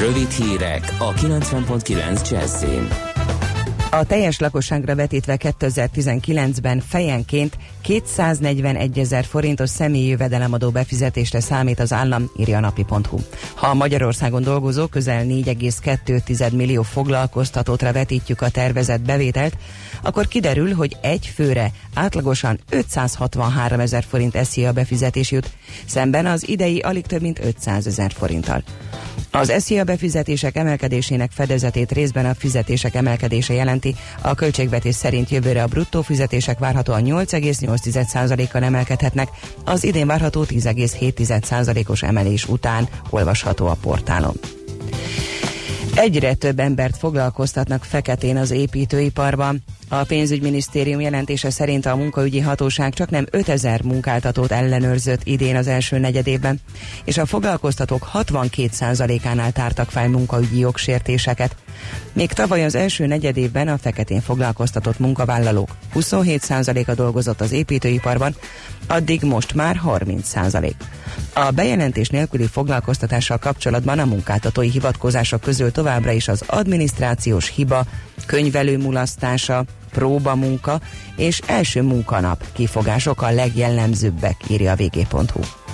Rövid 0.00 0.30
hírek 0.30 0.94
a 0.98 1.12
90.9 1.12 2.30
Jazzin. 2.30 2.88
A 3.90 4.04
teljes 4.04 4.38
lakosságra 4.38 4.94
vetítve 4.94 5.36
2019-ben 5.40 6.80
fejenként 6.80 7.56
241 7.86 8.98
ezer 8.98 9.24
forintos 9.24 9.70
személyi 9.70 10.06
jövedelemadó 10.06 10.70
befizetésre 10.70 11.40
számít 11.40 11.80
az 11.80 11.92
állam, 11.92 12.30
írja 12.36 12.56
a 12.56 12.60
napi.hu. 12.60 13.18
Ha 13.54 13.66
a 13.66 13.74
Magyarországon 13.74 14.42
dolgozó 14.42 14.86
közel 14.86 15.24
4,2 15.24 16.52
millió 16.52 16.82
foglalkoztatótra 16.82 17.92
vetítjük 17.92 18.40
a 18.40 18.48
tervezett 18.48 19.00
bevételt, 19.00 19.56
akkor 20.02 20.28
kiderül, 20.28 20.74
hogy 20.74 20.96
egy 21.00 21.26
főre 21.34 21.72
átlagosan 21.94 22.60
563 22.70 23.80
ezer 23.80 24.04
forint 24.08 24.44
SZIA 24.44 24.72
befizetés 24.72 25.30
jut, 25.30 25.50
szemben 25.86 26.26
az 26.26 26.48
idei 26.48 26.78
alig 26.78 27.06
több 27.06 27.20
mint 27.20 27.38
500 27.38 27.86
ezer 27.86 28.12
forinttal. 28.12 28.62
Az 29.36 29.52
SZIA 29.58 29.84
befizetések 29.84 30.56
emelkedésének 30.56 31.30
fedezetét 31.30 31.92
részben 31.92 32.26
a 32.26 32.34
fizetések 32.34 32.94
emelkedése 32.94 33.54
jelenti. 33.54 33.94
A 34.20 34.34
költségvetés 34.34 34.94
szerint 34.94 35.30
jövőre 35.30 35.62
a 35.62 35.66
bruttó 35.66 36.02
fizetések 36.02 36.58
várhatóan 36.58 37.02
8,8%-kal 37.76 38.62
emelkedhetnek, 38.62 39.28
az 39.64 39.84
idén 39.84 40.06
várható 40.06 40.44
10,7%-os 40.48 42.02
emelés 42.02 42.48
után 42.48 42.88
olvasható 43.10 43.66
a 43.66 43.76
portálon. 43.80 44.34
Egyre 45.94 46.34
több 46.34 46.58
embert 46.58 46.96
foglalkoztatnak 46.96 47.84
feketén 47.84 48.36
az 48.36 48.50
építőiparban. 48.50 49.62
A 49.88 50.04
pénzügyminisztérium 50.04 51.00
jelentése 51.00 51.50
szerint 51.50 51.86
a 51.86 51.96
munkaügyi 51.96 52.40
hatóság 52.40 52.94
csak 52.94 53.10
nem 53.10 53.26
5000 53.30 53.82
munkáltatót 53.82 54.52
ellenőrzött 54.52 55.20
idén 55.24 55.56
az 55.56 55.66
első 55.66 55.98
negyedében, 55.98 56.60
és 57.04 57.18
a 57.18 57.26
foglalkoztatók 57.26 58.10
62%-ánál 58.14 59.52
tártak 59.52 59.90
fel 59.90 60.08
munkaügyi 60.08 60.58
jogsértéseket. 60.58 61.56
Még 62.12 62.32
tavaly 62.32 62.64
az 62.64 62.74
első 62.74 63.06
negyedévben 63.06 63.68
a 63.68 63.78
feketén 63.78 64.20
foglalkoztatott 64.20 64.98
munkavállalók 64.98 65.76
27%-a 65.94 66.94
dolgozott 66.94 67.40
az 67.40 67.52
építőiparban, 67.52 68.34
addig 68.86 69.22
most 69.22 69.54
már 69.54 69.80
30%. 69.84 70.72
A 71.32 71.50
bejelentés 71.50 72.08
nélküli 72.08 72.46
foglalkoztatással 72.46 73.38
kapcsolatban 73.38 73.98
a 73.98 74.04
munkáltatói 74.04 74.68
hivatkozások 74.68 75.40
közül 75.40 75.72
továbbra 75.72 76.12
is 76.12 76.28
az 76.28 76.42
adminisztrációs 76.46 77.52
hiba, 77.54 77.84
könyvelő 78.26 78.78
mulasztása, 78.78 79.64
próbamunka 79.96 80.80
és 81.16 81.40
első 81.46 81.82
munkanap 81.82 82.44
kifogások 82.52 83.22
a 83.22 83.30
legjellemzőbbek, 83.30 84.36
írja 84.48 84.72
a 84.72 84.76
vg.hu. 84.76 85.65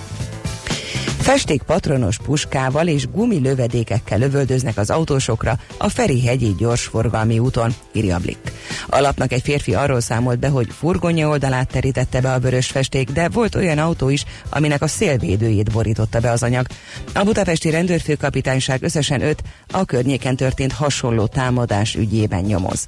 Festék 1.23 1.61
patronos 1.61 2.17
puskával 2.17 2.87
és 2.87 3.07
gumilövedékekkel 3.07 4.17
lövöldöznek 4.17 4.77
az 4.77 4.89
autósokra 4.89 5.57
a 5.77 5.89
Ferihegyi 5.89 6.55
gyorsforgalmi 6.57 7.39
úton, 7.39 7.75
írja 7.91 8.17
Blick. 8.17 8.51
Alapnak 8.89 9.31
egy 9.31 9.41
férfi 9.41 9.73
arról 9.73 9.99
számolt 9.99 10.39
be, 10.39 10.47
hogy 10.47 10.67
furgonja 10.71 11.29
oldalát 11.29 11.67
terítette 11.67 12.21
be 12.21 12.33
a 12.33 12.39
vörös 12.39 12.67
festék, 12.67 13.09
de 13.11 13.29
volt 13.29 13.55
olyan 13.55 13.77
autó 13.77 14.09
is, 14.09 14.25
aminek 14.49 14.81
a 14.81 14.87
szélvédőjét 14.87 15.71
borította 15.71 16.19
be 16.19 16.31
az 16.31 16.43
anyag. 16.43 16.65
A 17.13 17.23
budapesti 17.23 17.69
rendőrfőkapitányság 17.69 18.83
összesen 18.83 19.21
öt 19.21 19.43
a 19.71 19.85
környéken 19.85 20.35
történt 20.35 20.71
hasonló 20.71 21.25
támadás 21.25 21.95
ügyében 21.95 22.43
nyomoz. 22.43 22.87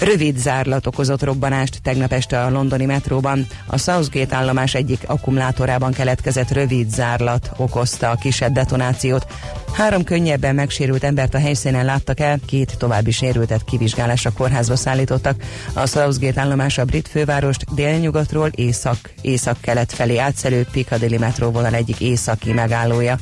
Rövid 0.00 0.38
zárlat 0.38 0.86
okozott 0.86 1.22
robbanást 1.22 1.82
tegnap 1.82 2.12
este 2.12 2.40
a 2.40 2.50
londoni 2.50 2.84
metróban. 2.84 3.46
A 3.66 3.78
Southgate 3.78 4.36
állomás 4.36 4.74
egyik 4.74 5.02
akkumulátorában 5.06 5.92
keletkezett 5.92 6.50
rövid 6.50 6.90
zárlat 6.90 7.35
okozta 7.56 8.10
a 8.10 8.14
kisebb 8.14 8.52
detonációt. 8.52 9.26
Három 9.72 10.04
könnyebben 10.04 10.54
megsérült 10.54 11.04
embert 11.04 11.34
a 11.34 11.38
helyszínen 11.38 11.84
láttak 11.84 12.20
el, 12.20 12.38
két 12.46 12.78
további 12.78 13.10
sérültet 13.10 13.64
kivizsgálásra 13.64 14.32
kórházba 14.32 14.76
szállítottak. 14.76 15.42
A 15.72 15.86
Southgate 15.86 16.40
állomás 16.40 16.78
a 16.78 16.84
brit 16.84 17.08
fővárost 17.08 17.74
délnyugatról 17.74 18.48
észak, 18.54 18.98
észak-kelet 19.20 19.92
felé 19.92 20.18
átszelő 20.18 20.66
Piccadilly 20.72 21.18
metróvonal 21.18 21.74
egyik 21.74 22.00
északi 22.00 22.52
megállója. 22.52 23.18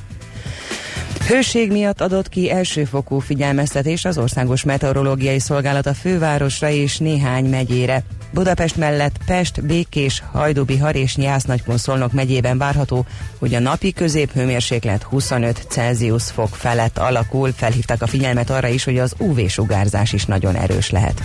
Hőség 1.28 1.70
miatt 1.70 2.00
adott 2.00 2.28
ki 2.28 2.50
elsőfokú 2.50 3.18
figyelmeztetés 3.18 4.04
az 4.04 4.18
Országos 4.18 4.64
Meteorológiai 4.64 5.38
Szolgálat 5.38 5.86
a 5.86 5.94
fővárosra 5.94 6.68
és 6.68 6.98
néhány 6.98 7.44
megyére. 7.44 8.04
Budapest 8.30 8.76
mellett 8.76 9.18
Pest, 9.26 9.62
Békés, 9.66 10.22
Hajdubihar 10.32 10.96
és 10.96 11.16
Nyász-Nagykun-Szolnok 11.16 12.12
megyében 12.12 12.58
várható, 12.58 13.06
hogy 13.38 13.54
a 13.54 13.58
napi 13.58 13.92
középhőmérséklet 13.92 15.02
25 15.02 15.66
Celsius 15.68 16.30
fok 16.30 16.48
felett 16.48 16.98
alakul. 16.98 17.52
Felhívták 17.52 18.02
a 18.02 18.06
figyelmet 18.06 18.50
arra 18.50 18.68
is, 18.68 18.84
hogy 18.84 18.98
az 18.98 19.14
UV-sugárzás 19.18 20.12
is 20.12 20.24
nagyon 20.24 20.54
erős 20.56 20.90
lehet. 20.90 21.22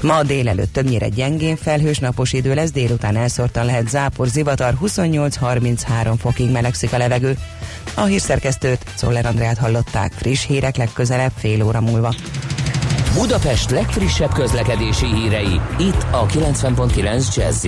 Ma 0.00 0.22
délelőtt 0.22 0.72
többnyire 0.72 1.08
gyengén 1.08 1.56
felhős 1.56 1.98
napos 1.98 2.32
idő 2.32 2.54
lesz, 2.54 2.70
délután 2.70 3.16
elszórtan 3.16 3.64
lehet 3.64 3.88
zápor, 3.88 4.26
zivatar, 4.26 4.74
28-33 4.82 6.14
fokig 6.18 6.50
melegszik 6.50 6.92
a 6.92 6.98
levegő. 6.98 7.36
A 7.94 8.04
hírszerkesztőt, 8.04 8.84
Czoller 8.94 9.19
Andrát 9.26 9.58
hallották, 9.58 10.12
friss 10.12 10.46
hírek 10.46 10.76
legközelebb 10.76 11.32
fél 11.36 11.62
óra 11.62 11.80
múlva. 11.80 12.14
Budapest 13.14 13.70
legfrissebb 13.70 14.32
közlekedési 14.32 15.06
hírei, 15.06 15.60
itt 15.78 16.06
a 16.10 16.26
90.9 16.26 17.34
jazz 17.34 17.66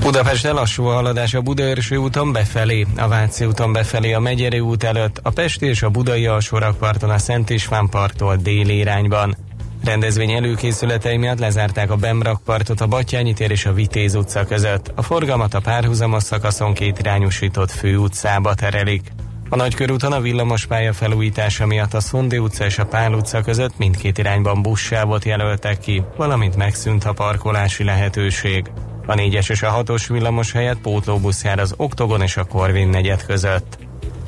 Budapesten 0.00 0.54
lassú 0.54 0.84
a 0.84 0.94
haladás 0.94 1.34
a 1.34 1.40
Budaörső 1.40 1.96
úton 1.96 2.32
befelé, 2.32 2.86
a 2.96 3.08
Váci 3.08 3.44
úton 3.44 3.72
befelé 3.72 4.12
a 4.12 4.20
Megyeri 4.20 4.60
út 4.60 4.84
előtt, 4.84 5.20
a 5.22 5.30
Pesti 5.30 5.66
és 5.66 5.82
a 5.82 5.90
Budai 5.90 6.26
alsórakparton 6.26 7.10
a 7.10 7.18
Szent 7.18 7.50
István 7.50 7.88
parttól 7.88 8.36
déli 8.36 8.76
irányban. 8.76 9.45
Rendezvény 9.84 10.30
előkészületei 10.30 11.16
miatt 11.16 11.38
lezárták 11.38 11.90
a 11.90 11.96
Bemrak 11.96 12.42
partot 12.44 12.80
a 12.80 12.86
Batyányi 12.86 13.32
tér 13.32 13.50
és 13.50 13.66
a 13.66 13.72
Vitéz 13.72 14.14
utca 14.14 14.44
között. 14.44 14.92
A 14.94 15.02
forgalmat 15.02 15.54
a 15.54 15.60
párhuzamos 15.60 16.22
szakaszon 16.22 16.74
két 16.74 16.98
irányosított 16.98 17.70
fő 17.70 17.96
utcába 17.96 18.54
terelik. 18.54 19.12
A 19.48 19.56
Nagykörúton 19.56 20.12
a 20.12 20.20
villamospálya 20.20 20.92
felújítása 20.92 21.66
miatt 21.66 21.94
a 21.94 22.00
Szondi 22.00 22.38
utca 22.38 22.64
és 22.64 22.78
a 22.78 22.86
Pál 22.86 23.12
utca 23.12 23.40
között 23.40 23.78
mindkét 23.78 24.18
irányban 24.18 24.62
buszsávot 24.62 25.24
jelöltek 25.24 25.78
ki, 25.78 26.02
valamint 26.16 26.56
megszűnt 26.56 27.04
a 27.04 27.12
parkolási 27.12 27.84
lehetőség. 27.84 28.70
A 29.06 29.14
4-es 29.14 29.50
és 29.50 29.62
a 29.62 29.82
6-os 29.82 30.04
villamos 30.08 30.52
helyett 30.52 30.78
pótlóbusz 30.78 31.44
jár 31.44 31.58
az 31.58 31.74
Oktogon 31.76 32.22
és 32.22 32.36
a 32.36 32.44
Korvin 32.44 32.88
negyed 32.88 33.26
között. 33.26 33.78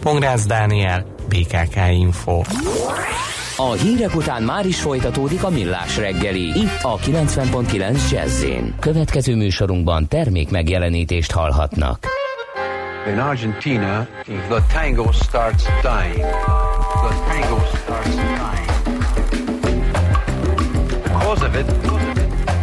Pongrácz 0.01 0.46
Dániel, 0.46 1.07
BKK 1.28 1.76
Info. 1.90 2.42
A 3.61 3.72
hírek 3.72 4.14
után 4.14 4.42
már 4.42 4.66
is 4.66 4.80
folytatódik 4.80 5.44
a 5.44 5.50
millás 5.50 5.96
reggeli, 5.96 6.59
itt 6.59 6.82
a 6.82 6.96
90.9 6.96 8.11
jazz 8.11 8.44
Következő 8.80 9.36
műsorunkban 9.36 10.09
termék 10.09 10.50
megjelenítést 10.50 11.32
hallhatnak. 11.32 12.06
In 13.06 13.18
Argentina, 13.18 14.06
the 14.48 14.62
tango 14.72 15.12
starts 15.12 15.64
dying. 15.82 16.24
The 17.02 17.14
tango 17.28 17.59
starts 17.74 18.14
dying. 18.14 18.68
Because 21.02 21.44
of 21.46 21.54
it, 21.54 21.66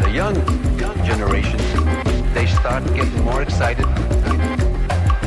the 0.01 0.11
young, 0.13 0.35
young 0.79 1.05
generation, 1.05 1.59
they 2.33 2.45
start 2.45 2.93
getting 2.93 3.23
more 3.23 3.41
excited 3.41 3.85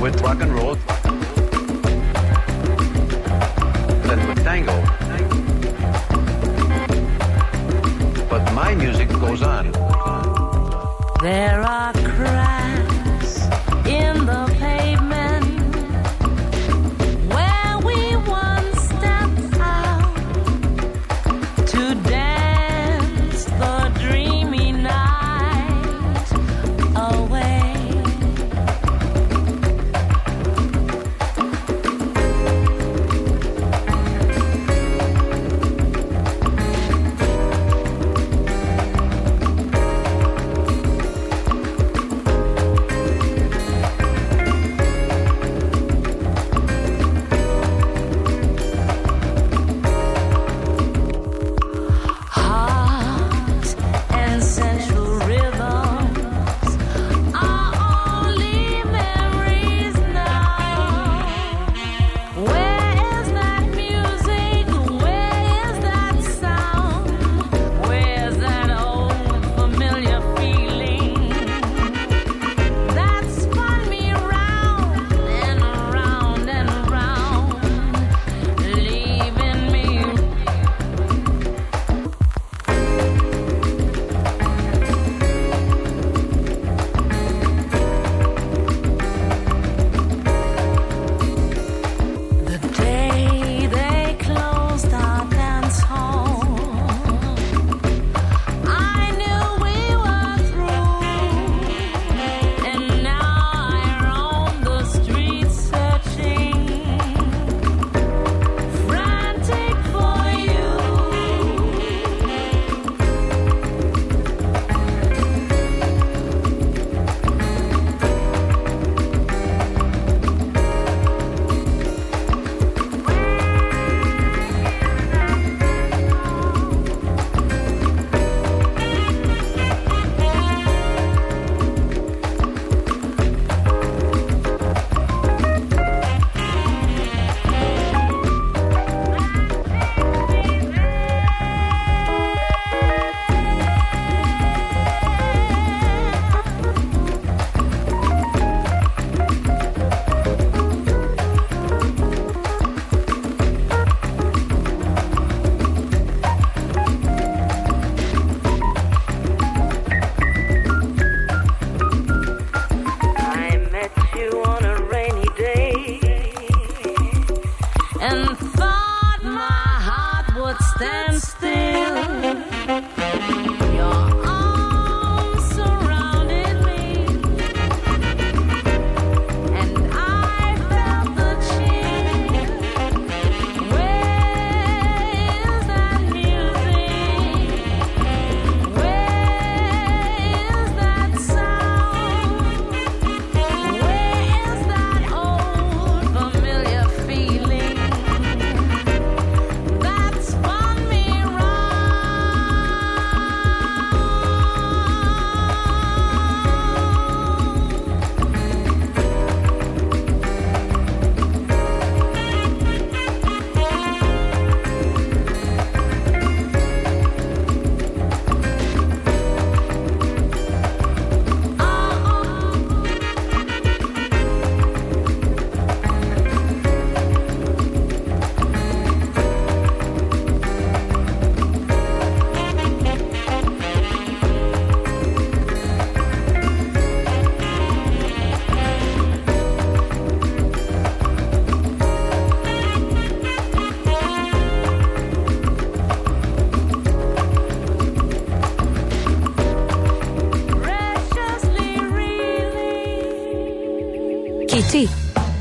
with 0.00 0.20
rock 0.20 0.42
and 0.42 0.52
roll 0.52 0.76
than 4.06 4.26
with 4.28 4.42
tango. 4.44 5.07
But 8.28 8.52
my 8.52 8.74
music 8.74 9.08
goes 9.08 9.42
on. 9.42 9.72
There 11.22 11.60
are 11.62 11.92
cracks 11.92 12.47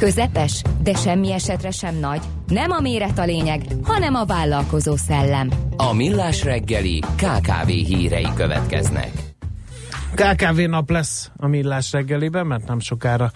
Közepes, 0.08 0.62
de 0.82 0.93
semmi 0.93 1.32
esetre 1.32 1.72
sem 1.72 1.95
nagy. 1.95 2.22
Nem 2.47 2.72
a 2.72 2.80
méret 2.80 3.18
a 3.20 3.26
lényeg, 3.26 3.62
hanem 3.84 4.16
a 4.16 4.26
vállalkozó 4.26 4.95
szellem. 4.95 5.49
A 5.78 5.93
Millás 5.93 6.43
reggeli 6.43 6.99
KKV 6.99 7.68
hírei 7.68 8.28
következnek. 8.36 9.12
KKV 10.16 10.60
nap 10.60 10.89
lesz 10.89 11.32
a 11.38 11.47
millás 11.47 11.91
reggeliben, 11.91 12.47
mert 12.47 12.68
nem 12.68 12.80
sokára 12.80 13.32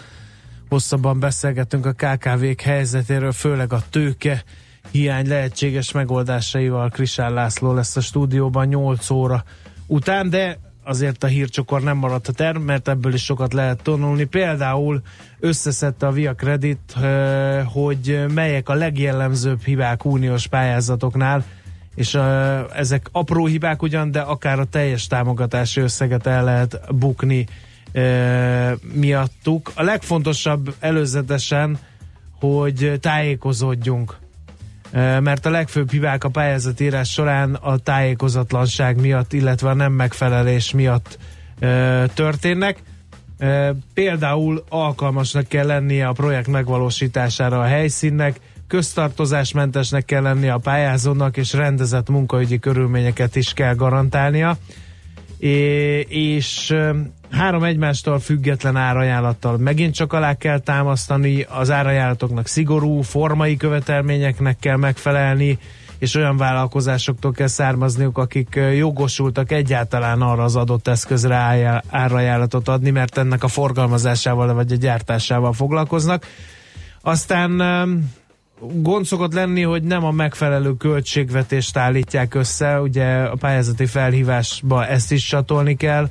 hosszabban 0.70 1.20
beszélgetünk 1.20 1.86
a 1.86 1.92
KKV-k 1.92 2.62
helyzetéről, 2.62 3.32
főleg 3.32 3.74
a 3.74 3.82
tőke 3.90 4.44
hiány 4.92 5.28
lehetséges 5.28 5.92
megoldásaival. 5.92 6.90
Krisán 6.90 7.34
László 7.34 7.74
lesz 7.74 7.96
a 7.96 8.02
stúdióban 8.02 8.68
8 8.68 9.10
óra 9.10 9.44
után, 9.88 10.30
de 10.30 10.58
azért 10.84 11.24
a 11.24 11.28
hírcsokor 11.28 11.82
nem 11.82 11.98
maradhat 11.98 12.40
el, 12.40 12.54
mert 12.54 12.88
ebből 12.88 13.14
is 13.14 13.24
sokat 13.24 13.54
lehet 13.54 13.82
tanulni. 13.84 14.24
Például 14.24 15.02
összeszedte 15.40 16.08
a 16.08 16.12
Via 16.12 16.34
Credit, 16.34 16.96
hogy 17.66 18.26
melyek 18.34 18.70
a 18.70 18.74
legjellemzőbb 18.74 19.64
hibák 19.64 20.06
uniós 20.06 20.48
pályázatoknál, 20.48 21.44
és 21.96 22.18
ezek 22.76 23.10
apró 23.12 23.46
hibák 23.46 23.82
ugyan, 23.82 24.12
de 24.12 24.20
akár 24.20 24.60
a 24.60 24.66
teljes 24.66 25.08
támogatási 25.08 25.82
összeget 25.82 26.28
el 26.28 26.44
lehet 26.44 26.80
bukni 26.96 27.46
miattuk. 28.94 29.72
A 29.76 29.84
legfontosabb 29.84 30.76
előzetesen, 30.80 31.78
hogy 32.40 32.98
tájékozódjunk, 33.00 34.18
mert 34.94 35.46
a 35.46 35.50
legfőbb 35.50 35.92
hibák 35.92 36.24
a 36.24 36.30
pályázatírás 36.30 37.10
során 37.12 37.54
a 37.54 37.78
tájékozatlanság 37.78 39.02
miatt, 39.02 39.34
illetve 39.34 39.70
a 39.70 39.74
nem 39.74 39.92
megfelelés 39.92 40.72
miatt 40.72 41.18
történnek. 42.14 42.82
Például 43.94 44.64
alkalmasnak 44.70 45.48
kell 45.48 45.66
lennie 45.66 46.08
a 46.08 46.12
projekt 46.12 46.48
megvalósítására 46.48 47.60
a 47.60 47.66
helyszínnek, 47.66 48.40
köztartozásmentesnek 48.68 50.06
kell 50.06 50.22
lennie 50.22 50.54
a 50.54 50.58
pályázónak, 50.58 51.38
és 51.38 51.54
rendezett 51.54 52.10
munkaügyi 52.10 52.60
körülményeket 52.60 53.36
is 53.36 53.54
kell 53.54 53.74
garantálnia. 53.76 54.58
És 56.08 56.76
három 57.30 57.64
egymástól 57.64 58.20
független 58.20 58.76
árajánlattal 58.76 59.58
megint 59.58 59.94
csak 59.94 60.14
alá 60.14 60.34
kell 60.34 60.60
támasztani, 60.60 61.46
az 61.50 61.72
árajánlatoknak 61.72 62.48
szigorú 62.48 63.02
formai 63.02 63.58
követelményeknek 63.58 64.58
kell 64.60 64.76
megfelelni, 64.76 65.58
és 66.00 66.16
olyan 66.16 66.38
vállalkozásoktól 66.38 67.32
kell 67.32 67.48
származniuk, 67.48 68.18
akik 68.18 68.60
jogosultak 68.78 69.52
egyáltalán 69.52 70.22
arra 70.22 70.44
az 70.44 70.56
adott 70.56 70.88
eszközre 70.88 71.36
árajánlatot 71.90 72.68
adni, 72.68 72.90
mert 72.90 73.18
ennek 73.18 73.44
a 73.44 73.48
forgalmazásával 73.48 74.54
vagy 74.54 74.72
a 74.72 74.76
gyártásával 74.76 75.54
foglalkoznak. 75.54 76.26
Aztán 77.02 77.52
gond 78.62 79.06
szokott 79.06 79.34
lenni, 79.34 79.62
hogy 79.62 79.84
nem 79.84 80.04
a 80.04 80.12
megfelelő 80.12 80.74
költségvetést 80.78 81.78
állítják 81.78 82.34
össze, 82.34 82.82
ugye 82.82 83.06
a 83.24 83.36
pályázati 83.36 83.86
felhívásba 83.86 84.86
ezt 84.88 85.12
is 85.12 85.28
csatolni 85.28 85.76
kell, 85.76 86.10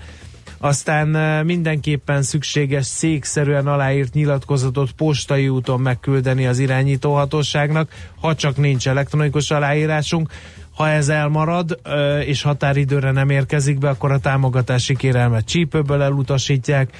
aztán 0.62 1.16
eh, 1.16 1.42
mindenképpen 1.42 2.22
szükséges 2.22 2.86
székszerűen 2.86 3.66
aláírt 3.66 4.14
nyilatkozatot 4.14 4.90
postai 4.92 5.48
úton 5.48 5.80
megküldeni 5.80 6.46
az 6.46 6.58
irányítóhatóságnak, 6.58 7.90
ha 8.20 8.34
csak 8.34 8.56
nincs 8.56 8.88
elektronikus 8.88 9.50
aláírásunk. 9.50 10.32
Ha 10.74 10.88
ez 10.88 11.08
elmarad, 11.08 11.80
eh, 11.82 12.28
és 12.28 12.42
határidőre 12.42 13.10
nem 13.10 13.30
érkezik 13.30 13.78
be, 13.78 13.88
akkor 13.88 14.12
a 14.12 14.18
támogatási 14.18 14.96
kérelmet 14.96 15.44
csípőből 15.44 16.02
elutasítják, 16.02 16.90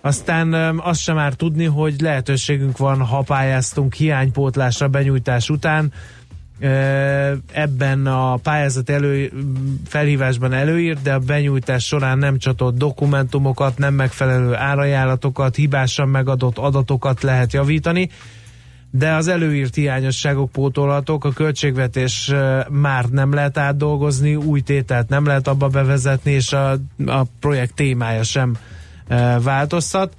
aztán 0.00 0.78
azt 0.78 1.00
sem 1.00 1.14
már 1.14 1.34
tudni, 1.34 1.64
hogy 1.64 2.00
lehetőségünk 2.00 2.78
van, 2.78 3.00
ha 3.00 3.22
pályáztunk 3.22 3.94
hiánypótlásra 3.94 4.88
benyújtás 4.88 5.50
után, 5.50 5.92
ebben 7.52 8.06
a 8.06 8.36
pályázat 8.36 8.90
elő, 8.90 9.32
felhívásban 9.86 10.52
előírt, 10.52 11.02
de 11.02 11.14
a 11.14 11.18
benyújtás 11.18 11.84
során 11.84 12.18
nem 12.18 12.38
csatolt 12.38 12.76
dokumentumokat, 12.76 13.78
nem 13.78 13.94
megfelelő 13.94 14.54
árajánlatokat, 14.54 15.56
hibásan 15.56 16.08
megadott 16.08 16.58
adatokat 16.58 17.22
lehet 17.22 17.52
javítani, 17.52 18.10
de 18.90 19.12
az 19.12 19.28
előírt 19.28 19.74
hiányosságok 19.74 20.50
pótolhatók, 20.50 21.24
a 21.24 21.32
költségvetés 21.32 22.32
már 22.70 23.04
nem 23.04 23.32
lehet 23.32 23.58
átdolgozni, 23.58 24.34
új 24.34 24.60
tételt 24.60 25.08
nem 25.08 25.26
lehet 25.26 25.48
abba 25.48 25.68
bevezetni, 25.68 26.30
és 26.30 26.52
a, 26.52 26.70
a 27.06 27.22
projekt 27.40 27.74
témája 27.74 28.22
sem 28.22 28.50
ö, 28.54 28.75
változtat. 29.42 30.12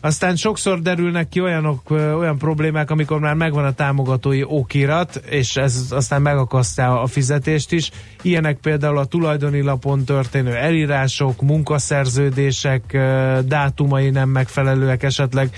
Aztán 0.00 0.36
sokszor 0.36 0.80
derülnek 0.80 1.28
ki 1.28 1.40
olyanok, 1.40 1.90
ö, 1.90 2.12
olyan 2.12 2.38
problémák, 2.38 2.90
amikor 2.90 3.20
már 3.20 3.34
megvan 3.34 3.64
a 3.64 3.72
támogatói 3.72 4.42
okirat, 4.44 5.16
és 5.16 5.56
ez 5.56 5.86
aztán 5.90 6.22
megakasztja 6.22 7.02
a 7.02 7.06
fizetést 7.06 7.72
is. 7.72 7.90
Ilyenek 8.22 8.58
például 8.58 8.98
a 8.98 9.04
tulajdoni 9.04 9.62
lapon 9.62 10.04
történő 10.04 10.54
elírások, 10.54 11.42
munkaszerződések, 11.42 12.82
ö, 12.92 13.38
dátumai 13.44 14.10
nem 14.10 14.28
megfelelőek 14.28 15.02
esetleg, 15.02 15.50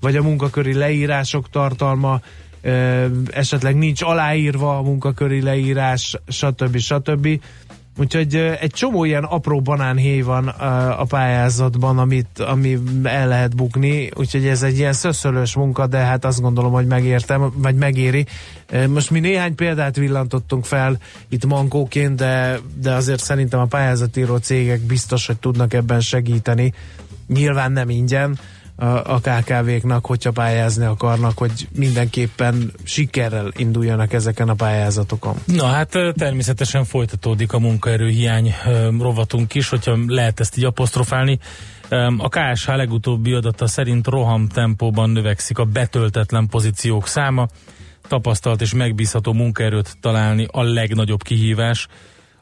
vagy 0.00 0.16
a 0.16 0.22
munkaköri 0.22 0.74
leírások 0.74 1.50
tartalma, 1.50 2.20
esetleg 3.30 3.76
nincs 3.76 4.02
aláírva 4.02 4.78
a 4.78 4.82
munkaköri 4.82 5.42
leírás, 5.42 6.16
stb. 6.28 6.76
stb. 6.78 7.40
Úgyhogy 7.98 8.34
egy 8.36 8.70
csomó 8.70 9.04
ilyen 9.04 9.24
apró 9.24 9.60
banánhéj 9.60 10.20
van 10.20 10.48
a 10.98 11.04
pályázatban, 11.04 11.98
amit, 11.98 12.38
ami 12.38 12.78
el 13.02 13.28
lehet 13.28 13.56
bukni, 13.56 14.10
úgyhogy 14.14 14.46
ez 14.46 14.62
egy 14.62 14.78
ilyen 14.78 14.92
szöszölős 14.92 15.54
munka, 15.54 15.86
de 15.86 15.98
hát 15.98 16.24
azt 16.24 16.40
gondolom, 16.40 16.72
hogy 16.72 16.86
megértem, 16.86 17.52
vagy 17.54 17.74
megéri. 17.74 18.26
Most 18.88 19.10
mi 19.10 19.20
néhány 19.20 19.54
példát 19.54 19.96
villantottunk 19.96 20.64
fel 20.64 20.98
itt 21.28 21.46
mankóként, 21.46 22.16
de, 22.16 22.58
de 22.80 22.92
azért 22.92 23.20
szerintem 23.20 23.60
a 23.60 23.66
pályázatíró 23.66 24.36
cégek 24.36 24.80
biztos, 24.80 25.26
hogy 25.26 25.38
tudnak 25.38 25.74
ebben 25.74 26.00
segíteni. 26.00 26.72
Nyilván 27.26 27.72
nem 27.72 27.90
ingyen, 27.90 28.38
a, 28.76 29.20
KKV-knak, 29.20 30.06
hogyha 30.06 30.30
pályázni 30.30 30.84
akarnak, 30.84 31.38
hogy 31.38 31.68
mindenképpen 31.76 32.72
sikerrel 32.84 33.50
induljanak 33.56 34.12
ezeken 34.12 34.48
a 34.48 34.54
pályázatokon. 34.54 35.36
Na 35.44 35.66
hát 35.66 35.90
természetesen 36.12 36.84
folytatódik 36.84 37.52
a 37.52 37.58
munkaerőhiány 37.58 38.54
rovatunk 38.98 39.54
is, 39.54 39.68
hogyha 39.68 39.98
lehet 40.06 40.40
ezt 40.40 40.56
így 40.56 40.64
apostrofálni. 40.64 41.38
A 42.18 42.28
KSH 42.28 42.68
legutóbbi 42.68 43.32
adata 43.32 43.66
szerint 43.66 44.06
roham 44.06 44.48
tempóban 44.48 45.10
növekszik 45.10 45.58
a 45.58 45.64
betöltetlen 45.64 46.46
pozíciók 46.46 47.06
száma, 47.06 47.48
tapasztalt 48.08 48.60
és 48.60 48.74
megbízható 48.74 49.32
munkaerőt 49.32 49.96
találni 50.00 50.46
a 50.50 50.62
legnagyobb 50.62 51.22
kihívás. 51.22 51.88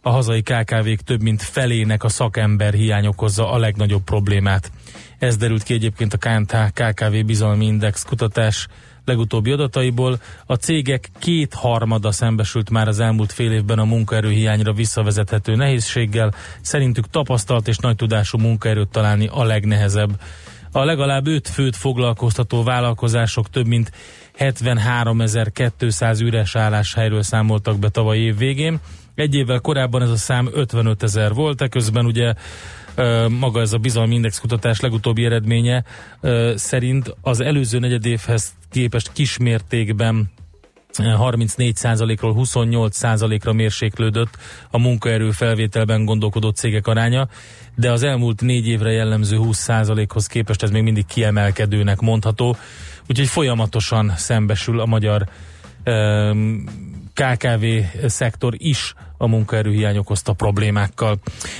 A 0.07 0.11
hazai 0.11 0.43
KKV-k 0.43 1.01
több 1.01 1.23
mint 1.23 1.43
felének 1.43 2.05
a 2.05 2.09
szakember 2.09 2.73
hiány 2.73 3.07
okozza 3.07 3.51
a 3.51 3.59
legnagyobb 3.59 4.03
problémát. 4.03 4.71
Ez 5.19 5.37
derült 5.37 5.63
ki 5.63 5.75
egyébként 5.75 6.13
a 6.13 6.19
KNTH 6.19 6.57
KKV 6.73 7.25
Bizalmi 7.27 7.65
Index 7.67 8.05
kutatás 8.05 8.69
legutóbbi 9.05 9.51
adataiból. 9.51 10.21
A 10.47 10.55
cégek 10.55 11.11
kétharmada 11.19 12.13
szembesült 12.13 12.71
már 12.71 12.89
az 12.89 13.01
elmúlt 13.01 13.33
fél 13.33 13.53
évben 13.53 13.79
a 13.79 13.85
munkaerőhiányra 13.85 14.73
visszavezethető 14.73 15.55
nehézséggel. 15.55 16.35
Szerintük 16.61 17.11
tapasztalt 17.11 17.69
és 17.69 17.77
nagy 17.77 17.97
tudású 17.97 18.39
munkaerőt 18.39 18.89
találni 18.89 19.29
a 19.33 19.45
legnehezebb. 19.45 20.21
A 20.73 20.85
legalább 20.85 21.27
öt 21.27 21.49
főt 21.49 21.77
foglalkoztató 21.77 22.63
vállalkozások 22.63 23.51
több 23.51 23.67
mint 23.67 23.93
73.200 24.39 26.21
üres 26.21 26.57
álláshelyről 26.57 27.23
számoltak 27.23 27.79
be 27.79 27.89
tavaly 27.89 28.19
év 28.19 28.37
végén. 28.37 28.81
Egy 29.15 29.35
évvel 29.35 29.61
korábban 29.61 30.03
ez 30.03 30.11
a 30.11 30.17
szám 30.17 30.49
55 30.53 31.03
ezer 31.03 31.33
volt, 31.33 31.61
eközben 31.61 32.07
ugye 32.07 32.35
ö, 32.95 33.29
maga 33.29 33.61
ez 33.61 33.73
a 33.73 33.79
bizalmi 33.79 34.15
index 34.15 34.39
kutatás 34.39 34.81
legutóbbi 34.81 35.25
eredménye 35.25 35.85
szerint 36.55 37.15
az 37.21 37.41
előző 37.41 37.79
negyedévhez 37.79 38.53
képest 38.71 39.13
kismértékben 39.13 40.33
34%-ról 40.99 42.35
28%-ra 42.37 43.53
mérséklődött 43.53 44.39
a 44.71 44.79
munkaerő 44.79 45.31
felvételben 45.31 46.05
gondolkodó 46.05 46.49
cégek 46.49 46.87
aránya, 46.87 47.29
de 47.75 47.93
az 47.93 48.03
elmúlt 48.03 48.41
négy 48.41 48.69
évre 48.69 48.91
jellemző 48.91 49.39
20%-hoz 49.41 50.27
képest 50.27 50.63
ez 50.63 50.71
még 50.71 50.83
mindig 50.83 51.07
kiemelkedőnek 51.07 52.01
mondható, 52.01 52.57
úgyhogy 53.09 53.27
folyamatosan 53.27 54.13
szembesül 54.17 54.81
a 54.81 54.87
magyar 54.87 55.29
um, 55.87 56.65
KKV 57.15 57.65
szektor 58.07 58.55
is 58.57 58.95
a 59.19 59.27
munkaerőhiány 59.27 59.97
okozta 59.97 60.33
problémákkal. 60.33 61.19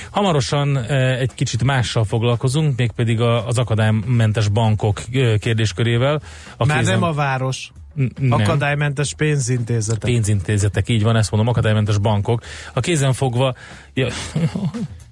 Hamarosan 0.09 0.77
e, 0.77 1.17
egy 1.17 1.33
kicsit 1.33 1.63
mással 1.63 2.03
foglalkozunk, 2.03 2.77
mégpedig 2.77 3.21
az 3.21 3.57
akadálymentes 3.57 4.47
bankok 4.47 5.01
e, 5.13 5.37
kérdéskörével. 5.37 6.21
A 6.57 6.65
Már 6.65 6.77
kézen... 6.77 6.99
nem 6.99 7.09
a 7.09 7.13
város. 7.13 7.71
Nem. 8.17 8.41
Akadálymentes 8.41 9.13
pénzintézetek. 9.13 10.09
Pénzintézetek, 10.09 10.89
így 10.89 11.03
van, 11.03 11.15
ezt 11.15 11.31
mondom, 11.31 11.49
akadálymentes 11.49 11.97
bankok. 11.97 12.41
A 12.73 12.79
kézen 12.79 13.13
fogva... 13.13 13.55
Ja. 13.93 14.07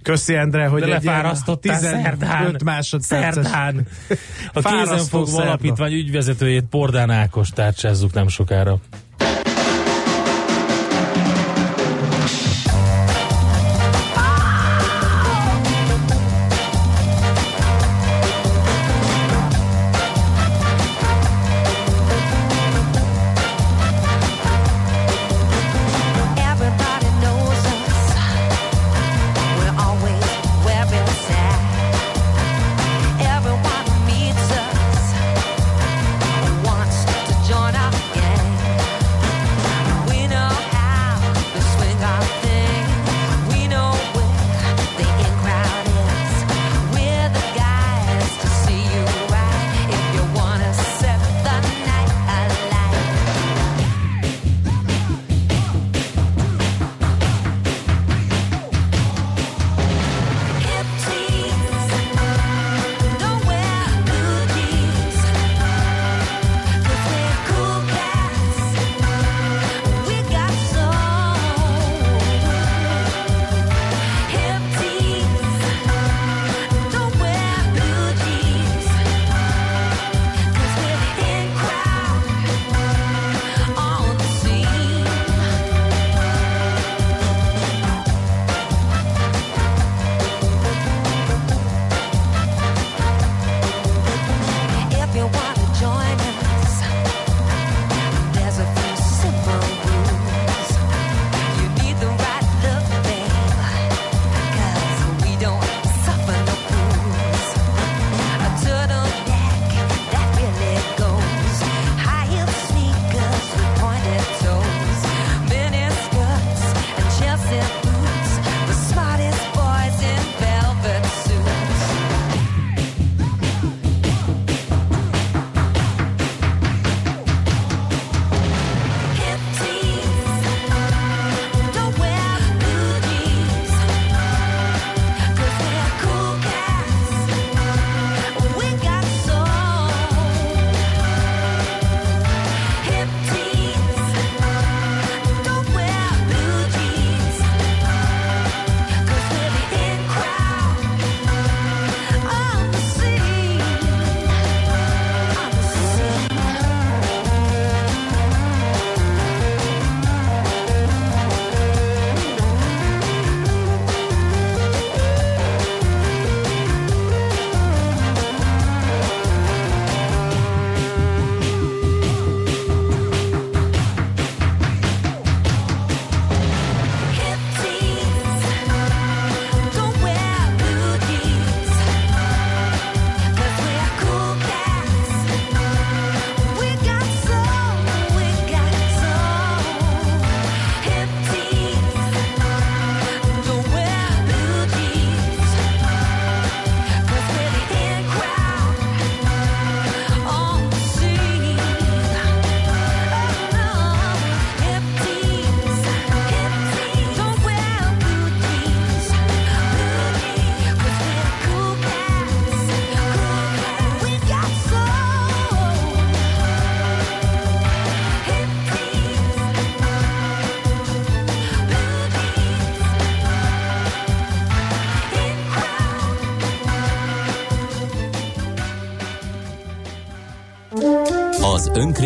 Köszi 0.03 0.35
Endre, 0.35 0.67
hogy 0.67 0.81
lefárasztottál 0.87 1.79
15. 1.79 3.01
Szerdán. 3.01 3.87
A 4.53 4.61
kézenfogva 4.61 5.41
alapítvány 5.41 5.93
ügyvezetőjét 5.93 6.63
Pordán 6.63 7.09
Ákos 7.09 7.49
tárcsázzuk 7.49 8.13
nem 8.13 8.27
sokára. 8.27 8.77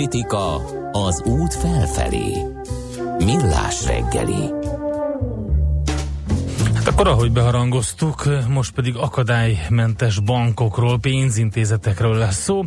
Politika 0.07 0.55
az 0.91 1.21
út 1.21 1.53
felfelé. 1.53 2.45
Millás 3.17 3.85
reggeli. 3.85 4.53
Hát 6.75 6.87
akkor 6.87 7.07
ahogy 7.07 7.31
beharangoztuk, 7.31 8.23
most 8.49 8.73
pedig 8.73 8.95
akadálymentes 8.95 10.19
bankokról, 10.19 10.99
pénzintézetekről 10.99 12.17
lesz 12.17 12.37
szó. 12.37 12.63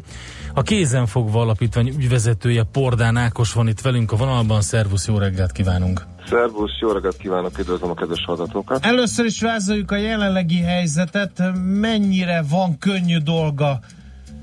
A 0.55 0.62
kézenfogva 0.62 1.41
alapítvány 1.41 1.89
ügyvezetője 1.89 2.62
Pordán 2.73 3.17
Ákos 3.17 3.53
van 3.53 3.69
itt 3.69 3.81
velünk 3.81 4.12
a 4.12 4.17
vonalban. 4.17 4.61
Szervusz, 4.61 5.07
jó 5.07 5.19
reggelt 5.19 5.53
kívánunk! 5.53 6.07
Szervusz, 6.29 6.79
jó 6.81 6.93
reggelt 6.93 7.17
kívánok, 7.17 7.59
üdvözlöm 7.59 7.91
a 7.91 7.95
kedves 7.95 8.25
hallgatókat! 8.27 8.85
Először 8.85 9.25
is 9.25 9.41
vázoljuk 9.41 9.91
a 9.91 9.97
jelenlegi 9.97 10.61
helyzetet, 10.61 11.43
mennyire 11.65 12.45
van 12.51 12.79
könnyű 12.79 13.19
dolga 13.19 13.81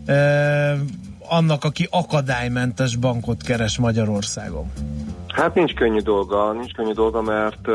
eh, 0.06 0.78
annak, 1.30 1.64
aki 1.64 1.88
akadálymentes 1.92 2.96
bankot 2.96 3.42
keres 3.42 3.78
Magyarországon? 3.78 4.72
Hát 5.28 5.56
nincs 5.56 5.74
könnyű 5.74 6.00
dolga, 6.00 6.52
nincs 6.52 6.72
könnyű 6.72 6.92
dolga, 6.92 7.22
mert 7.22 7.70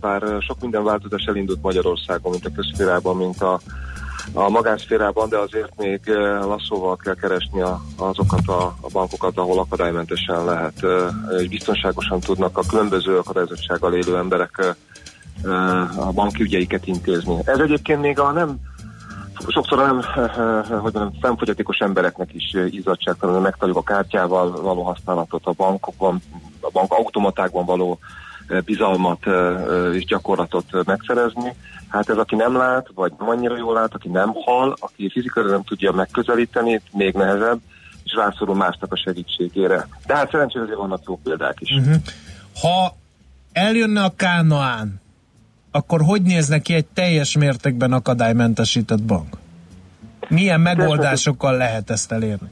bár 0.00 0.22
sok 0.40 0.60
minden 0.60 0.84
változás 0.84 1.24
elindult 1.24 1.62
Magyarországon, 1.62 2.30
mint 2.30 2.46
a 2.46 2.50
közférában, 2.54 3.16
mint 3.16 3.42
a, 3.42 3.60
a 4.32 4.48
magánszférában, 4.48 5.28
de 5.28 5.36
azért 5.36 5.72
még 5.76 6.00
lasszóval 6.40 6.96
kell 6.96 7.14
keresni 7.14 7.60
a, 7.60 7.80
azokat 7.96 8.48
a, 8.48 8.64
a 8.80 8.88
bankokat, 8.92 9.38
ahol 9.38 9.58
akadálymentesen 9.58 10.44
lehet, 10.44 10.86
és 11.38 11.48
biztonságosan 11.48 12.20
tudnak 12.20 12.58
a 12.58 12.62
különböző 12.68 13.18
akadályozottsággal 13.18 13.94
élő 13.94 14.16
emberek 14.16 14.76
a 15.96 16.12
banki 16.12 16.42
ügyeiket 16.42 16.86
intézni. 16.86 17.36
Ez 17.44 17.58
egyébként 17.58 18.00
még 18.00 18.18
a 18.18 18.30
nem 18.32 18.58
sokszor 19.48 19.78
olyan, 19.78 20.04
eh, 20.04 20.24
eh, 20.24 20.38
eh, 20.38 20.64
hogy 20.64 20.92
mondjam, 20.92 21.18
szemfogyatékos 21.22 21.78
embereknek 21.78 22.34
is 22.34 22.54
izzadságtalanul 22.70 23.40
megtaláljuk 23.40 23.78
a 23.78 23.92
kártyával 23.92 24.62
való 24.62 24.82
használatot, 24.82 25.46
a 25.46 25.52
bankokban, 25.52 26.22
a 26.60 26.70
bank 26.70 26.92
automatákban 26.92 27.64
való 27.64 27.98
bizalmat 28.64 29.26
és 29.92 30.04
gyakorlatot 30.04 30.84
megszerezni. 30.86 31.54
Hát 31.88 32.08
ez, 32.08 32.16
aki 32.16 32.34
nem 32.34 32.56
lát, 32.56 32.86
vagy 32.94 33.12
nem 33.18 33.28
annyira 33.28 33.56
jól 33.56 33.74
lát, 33.74 33.94
aki 33.94 34.08
nem 34.08 34.32
hal, 34.44 34.76
aki 34.80 35.10
fizikailag 35.10 35.52
nem 35.52 35.62
tudja 35.62 35.92
megközelíteni, 35.92 36.80
még 36.92 37.14
nehezebb, 37.14 37.58
és 38.04 38.14
rászorul 38.14 38.54
másnak 38.54 38.92
a 38.92 38.96
segítségére. 38.96 39.88
De 40.06 40.16
hát 40.16 40.30
szerencsére 40.30 40.64
azért 40.64 40.78
vannak 40.78 41.02
jó 41.06 41.20
példák 41.22 41.56
is. 41.60 41.70
Uh-huh. 41.70 41.94
Ha 42.60 42.96
eljönne 43.52 44.02
a 44.02 44.12
Kánaán, 44.16 45.02
akkor 45.76 46.00
hogy 46.02 46.22
nézne 46.22 46.58
ki 46.58 46.74
egy 46.74 46.86
teljes 46.86 47.36
mértékben 47.36 47.92
akadálymentesített 47.92 49.02
bank? 49.02 49.36
Milyen 50.28 50.60
megoldásokkal 50.60 51.56
lehet 51.56 51.90
ezt 51.90 52.12
elérni? 52.12 52.48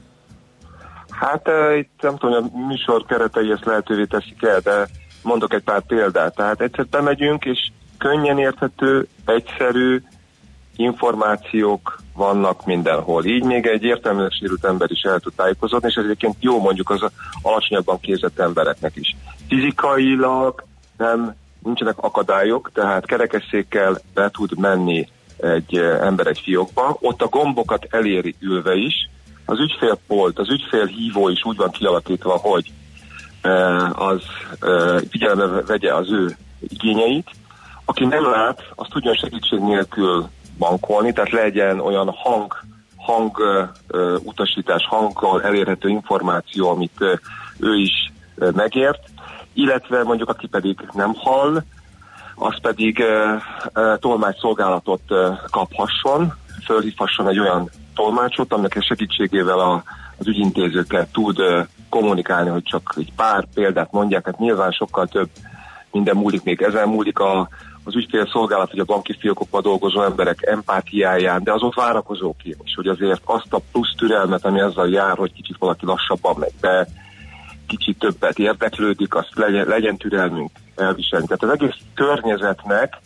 Hát 1.09 1.47
uh, 1.47 1.77
itt 1.77 2.01
nem 2.01 2.17
tudom, 2.17 2.41
hogy 2.41 2.51
a 2.53 2.67
műsor 2.67 3.05
keretei 3.05 3.51
ezt 3.51 3.65
lehetővé 3.65 4.05
teszik 4.05 4.43
el, 4.43 4.59
de 4.59 4.87
mondok 5.21 5.53
egy 5.53 5.63
pár 5.63 5.81
példát. 5.81 6.35
Tehát 6.35 6.61
egyszer 6.61 6.85
bemegyünk, 6.85 7.45
és 7.45 7.71
könnyen 7.97 8.39
érthető, 8.39 9.07
egyszerű 9.25 10.01
információk 10.75 11.99
vannak 12.13 12.65
mindenhol. 12.65 13.25
Így 13.25 13.43
még 13.43 13.65
egy 13.65 13.83
értelmileg 13.83 14.31
sérült 14.31 14.65
ember 14.65 14.91
is 14.91 15.01
el 15.01 15.19
tud 15.19 15.33
tájékozódni, 15.35 15.87
és 15.87 15.95
ez 15.95 16.03
egyébként 16.03 16.35
jó 16.39 16.59
mondjuk 16.59 16.89
az 16.89 17.11
alacsonyabban 17.41 17.99
képzett 17.99 18.39
embereknek 18.39 18.95
is. 18.95 19.15
Fizikailag 19.47 20.63
nem 20.97 21.35
nincsenek 21.63 21.97
akadályok, 21.97 22.71
tehát 22.73 23.05
kerekesszékkel 23.05 23.97
be 24.13 24.29
tud 24.29 24.57
menni 24.57 25.07
egy 25.37 25.77
eh, 25.77 26.05
ember 26.05 26.27
egy 26.27 26.39
fiókba, 26.43 26.97
ott 26.99 27.21
a 27.21 27.27
gombokat 27.27 27.87
eléri 27.89 28.35
ülve 28.39 28.75
is, 28.75 29.09
az 29.45 29.59
ügyfélpolt, 29.59 30.39
az 30.39 30.49
ügyfélhívó 30.49 31.29
is 31.29 31.43
úgy 31.43 31.57
van 31.57 31.71
kialakítva, 31.71 32.37
hogy 32.37 32.71
eh, 33.41 34.01
az 34.01 34.21
eh, 34.59 34.99
figyelembe 35.09 35.61
vegye 35.61 35.93
az 35.93 36.11
ő 36.11 36.37
igényeit. 36.59 37.29
Aki 37.85 38.05
nem 38.05 38.29
lát, 38.29 38.63
az 38.75 38.87
tudjon 38.89 39.13
segítség 39.13 39.59
nélkül 39.59 40.29
bankolni, 40.57 41.13
tehát 41.13 41.31
legyen 41.31 41.79
olyan 41.79 42.09
hang, 42.09 42.53
hang 42.95 43.37
utasítás, 44.23 44.85
hanggal 44.87 45.43
elérhető 45.43 45.89
információ, 45.89 46.69
amit 46.69 47.01
ő 47.59 47.75
is 47.75 48.11
megért, 48.35 48.99
illetve 49.53 50.03
mondjuk 50.03 50.29
aki 50.29 50.47
pedig 50.47 50.87
nem 50.93 51.13
hall, 51.13 51.63
az 52.35 52.59
pedig 52.61 52.99
uh, 52.99 53.41
uh, 53.73 53.97
tolmácsszolgálatot 53.99 55.01
uh, 55.09 55.37
kaphasson, 55.51 56.33
fölhívhasson 56.65 57.27
egy 57.27 57.39
olyan 57.39 57.69
tolmácsot, 57.95 58.53
aminek 58.53 58.75
a 58.75 58.83
segítségével 58.83 59.59
a, 59.59 59.83
az 60.17 60.27
ügyintézőkkel 60.27 61.07
tud 61.11 61.39
uh, 61.39 61.67
kommunikálni, 61.89 62.49
hogy 62.49 62.63
csak 62.63 62.93
egy 62.97 63.13
pár 63.15 63.47
példát 63.53 63.91
mondják, 63.91 64.25
hát 64.25 64.39
nyilván 64.39 64.71
sokkal 64.71 65.07
több 65.07 65.29
minden 65.91 66.15
múlik 66.15 66.43
még 66.43 66.61
ezen 66.61 66.87
múlik 66.87 67.19
a, 67.19 67.49
az 67.83 67.95
ügyfélszolgálat, 67.95 68.69
hogy 68.69 68.79
a 68.79 68.85
banki 68.85 69.17
fiókokban 69.19 69.61
dolgozó 69.61 70.01
emberek 70.01 70.41
empátiáján, 70.41 71.43
de 71.43 71.53
az 71.53 71.61
ott 71.61 71.73
várakozóké 71.73 72.55
is, 72.63 72.75
hogy 72.75 72.87
azért 72.87 73.21
azt 73.23 73.53
a 73.53 73.61
plusz 73.71 73.95
türelmet, 73.97 74.45
ami 74.45 74.61
azzal 74.61 74.89
jár, 74.89 75.17
hogy 75.17 75.33
kicsit 75.33 75.57
valaki 75.59 75.85
lassabban 75.85 76.35
megy 76.39 76.53
be, 76.61 76.87
kicsit 77.77 77.99
többet 77.99 78.39
érdeklődik, 78.39 79.15
azt 79.15 79.31
legyen, 79.35 79.67
legyen 79.67 79.97
türelmünk 79.97 80.51
elviselni. 80.75 81.25
Tehát 81.25 81.43
az 81.43 81.61
egész 81.61 81.77
környezetnek, 81.93 82.97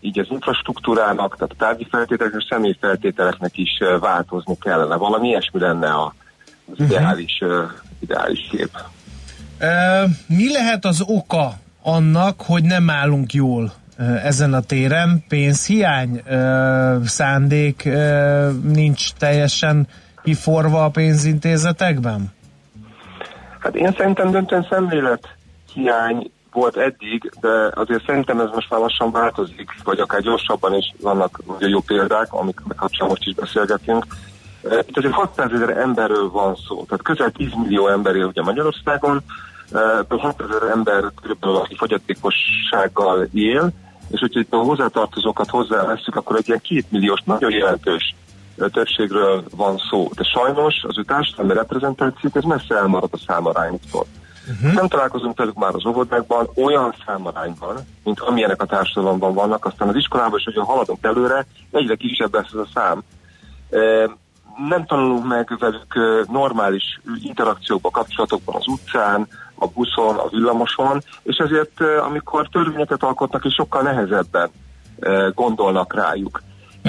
így 0.00 0.18
az 0.18 0.26
infrastruktúrának, 0.30 1.36
tehát 1.36 1.52
a 1.52 1.58
tárgyi 1.58 1.86
feltételeknek, 1.90 2.40
a 2.40 2.54
személy 2.54 2.76
feltételeknek 2.80 3.56
is 3.56 3.70
változni 4.00 4.56
kellene. 4.60 4.96
Valami 4.96 5.28
ilyesmi 5.28 5.60
lenne 5.60 5.90
a, 5.90 6.14
az 6.72 6.84
ideális, 6.84 7.38
e, 7.40 7.46
ideális 7.98 8.48
kép. 8.50 8.70
Mi 10.26 10.52
lehet 10.52 10.84
az 10.84 11.02
oka 11.06 11.52
annak, 11.82 12.42
hogy 12.42 12.62
nem 12.62 12.90
állunk 12.90 13.32
jól 13.32 13.72
ezen 14.22 14.54
a 14.54 14.60
téren? 14.60 15.24
Pénzhiány, 15.28 16.22
szándék 17.04 17.88
nincs 18.62 19.12
teljesen 19.12 19.88
kiforva 20.22 20.84
a 20.84 20.90
pénzintézetekben? 20.90 22.32
Hát 23.58 23.76
én 23.76 23.94
szerintem 23.96 24.30
döntően 24.30 24.66
szemlélet 24.70 25.28
hiány 25.72 26.30
volt 26.52 26.76
eddig, 26.76 27.32
de 27.40 27.70
azért 27.74 28.04
szerintem 28.04 28.40
ez 28.40 28.48
most 28.54 28.70
már 28.70 28.80
lassan 28.80 29.10
változik, 29.10 29.70
vagy 29.84 30.00
akár 30.00 30.20
gyorsabban 30.20 30.74
is 30.74 30.94
vannak 31.00 31.40
ugye 31.46 31.68
jó 31.68 31.80
példák, 31.80 32.32
amik 32.32 32.60
kapcsán 32.76 33.08
most 33.08 33.26
is 33.26 33.34
beszélgetünk. 33.34 34.06
Itt 34.86 34.96
azért 34.96 35.12
600 35.12 35.52
ezer 35.52 35.76
emberről 35.76 36.30
van 36.30 36.56
szó, 36.68 36.84
tehát 36.84 37.02
közel 37.02 37.30
10 37.30 37.48
millió 37.62 37.88
ember 37.88 38.16
él 38.16 38.24
ugye 38.24 38.42
Magyarországon, 38.42 39.22
e, 39.72 39.78
ebből 39.78 40.18
6 40.18 40.42
ezer 40.42 40.70
ember 40.70 41.04
körülbelül, 41.20 41.56
aki 41.56 41.74
fogyatékossággal 41.76 43.28
él, 43.32 43.70
és 44.10 44.20
hogyha 44.20 44.40
itt 44.40 44.52
a 44.52 44.56
hozzátartozókat 44.56 45.50
hozzáveszünk, 45.50 46.16
akkor 46.16 46.36
egy 46.36 46.48
ilyen 46.48 46.60
két 46.62 46.90
milliós, 46.90 47.20
nagyon 47.24 47.50
jelentős 47.50 48.14
többségről 48.72 49.44
van 49.56 49.76
szó. 49.90 50.08
De 50.14 50.22
sajnos 50.22 50.74
az 50.88 50.98
ő 50.98 51.02
társadalmi 51.02 51.52
reprezentációk 51.52 52.36
ez 52.36 52.44
messze 52.44 52.76
elmarad 52.76 53.10
a 53.12 53.18
számarányuktól. 53.26 54.06
Uh-huh. 54.50 54.72
Nem 54.72 54.88
találkozunk 54.88 55.38
velük 55.38 55.54
már 55.54 55.74
az 55.74 55.86
óvodákban 55.86 56.48
olyan 56.54 56.94
számarányban, 57.06 57.76
mint 58.04 58.20
amilyenek 58.20 58.62
a 58.62 58.66
társadalomban 58.66 59.34
vannak, 59.34 59.64
aztán 59.64 59.88
az 59.88 59.96
iskolában 59.96 60.38
is, 60.38 60.44
hogyha 60.44 60.64
haladunk 60.64 61.04
előre, 61.04 61.46
egyre 61.70 61.94
kisebb 61.94 62.34
lesz 62.34 62.52
ez 62.52 62.58
a 62.58 62.68
szám. 62.74 63.02
Nem 64.68 64.86
tanulunk 64.86 65.26
meg 65.26 65.56
velük 65.58 65.94
normális 66.30 67.00
interakciókban, 67.22 67.92
kapcsolatokban 67.92 68.54
az 68.54 68.66
utcán, 68.66 69.28
a 69.54 69.66
buszon, 69.66 70.16
a 70.16 70.28
villamoson, 70.28 71.02
és 71.22 71.36
ezért 71.36 71.80
amikor 71.80 72.48
törvényeket 72.48 73.02
alkotnak, 73.02 73.44
és 73.44 73.54
sokkal 73.54 73.82
nehezebben 73.82 74.50
gondolnak 75.34 75.94
rájuk. 75.94 76.42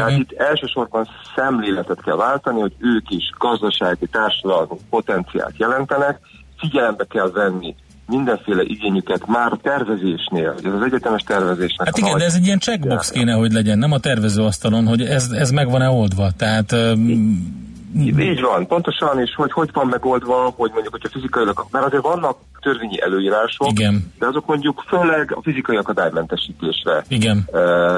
Tehát 0.06 0.20
itt 0.20 0.32
elsősorban 0.32 1.08
szemléletet 1.36 2.02
kell 2.02 2.16
váltani, 2.16 2.60
hogy 2.60 2.74
ők 2.80 3.10
is 3.10 3.32
gazdasági, 3.38 4.06
társadalmi 4.06 4.78
potenciált 4.90 5.58
jelentenek, 5.58 6.20
figyelembe 6.58 7.06
kell 7.10 7.32
venni 7.32 7.76
mindenféle 8.10 8.64
igényüket 8.64 9.28
már 9.28 9.52
tervezésnél, 9.62 10.56
ez 10.64 10.74
az 10.74 10.82
egyetemes 10.82 11.22
tervezésnek 11.22 11.88
Hát 11.88 11.98
igen, 11.98 12.18
de 12.18 12.26
ez 12.26 12.36
egy 12.36 12.46
ilyen 12.46 12.60
checkbox 12.60 13.10
kéne, 13.10 13.34
hogy 13.34 13.52
legyen, 13.52 13.78
nem 13.78 13.92
a 13.92 14.00
tervezőasztalon, 14.00 14.88
hogy 14.88 15.02
ez, 15.02 15.32
ez 15.32 15.52
meg 15.52 15.70
van-e 15.70 15.90
oldva. 15.90 16.32
Tehát 16.38 16.72
um, 16.72 17.69
Így 17.96 18.42
van, 18.42 18.68
pontosan, 18.68 19.20
és 19.20 19.36
hogy 19.36 19.52
hogy 19.52 19.70
van 19.74 19.88
megoldva, 19.88 20.54
hogy 20.56 20.72
mondjuk, 20.72 20.94
hogyha 20.94 21.10
fizikailag, 21.10 21.66
mert 21.72 21.86
azért 21.86 22.04
vannak 22.04 22.38
törvényi 22.60 23.02
előírások, 23.02 23.70
Igen. 23.70 24.14
de 24.20 24.26
azok 24.26 24.46
mondjuk 24.46 24.84
főleg 24.88 25.34
a 25.36 25.42
fizikai 25.42 25.76
akadálymentesítésre 25.76 27.04
Igen. 27.08 27.50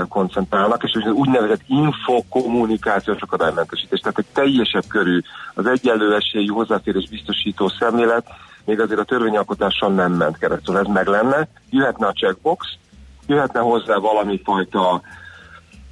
koncentrálnak, 0.10 0.84
és 0.84 0.92
az 0.94 1.12
úgynevezett 1.12 1.62
infokommunikációs 1.68 3.22
akadálymentesítés, 3.22 4.00
tehát 4.00 4.18
egy 4.18 4.26
teljesebb 4.34 4.84
körű, 4.88 5.20
az 5.54 5.66
egyenlő 5.66 6.16
esélyű 6.16 6.52
hozzáférés 6.52 7.10
biztosító 7.10 7.72
szemlélet, 7.80 8.28
még 8.66 8.80
azért 8.80 9.00
a 9.00 9.04
törvényalkotáson 9.04 9.94
nem 9.94 10.12
ment 10.12 10.38
keresztül, 10.38 10.78
ez 10.78 10.88
meg 10.88 11.08
lenne, 11.08 11.48
jöhetne 11.70 12.08
a 12.08 12.12
checkbox, 12.12 12.68
jöhetne 13.28 13.60
hozzá 13.60 13.96
valami 13.96 14.42
fajta 14.44 15.02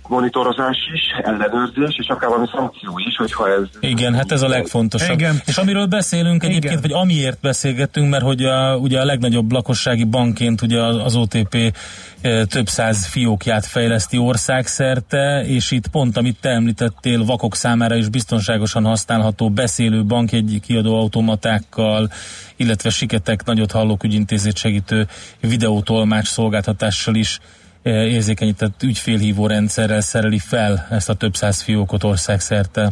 monitorozás 0.10 0.78
is, 0.94 1.02
ellenőrzés, 1.24 1.98
és 1.98 2.08
akár 2.08 2.30
valami 2.30 2.48
szankció 2.56 3.00
is, 3.08 3.16
hogyha 3.16 3.50
ez... 3.50 3.68
Igen, 3.80 4.14
hát 4.14 4.32
ez 4.32 4.42
a 4.42 4.48
legfontosabb. 4.48 5.20
Igen. 5.20 5.42
És 5.46 5.58
amiről 5.58 5.86
beszélünk 5.86 6.44
egyébként, 6.44 6.74
Igen. 6.74 6.82
vagy 6.82 6.92
amiért 6.92 7.40
beszélgettünk, 7.42 8.10
mert 8.10 8.24
hogy 8.24 8.44
a, 8.44 8.76
ugye 8.76 9.00
a 9.00 9.06
legnagyobb 9.06 9.52
lakossági 9.52 10.04
bankként 10.04 10.62
ugye 10.62 10.82
az 10.82 11.16
OTP 11.16 11.74
e, 12.22 12.46
több 12.46 12.68
száz 12.68 13.06
fiókját 13.06 13.66
fejleszti 13.66 14.18
országszerte, 14.18 15.44
és 15.46 15.72
itt 15.72 15.88
pont, 15.88 16.18
amit 16.18 16.38
te 16.42 16.50
említettél, 16.50 17.26
vakok 17.26 17.56
számára 17.56 17.96
is 17.96 18.10
biztonságosan 18.10 18.86
használható 18.86 19.50
beszélő 19.50 20.06
bankjegy 20.06 20.60
kiadó 20.66 21.00
automatákkal, 21.00 22.10
illetve 22.56 22.90
siketek 22.90 23.46
nagyot 23.46 23.72
hallók 23.72 24.04
ügyintézét 24.04 24.58
segítő 24.58 25.08
videótolmács 25.40 26.28
szolgáltatással 26.28 27.16
is 27.16 27.40
érzékenyített 27.84 28.84
ügyfélhívó 28.84 29.48
rendszerrel 29.48 30.02
szereli 30.02 30.40
fel 30.40 30.88
ezt 30.90 31.10
a 31.10 31.14
több 31.14 31.36
száz 31.36 31.62
fiókot 31.62 32.04
országszerte. 32.04 32.90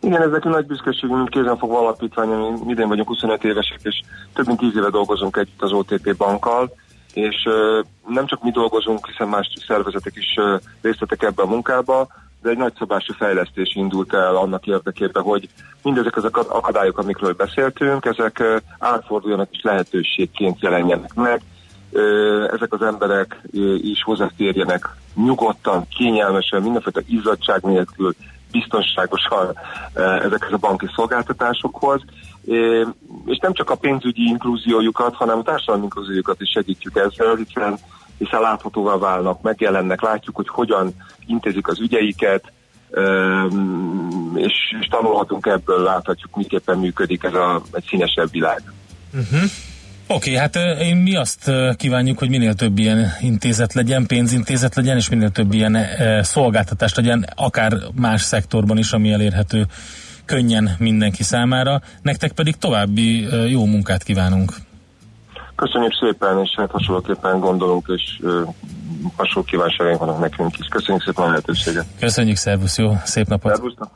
Igen, 0.00 0.22
ez 0.22 0.30
nekünk 0.30 0.54
nagy 0.54 0.66
büszkeség, 0.66 1.10
mint 1.10 1.28
kézenfogva 1.28 1.78
alapítvány, 1.78 2.28
ami 2.28 2.70
idén 2.70 2.88
vagyunk 2.88 3.08
25 3.08 3.44
évesek, 3.44 3.80
és 3.82 4.00
több 4.34 4.46
mint 4.46 4.58
10 4.58 4.76
éve 4.76 4.90
dolgozunk 4.90 5.36
együtt 5.36 5.62
az 5.62 5.72
OTP 5.72 6.16
bankkal, 6.16 6.72
és 7.14 7.36
ö, 7.44 7.80
nem 8.06 8.26
csak 8.26 8.42
mi 8.42 8.50
dolgozunk, 8.50 9.06
hiszen 9.06 9.28
más 9.28 9.52
szervezetek 9.66 10.12
is 10.16 10.34
ö, 10.36 10.56
részt 10.82 10.98
vettek 10.98 11.22
ebbe 11.22 11.42
a 11.42 11.46
munkába, 11.46 12.08
de 12.42 12.50
egy 12.50 12.56
nagyszabású 12.56 13.12
fejlesztés 13.12 13.74
indult 13.74 14.14
el 14.14 14.36
annak 14.36 14.66
érdekében, 14.66 15.22
hogy 15.22 15.48
mindezek 15.82 16.16
az 16.16 16.24
akad- 16.24 16.50
akadályok, 16.50 16.98
amikről 16.98 17.32
beszéltünk, 17.32 18.04
ezek 18.04 18.42
átforduljanak 18.78 19.48
és 19.50 19.62
lehetőségként 19.62 20.60
jelenjenek 20.60 21.14
meg, 21.14 21.40
ezek 22.52 22.72
az 22.72 22.82
emberek 22.82 23.40
is 23.82 24.02
hozzáférjenek 24.02 24.88
nyugodtan, 25.14 25.86
kényelmesen, 25.88 26.62
mindenféle 26.62 27.04
izzadság 27.08 27.62
nélkül, 27.62 28.14
biztonságosan 28.50 29.58
ezekhez 29.94 30.52
a 30.52 30.56
banki 30.56 30.86
szolgáltatásokhoz. 30.94 32.00
És 33.24 33.38
nem 33.40 33.52
csak 33.52 33.70
a 33.70 33.74
pénzügyi 33.74 34.22
inkluziójukat, 34.22 35.14
hanem 35.14 35.38
a 35.38 35.42
társadalmi 35.42 35.82
inkluziójukat 35.82 36.40
is 36.40 36.50
segítjük 36.50 36.96
ezzel, 36.96 37.34
hiszen, 37.34 37.78
hiszen 38.18 38.40
láthatóvá 38.40 38.96
válnak, 38.96 39.42
megjelennek, 39.42 40.02
látjuk, 40.02 40.36
hogy 40.36 40.48
hogyan 40.48 40.94
intézik 41.26 41.68
az 41.68 41.80
ügyeiket, 41.80 42.52
és, 44.34 44.54
és 44.80 44.86
tanulhatunk 44.90 45.46
ebből, 45.46 45.82
láthatjuk, 45.82 46.36
miképpen 46.36 46.78
működik 46.78 47.22
ez 47.22 47.34
a, 47.34 47.62
egy 47.72 47.84
színesebb 47.88 48.30
világ. 48.30 48.62
Uh-huh. 49.14 49.50
Oké, 50.12 50.30
okay, 50.30 50.34
hát 50.34 50.80
én 50.80 50.96
mi 50.96 51.16
azt 51.16 51.50
kívánjuk, 51.76 52.18
hogy 52.18 52.28
minél 52.28 52.54
több 52.54 52.78
ilyen 52.78 53.12
intézet 53.20 53.72
legyen, 53.72 54.06
pénzintézet 54.06 54.74
legyen, 54.74 54.96
és 54.96 55.08
minél 55.08 55.30
több 55.30 55.52
ilyen 55.52 55.74
ö, 55.74 56.20
szolgáltatás 56.22 56.94
legyen, 56.94 57.26
akár 57.34 57.72
más 57.94 58.22
szektorban 58.22 58.78
is, 58.78 58.92
ami 58.92 59.12
elérhető 59.12 59.66
könnyen 60.24 60.70
mindenki 60.78 61.22
számára. 61.22 61.80
Nektek 62.02 62.32
pedig 62.32 62.56
további 62.56 63.26
jó 63.50 63.64
munkát 63.64 64.02
kívánunk. 64.02 64.52
Köszönjük 65.54 65.92
szépen, 66.00 66.40
és 66.42 66.54
hát 66.56 66.70
hasonlóképpen 66.70 67.40
gondolunk, 67.40 67.86
és 67.96 68.20
hasonló 69.16 69.48
kívánságaink 69.48 69.98
vannak 69.98 70.20
nekünk 70.20 70.58
is. 70.58 70.66
Köszönjük 70.66 71.02
szépen 71.04 71.24
a 71.24 71.28
lehetőséget. 71.28 71.84
Köszönjük, 72.00 72.36
szervusz, 72.36 72.78
jó, 72.78 72.92
szép 73.04 73.28
napot! 73.28 73.52
Szervusztok! 73.54 73.90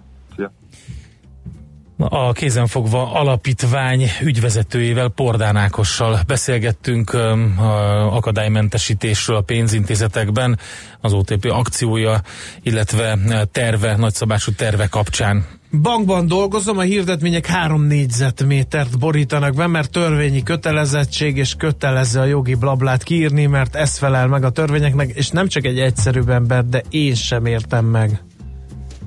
A 1.98 2.32
kézenfogva 2.32 3.12
alapítvány 3.12 4.10
ügyvezetőjével, 4.22 5.08
Pordán 5.08 5.56
Ákossal 5.56 6.20
beszélgettünk 6.26 7.14
a 7.14 8.16
akadálymentesítésről 8.16 9.36
a 9.36 9.40
pénzintézetekben, 9.40 10.58
az 11.00 11.12
OTP 11.12 11.44
akciója, 11.44 12.20
illetve 12.62 13.18
terve, 13.52 13.96
nagyszabású 13.96 14.52
terve 14.52 14.86
kapcsán. 14.86 15.46
Bankban 15.82 16.26
dolgozom, 16.26 16.78
a 16.78 16.82
hirdetmények 16.82 17.46
három 17.46 17.82
négyzetmétert 17.82 18.98
borítanak 18.98 19.54
be, 19.54 19.66
mert 19.66 19.90
törvényi 19.90 20.42
kötelezettség, 20.42 21.36
és 21.36 21.54
kötelező 21.54 22.20
a 22.20 22.24
jogi 22.24 22.54
blablát 22.54 23.02
kiírni, 23.02 23.46
mert 23.46 23.74
ez 23.74 23.98
felel 23.98 24.26
meg 24.26 24.44
a 24.44 24.50
törvényeknek, 24.50 25.10
és 25.10 25.28
nem 25.28 25.48
csak 25.48 25.64
egy 25.64 25.78
egyszerűbb 25.78 26.28
ember, 26.28 26.64
de 26.64 26.82
én 26.90 27.14
sem 27.14 27.46
értem 27.46 27.84
meg. 27.84 28.22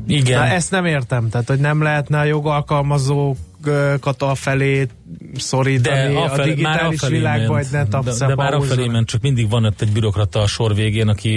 Igen. 0.08 0.40
Na, 0.40 0.46
ezt 0.46 0.72
nem 0.72 0.86
értem, 0.86 1.30
tehát 1.30 1.48
hogy 1.48 1.60
nem 1.60 1.82
lehetne 1.82 2.20
a 2.20 2.24
jogalkalmazókat 2.24 4.22
afelé 4.22 4.88
szorítani 5.36 6.16
a, 6.16 6.24
afelé- 6.24 6.50
digitális 6.50 7.02
afelé 7.02 7.18
világba, 7.18 7.56
hogy 7.56 7.68
ne 7.72 7.84
de, 7.84 8.26
de 8.28 8.36
már 8.36 8.54
afelé 8.54 8.88
ment, 8.88 9.08
csak 9.08 9.22
mindig 9.22 9.50
van 9.50 9.66
ott 9.66 9.82
egy 9.82 9.92
bürokrata 9.92 10.40
a 10.40 10.48
sor 10.48 10.76
végén, 10.76 11.08
aki 11.08 11.30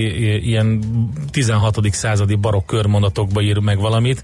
ilyen 0.49 0.81
16. 1.31 1.79
századi 1.93 2.35
barokk 2.35 2.67
körmondatokba 2.67 3.41
ír 3.41 3.59
meg 3.59 3.79
valamit, 3.79 4.23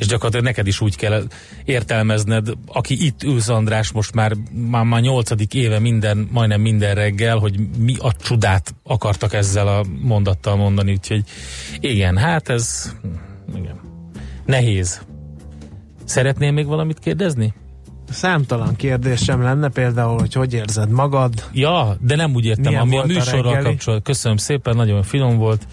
és 0.00 0.06
gyakorlatilag 0.06 0.44
neked 0.44 0.66
is 0.66 0.80
úgy 0.80 0.96
kell 0.96 1.22
értelmezned, 1.64 2.48
aki 2.66 3.04
itt 3.04 3.22
ülsz 3.22 3.48
András 3.48 3.92
most 3.92 4.14
már, 4.14 4.32
már, 4.70 4.84
már 4.84 5.00
8. 5.00 5.30
éve 5.54 5.78
minden, 5.78 6.28
majdnem 6.32 6.60
minden 6.60 6.94
reggel, 6.94 7.38
hogy 7.38 7.54
mi 7.78 7.96
a 7.98 8.12
csodát 8.12 8.74
akartak 8.82 9.34
ezzel 9.34 9.68
a 9.68 9.84
mondattal 10.02 10.56
mondani, 10.56 10.92
úgyhogy 10.92 11.24
igen, 11.80 12.16
hát 12.16 12.48
ez 12.48 12.94
igen. 13.56 13.80
nehéz. 14.44 15.00
Szeretnél 16.04 16.50
még 16.52 16.66
valamit 16.66 16.98
kérdezni? 16.98 17.54
Számtalan 18.10 18.76
kérdésem 18.76 19.42
lenne 19.42 19.68
például, 19.68 20.18
hogy 20.18 20.32
hogy 20.32 20.54
érzed 20.54 20.90
magad? 20.90 21.48
Ja, 21.52 21.96
de 22.00 22.16
nem 22.16 22.34
úgy 22.34 22.44
értem, 22.44 22.64
Milyen 22.64 22.80
ami 22.80 22.96
a 22.96 23.02
a 23.02 23.06
műsorral 23.06 23.42
reggeli? 23.42 23.64
kapcsolat. 23.64 24.02
Köszönöm 24.02 24.36
szépen, 24.36 24.76
nagyon 24.76 25.02
finom 25.02 25.36
volt. 25.36 25.66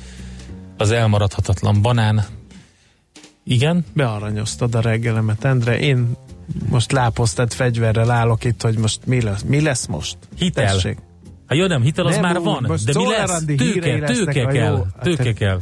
Az 0.77 0.91
elmaradhatatlan 0.91 1.81
banán. 1.81 2.25
Igen? 3.43 3.85
Bearanyoztad 3.93 4.75
a 4.75 4.81
reggelemet, 4.81 5.43
Endre. 5.45 5.79
Én 5.79 6.11
most 6.69 6.91
láposztett 6.91 7.53
fegyverrel 7.53 8.11
állok 8.11 8.43
itt, 8.43 8.61
hogy 8.61 8.77
most 8.77 9.05
mi 9.05 9.21
lesz, 9.21 9.41
mi 9.43 9.61
lesz 9.61 9.85
most? 9.85 10.17
Hitel. 10.37 10.65
Tessék. 10.73 10.97
Hát 11.47 11.57
jó, 11.57 11.65
nem, 11.65 11.81
hitel 11.81 12.05
az 12.05 12.13
Nem 12.13 12.21
már 12.21 12.37
úgy, 12.37 12.43
van. 12.43 12.63
De 12.85 12.93
mi 12.95 13.07
lesz? 13.09 13.43
Tőke, 13.45 13.99
tőke 13.99 14.43
a 14.43 14.47
kell. 14.47 14.75
jó- 14.75 14.85
Tőke 15.01 15.23
hát- 15.23 15.33
kell. 15.33 15.59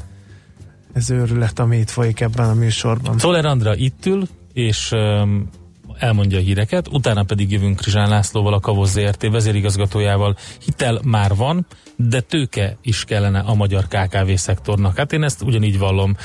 Ez 0.96 1.10
őrület, 1.10 1.60
ami 1.60 1.78
itt 1.78 1.90
folyik 1.90 2.22
ebben 2.22 2.50
a 2.50 2.54
műsorban. 2.54 3.18
Czoller 3.18 3.46
Andra 3.46 3.76
itt 3.76 4.06
ül, 4.06 4.28
és 4.54 4.92
um, 4.92 5.50
elmondja 5.98 6.38
a 6.38 6.42
híreket, 6.42 6.88
utána 6.88 7.24
pedig 7.24 7.52
jövünk 7.52 7.76
Krizsán 7.76 8.10
Lászlóval, 8.10 8.54
a 8.54 8.60
Kavoz 8.60 8.92
ZRT 8.92 9.32
vezérigazgatójával. 9.32 10.38
Hitel 10.66 11.00
már 11.04 11.36
van, 11.36 11.66
de 11.96 12.22
tőke 12.22 12.78
is 12.82 13.04
kellene 13.04 13.40
a 13.40 13.54
magyar 13.54 13.88
KKV 13.88 14.34
szektornak. 14.34 14.98
Hát 14.98 15.14
én 15.14 15.24
ezt 15.24 15.42
ugyanígy 15.42 15.80
vallom 15.80 16.16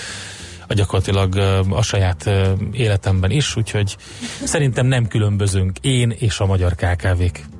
a 0.69 0.75
gyakorlatilag 0.75 1.37
a 1.71 1.83
saját 1.83 2.31
életemben 2.73 3.31
is, 3.31 3.57
úgyhogy 3.57 3.97
szerintem 4.45 4.87
nem 4.87 5.07
különbözünk 5.07 5.79
én 5.81 6.11
és 6.11 6.41
a 6.41 6.47
magyar 6.47 6.75
KKV-k. 6.75 7.60